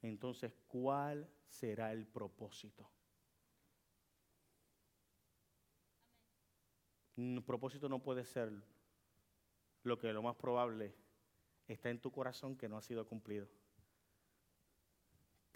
entonces 0.00 0.54
¿cuál 0.66 1.28
será 1.46 1.92
el 1.92 2.06
propósito? 2.06 2.90
El 7.16 7.42
propósito 7.44 7.90
no 7.90 8.02
puede 8.02 8.24
ser 8.24 8.50
lo 9.82 9.98
que 9.98 10.10
lo 10.14 10.22
más 10.22 10.36
probable 10.36 10.94
está 11.68 11.90
en 11.90 12.00
tu 12.00 12.10
corazón 12.10 12.56
que 12.56 12.66
no 12.66 12.78
ha 12.78 12.82
sido 12.82 13.06
cumplido 13.06 13.46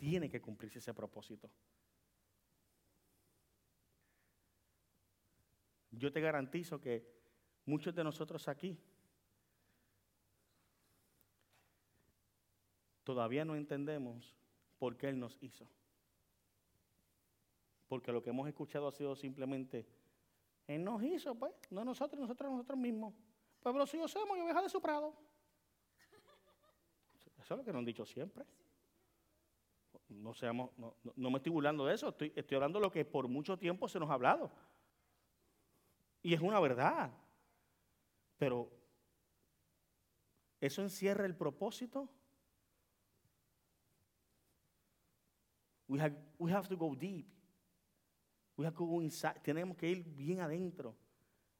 tiene 0.00 0.30
que 0.30 0.40
cumplirse 0.40 0.78
ese 0.78 0.94
propósito. 0.94 1.50
yo 6.00 6.10
te 6.10 6.20
garantizo 6.20 6.80
que 6.80 7.06
muchos 7.66 7.94
de 7.94 8.02
nosotros 8.02 8.48
aquí 8.48 8.78
todavía 13.04 13.44
no 13.44 13.54
entendemos 13.54 14.34
por 14.78 14.96
qué 14.96 15.08
Él 15.08 15.18
nos 15.18 15.36
hizo. 15.42 15.68
Porque 17.86 18.12
lo 18.12 18.22
que 18.22 18.30
hemos 18.30 18.48
escuchado 18.48 18.88
ha 18.88 18.92
sido 18.92 19.14
simplemente, 19.14 19.86
Él 20.66 20.82
nos 20.84 21.02
hizo, 21.02 21.34
pues, 21.34 21.52
no 21.70 21.84
nosotros, 21.84 22.18
nosotros, 22.18 22.50
nosotros 22.50 22.78
mismos. 22.78 23.14
Pueblo 23.60 23.86
suyo 23.86 24.08
somos 24.08 24.38
y 24.38 24.40
oveja 24.40 24.62
de 24.62 24.70
su 24.70 24.80
prado. 24.80 25.14
Eso 27.38 27.54
es 27.54 27.58
lo 27.58 27.64
que 27.64 27.72
nos 27.72 27.80
han 27.80 27.84
dicho 27.84 28.06
siempre. 28.06 28.46
No, 30.10 30.34
seamos, 30.34 30.70
no, 30.76 30.94
no 31.16 31.30
me 31.30 31.36
estoy 31.36 31.52
burlando 31.52 31.86
de 31.86 31.94
eso, 31.94 32.08
estoy, 32.08 32.56
hablando 32.56 32.78
de 32.78 32.84
lo 32.84 32.90
que 32.90 33.04
por 33.04 33.28
mucho 33.28 33.56
tiempo 33.56 33.88
se 33.88 34.00
nos 34.00 34.10
ha 34.10 34.14
hablado. 34.14 34.50
Y 36.22 36.34
es 36.34 36.40
una 36.40 36.58
verdad. 36.60 37.12
Pero, 38.36 38.70
¿eso 40.60 40.82
encierra 40.82 41.26
el 41.26 41.36
propósito? 41.36 42.08
We 45.86 46.00
have, 46.00 46.68
to 46.68 46.76
go 46.76 46.94
deep. 46.94 47.26
We 48.56 48.64
have 48.66 48.76
to 48.76 48.84
go 48.84 49.02
inside. 49.02 49.40
Tenemos 49.42 49.76
que 49.76 49.88
ir 49.88 50.04
bien 50.04 50.40
adentro 50.40 50.94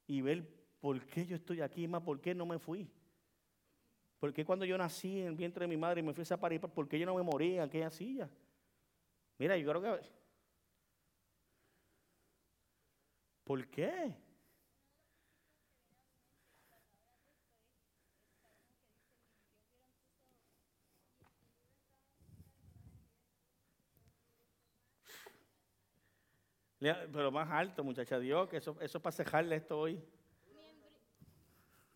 y 0.07 0.21
ver 0.21 0.47
por 0.79 1.05
qué 1.05 1.25
yo 1.25 1.35
estoy 1.35 1.61
aquí, 1.61 1.87
más 1.87 2.01
por 2.01 2.19
qué 2.21 2.33
no 2.33 2.45
me 2.45 2.57
fui. 2.57 2.89
¿Por 4.19 4.33
qué 4.33 4.45
cuando 4.45 4.65
yo 4.65 4.77
nací 4.77 5.19
en 5.19 5.27
el 5.27 5.35
vientre 5.35 5.63
de 5.63 5.67
mi 5.67 5.77
madre 5.77 5.99
y 5.99 6.03
me 6.03 6.13
fui 6.13 6.23
a 6.29 6.37
parir, 6.37 6.61
por 6.61 6.87
qué 6.87 6.99
yo 6.99 7.05
no 7.05 7.15
me 7.15 7.23
morí 7.23 7.55
en 7.55 7.61
aquella 7.61 7.89
silla? 7.89 8.29
Mira, 9.41 9.57
yo 9.57 9.67
creo 9.71 9.81
que... 9.81 10.07
¿Por 13.43 13.67
qué? 13.71 14.15
Pero 26.79 27.31
más 27.31 27.49
alto, 27.49 27.83
muchacha 27.83 28.19
Dios, 28.19 28.47
que 28.47 28.57
eso, 28.57 28.77
eso 28.79 28.97
es 28.99 29.01
para 29.01 29.11
cejarle 29.15 29.55
esto 29.55 29.79
hoy. 29.79 29.99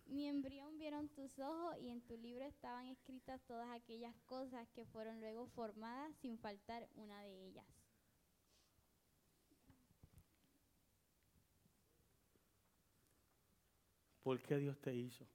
Mi 0.07 0.25
embrión 0.25 0.64
vieron 0.85 1.09
tus 1.09 1.39
ojos 1.39 1.75
y 1.81 1.89
en 1.89 1.99
tu 2.01 2.15
libro 2.15 2.45
estaban 2.45 2.85
escritas 2.85 3.41
todas 3.47 3.67
aquellas 3.71 4.13
cosas 4.27 4.67
que 4.75 4.85
fueron 4.85 5.19
luego 5.19 5.47
formadas 5.47 6.15
sin 6.21 6.37
faltar 6.37 6.87
una 6.93 7.23
de 7.23 7.47
ellas. 7.47 7.65
¿Por 14.21 14.39
qué 14.43 14.59
Dios 14.59 14.79
te 14.79 14.93
hizo? 14.93 15.25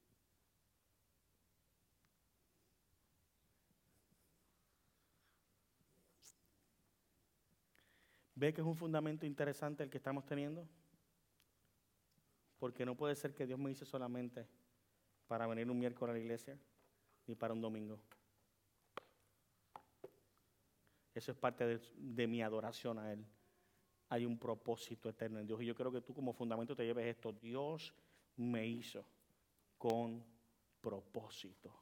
¿Ve 8.37 8.55
que 8.55 8.61
es 8.61 8.67
un 8.69 8.77
fundamento 8.77 9.27
interesante 9.27 9.83
el 9.83 9.91
que 9.91 9.99
estamos 9.99 10.25
teniendo? 10.25 10.65
Porque 12.61 12.87
no 12.87 12.95
puede 12.95 13.17
ser 13.17 13.35
que 13.35 13.49
Dios 13.49 13.59
me 13.59 13.73
hizo 13.73 13.85
solamente 13.85 14.47
para 15.31 15.47
venir 15.47 15.71
un 15.71 15.79
miércoles 15.79 16.11
a 16.11 16.15
la 16.15 16.19
iglesia 16.19 16.59
ni 17.29 17.37
para 17.37 17.55
un 17.55 17.61
domingo. 17.61 18.01
Eso 21.15 21.31
es 21.31 21.39
parte 21.39 21.79
de, 21.95 22.27
mi 22.27 22.43
adoración 22.43 22.99
a 22.99 23.13
Él. 23.13 23.25
Hay 24.09 24.27
un 24.27 24.37
propósito 24.37 25.09
eterno 25.09 25.39
en 25.39 25.47
Dios. 25.47 25.63
Y 25.63 25.67
yo 25.67 25.77
creo 25.77 25.93
que 25.93 26.01
tú 26.01 26.13
como 26.13 26.33
fundamento 26.33 26.75
te 26.75 26.85
lleves 26.85 27.07
esto. 27.07 27.33
Dios 27.33 27.95
me 28.39 28.67
hizo 28.67 29.05
con 29.79 30.25
propósito. 30.81 31.81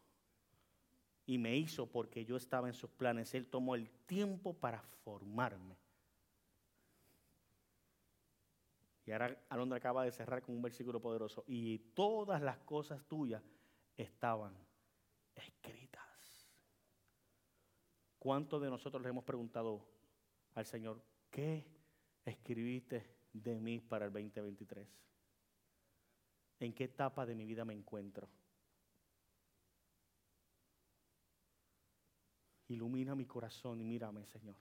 Y 1.25 1.39
me 1.39 1.57
hizo 1.57 1.87
porque 1.87 2.27
yo 2.27 2.37
estaba 2.37 2.69
en 2.69 2.75
sus 2.75 2.91
planes. 2.91 3.33
Él 3.33 3.47
tomó 3.47 3.75
el 3.75 3.89
tiempo 4.05 4.53
para 4.53 4.83
formarme. 4.83 5.79
Y 9.09 9.13
ahora 9.13 9.35
Alondra 9.49 9.79
acaba 9.79 10.05
de 10.05 10.13
cerrar 10.13 10.43
con 10.43 10.55
un 10.55 10.61
versículo 10.61 11.01
poderoso. 11.01 11.43
Y 11.47 11.79
todas 11.95 12.43
las 12.43 12.59
cosas 12.59 13.03
tuyas 13.07 13.43
estaban 13.97 14.55
escritas. 15.35 16.53
¿Cuántos 18.19 18.61
de 18.61 18.69
nosotros 18.69 19.03
le 19.03 19.09
hemos 19.09 19.25
preguntado 19.25 19.89
al 20.53 20.67
Señor, 20.67 21.03
¿qué 21.31 21.67
escribiste 22.23 23.17
de 23.33 23.59
mí 23.59 23.81
para 23.81 24.05
el 24.05 24.13
2023? 24.13 24.87
¿En 26.61 26.75
qué 26.75 26.85
etapa 26.85 27.25
de 27.25 27.35
mi 27.35 27.47
vida 27.47 27.65
me 27.65 27.73
encuentro? 27.73 28.29
Ilumina 32.67 33.15
mi 33.15 33.25
corazón 33.25 33.81
y 33.81 33.85
mírame, 33.85 34.27
Señor. 34.27 34.57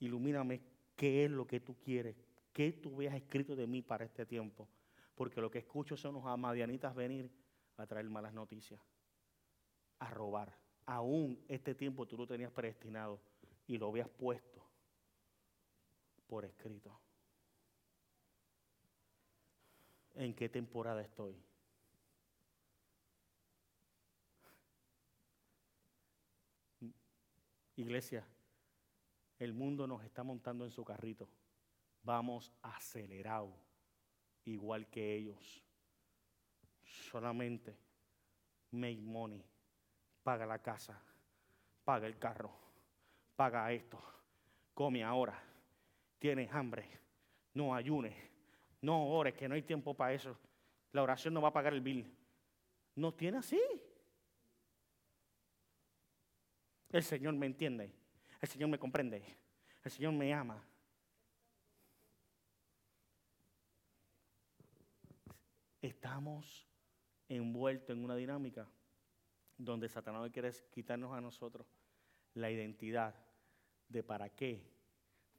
Ilumíname 0.00 0.62
qué 0.96 1.26
es 1.26 1.30
lo 1.30 1.46
que 1.46 1.60
tú 1.60 1.76
quieres 1.78 2.25
¿Qué 2.56 2.72
tú 2.72 2.96
veas 2.96 3.14
escrito 3.14 3.54
de 3.54 3.66
mí 3.66 3.82
para 3.82 4.06
este 4.06 4.24
tiempo? 4.24 4.66
Porque 5.14 5.42
lo 5.42 5.50
que 5.50 5.58
escucho 5.58 5.94
son 5.94 6.14
los 6.14 6.24
amadianitas 6.24 6.94
venir 6.94 7.30
a 7.76 7.86
traer 7.86 8.08
malas 8.08 8.32
noticias, 8.32 8.80
a 9.98 10.08
robar. 10.08 10.58
Aún 10.86 11.44
este 11.48 11.74
tiempo 11.74 12.06
tú 12.06 12.16
lo 12.16 12.26
tenías 12.26 12.50
predestinado 12.50 13.20
y 13.66 13.76
lo 13.76 13.88
habías 13.88 14.08
puesto 14.08 14.66
por 16.26 16.46
escrito. 16.46 16.98
¿En 20.14 20.34
qué 20.34 20.48
temporada 20.48 21.02
estoy? 21.02 21.36
Iglesia, 27.74 28.26
el 29.38 29.52
mundo 29.52 29.86
nos 29.86 30.02
está 30.02 30.22
montando 30.22 30.64
en 30.64 30.70
su 30.70 30.82
carrito 30.86 31.28
vamos 32.06 32.52
acelerado, 32.62 33.52
igual 34.44 34.86
que 34.86 35.16
ellos. 35.16 35.62
Solamente 37.10 37.76
make 38.70 39.02
money, 39.02 39.44
paga 40.22 40.46
la 40.46 40.60
casa, 40.60 40.98
paga 41.84 42.06
el 42.06 42.16
carro, 42.16 42.52
paga 43.34 43.70
esto, 43.72 44.00
come 44.72 45.02
ahora, 45.02 45.42
tienes 46.18 46.50
hambre, 46.52 46.88
no 47.54 47.74
ayunes, 47.74 48.14
no 48.80 49.08
ores, 49.08 49.34
que 49.34 49.48
no 49.48 49.56
hay 49.56 49.62
tiempo 49.62 49.92
para 49.92 50.14
eso. 50.14 50.38
La 50.92 51.02
oración 51.02 51.34
no 51.34 51.42
va 51.42 51.48
a 51.48 51.52
pagar 51.52 51.74
el 51.74 51.80
bill. 51.80 52.10
No 52.94 53.12
tiene 53.12 53.38
así. 53.38 53.60
El 56.90 57.02
Señor 57.02 57.34
me 57.34 57.46
entiende, 57.46 57.92
el 58.40 58.48
Señor 58.48 58.70
me 58.70 58.78
comprende, 58.78 59.22
el 59.82 59.90
Señor 59.90 60.12
me 60.12 60.32
ama. 60.32 60.62
Estamos 65.80 66.66
envueltos 67.28 67.90
en 67.90 68.04
una 68.04 68.16
dinámica 68.16 68.68
donde 69.58 69.88
Satanás 69.88 70.30
quiere 70.30 70.50
quitarnos 70.70 71.12
a 71.12 71.20
nosotros 71.20 71.66
la 72.34 72.50
identidad 72.50 73.14
de 73.88 74.02
para 74.02 74.28
qué 74.28 74.62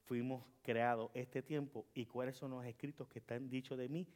fuimos 0.06 0.44
creados 0.62 1.12
este 1.14 1.42
tiempo 1.42 1.86
y 1.94 2.06
cuáles 2.06 2.38
son 2.38 2.52
los 2.52 2.66
escritos 2.66 3.08
que 3.08 3.20
están 3.20 3.50
dichos 3.50 3.78
de 3.78 3.90
mí 3.90 4.08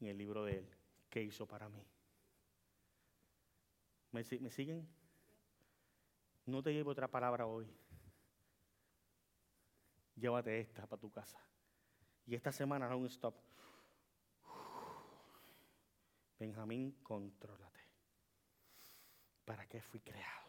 en 0.00 0.06
el 0.06 0.16
libro 0.16 0.44
de 0.44 0.58
él, 0.58 0.68
que 1.10 1.22
hizo 1.22 1.46
para 1.46 1.68
mí. 1.68 1.84
¿Me, 4.12 4.24
¿Me, 4.40 4.50
siguen? 4.50 4.88
No 6.46 6.62
te 6.62 6.72
llevo 6.72 6.90
otra 6.90 7.08
palabra 7.08 7.46
hoy. 7.46 7.66
Llévate 10.16 10.60
esta 10.60 10.86
para 10.86 11.00
tu 11.00 11.10
casa. 11.10 11.38
Y 12.26 12.34
esta 12.34 12.52
semana 12.52 12.88
no 12.88 12.98
un 12.98 13.06
stop. 13.06 13.34
Benjamín, 16.38 16.92
contrólate. 17.02 17.80
¿Para 19.44 19.66
qué 19.66 19.80
fui 19.80 20.00
creado? 20.00 20.48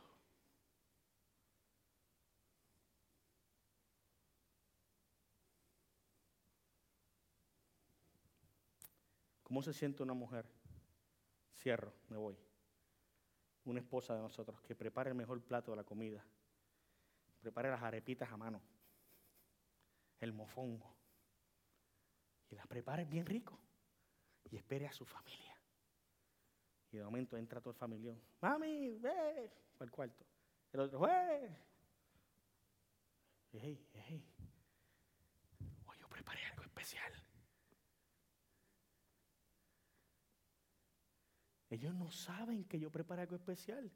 ¿Cómo 9.49 9.63
se 9.63 9.73
siente 9.73 10.03
una 10.03 10.13
mujer? 10.13 10.45
Cierro, 11.55 11.91
me 12.07 12.17
voy. 12.17 12.37
Una 13.65 13.79
esposa 13.79 14.13
de 14.15 14.21
nosotros 14.21 14.61
que 14.61 14.75
prepare 14.75 15.09
el 15.09 15.15
mejor 15.15 15.41
plato 15.41 15.71
de 15.71 15.77
la 15.77 15.83
comida. 15.83 16.23
Prepare 17.41 17.71
las 17.71 17.81
arepitas 17.81 18.31
a 18.31 18.37
mano. 18.37 18.61
El 20.19 20.33
mofongo. 20.33 20.95
Y 22.51 22.55
las 22.55 22.67
prepare 22.67 23.05
bien 23.05 23.25
rico. 23.25 23.57
Y 24.51 24.55
espere 24.57 24.87
a 24.87 24.93
su 24.93 25.03
familia. 25.03 25.48
Y 26.91 26.97
de 26.97 27.03
momento 27.03 27.37
entra 27.37 27.61
todo 27.61 27.71
el 27.71 27.77
familión. 27.77 28.19
Mami, 28.41 28.97
ve, 28.97 29.51
fue 29.77 29.85
al 29.85 29.91
cuarto. 29.91 30.25
El 30.71 30.79
otro, 30.81 30.99
ve. 31.01 31.57
Hey, 33.51 33.87
hey. 33.93 34.25
Hoy 35.85 35.97
oh, 35.97 36.01
yo 36.01 36.09
preparé 36.09 36.43
algo 36.45 36.63
especial. 36.63 37.13
Ellos 41.69 41.93
no 41.93 42.09
saben 42.09 42.65
que 42.65 42.79
yo 42.79 42.89
preparé 42.89 43.23
algo 43.23 43.35
especial. 43.35 43.91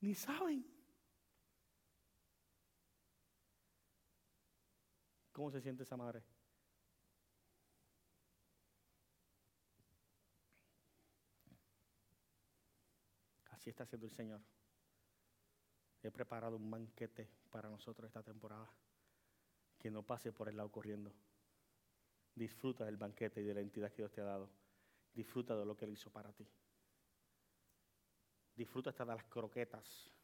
Ni 0.00 0.14
saben. 0.14 0.64
¿Cómo 5.32 5.50
se 5.50 5.60
siente 5.60 5.82
esa 5.82 5.96
madre? 5.96 6.22
Así 13.58 13.70
está 13.70 13.82
haciendo 13.82 14.06
el 14.06 14.12
Señor. 14.12 14.40
He 16.00 16.12
preparado 16.12 16.54
un 16.54 16.70
banquete 16.70 17.28
para 17.50 17.68
nosotros 17.68 18.06
esta 18.06 18.22
temporada. 18.22 18.70
Que 19.76 19.90
no 19.90 20.04
pase 20.04 20.30
por 20.30 20.48
el 20.48 20.56
lado 20.56 20.70
corriendo. 20.70 21.12
Disfruta 22.36 22.84
del 22.84 22.96
banquete 22.96 23.40
y 23.40 23.44
de 23.44 23.54
la 23.54 23.60
entidad 23.60 23.90
que 23.90 24.02
Dios 24.02 24.12
te 24.12 24.20
ha 24.20 24.24
dado. 24.24 24.48
Disfruta 25.12 25.56
de 25.56 25.66
lo 25.66 25.76
que 25.76 25.86
Él 25.86 25.90
hizo 25.90 26.08
para 26.08 26.32
ti. 26.32 26.46
Disfruta 28.54 28.90
hasta 28.90 29.04
de 29.04 29.14
las 29.16 29.24
croquetas 29.24 30.14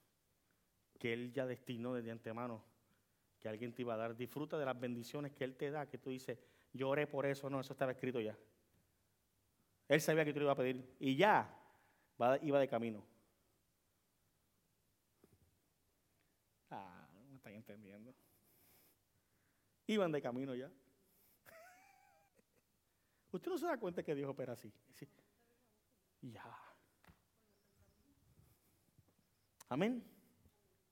que 0.97 1.13
Él 1.13 1.33
ya 1.33 1.45
destinó 1.45 1.93
desde 1.93 2.13
antemano 2.13 2.63
que 3.41 3.49
alguien 3.49 3.75
te 3.75 3.83
iba 3.83 3.95
a 3.95 3.97
dar. 3.97 4.17
Disfruta 4.17 4.57
de 4.59 4.65
las 4.65 4.79
bendiciones 4.79 5.33
que 5.33 5.43
Él 5.43 5.57
te 5.57 5.73
da, 5.73 5.89
que 5.89 5.99
tú 5.99 6.11
dices, 6.11 6.39
yo 6.73 6.89
oré 6.89 7.09
por 7.09 7.27
eso, 7.27 7.51
no, 7.51 7.59
eso 7.59 7.73
estaba 7.73 7.91
escrito 7.91 8.21
ya. 8.21 8.39
Él 9.89 10.01
sabía 10.01 10.25
que 10.25 10.33
tú 10.33 10.39
lo 10.39 10.45
iba 10.45 10.53
a 10.53 10.57
pedir 10.57 10.95
y 11.01 11.17
ya 11.17 11.61
iba 12.43 12.61
de 12.61 12.69
camino. 12.69 13.05
Ah, 16.71 17.09
no 17.13 17.25
me 17.25 17.37
están 17.37 17.54
entendiendo. 17.65 18.15
Iban 19.87 20.13
de 20.13 20.21
camino 20.21 20.55
ya. 20.55 20.71
Usted 23.33 23.51
no 23.51 23.59
se 23.59 23.67
da 23.67 23.79
cuenta 23.79 24.03
que 24.03 24.15
Dios 24.15 24.31
opera 24.31 24.53
así. 24.53 24.73
Ya. 26.21 26.45
Amén. 29.69 30.03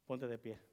Ponte 0.07 0.27
de 0.27 0.39
pie. 0.39 0.72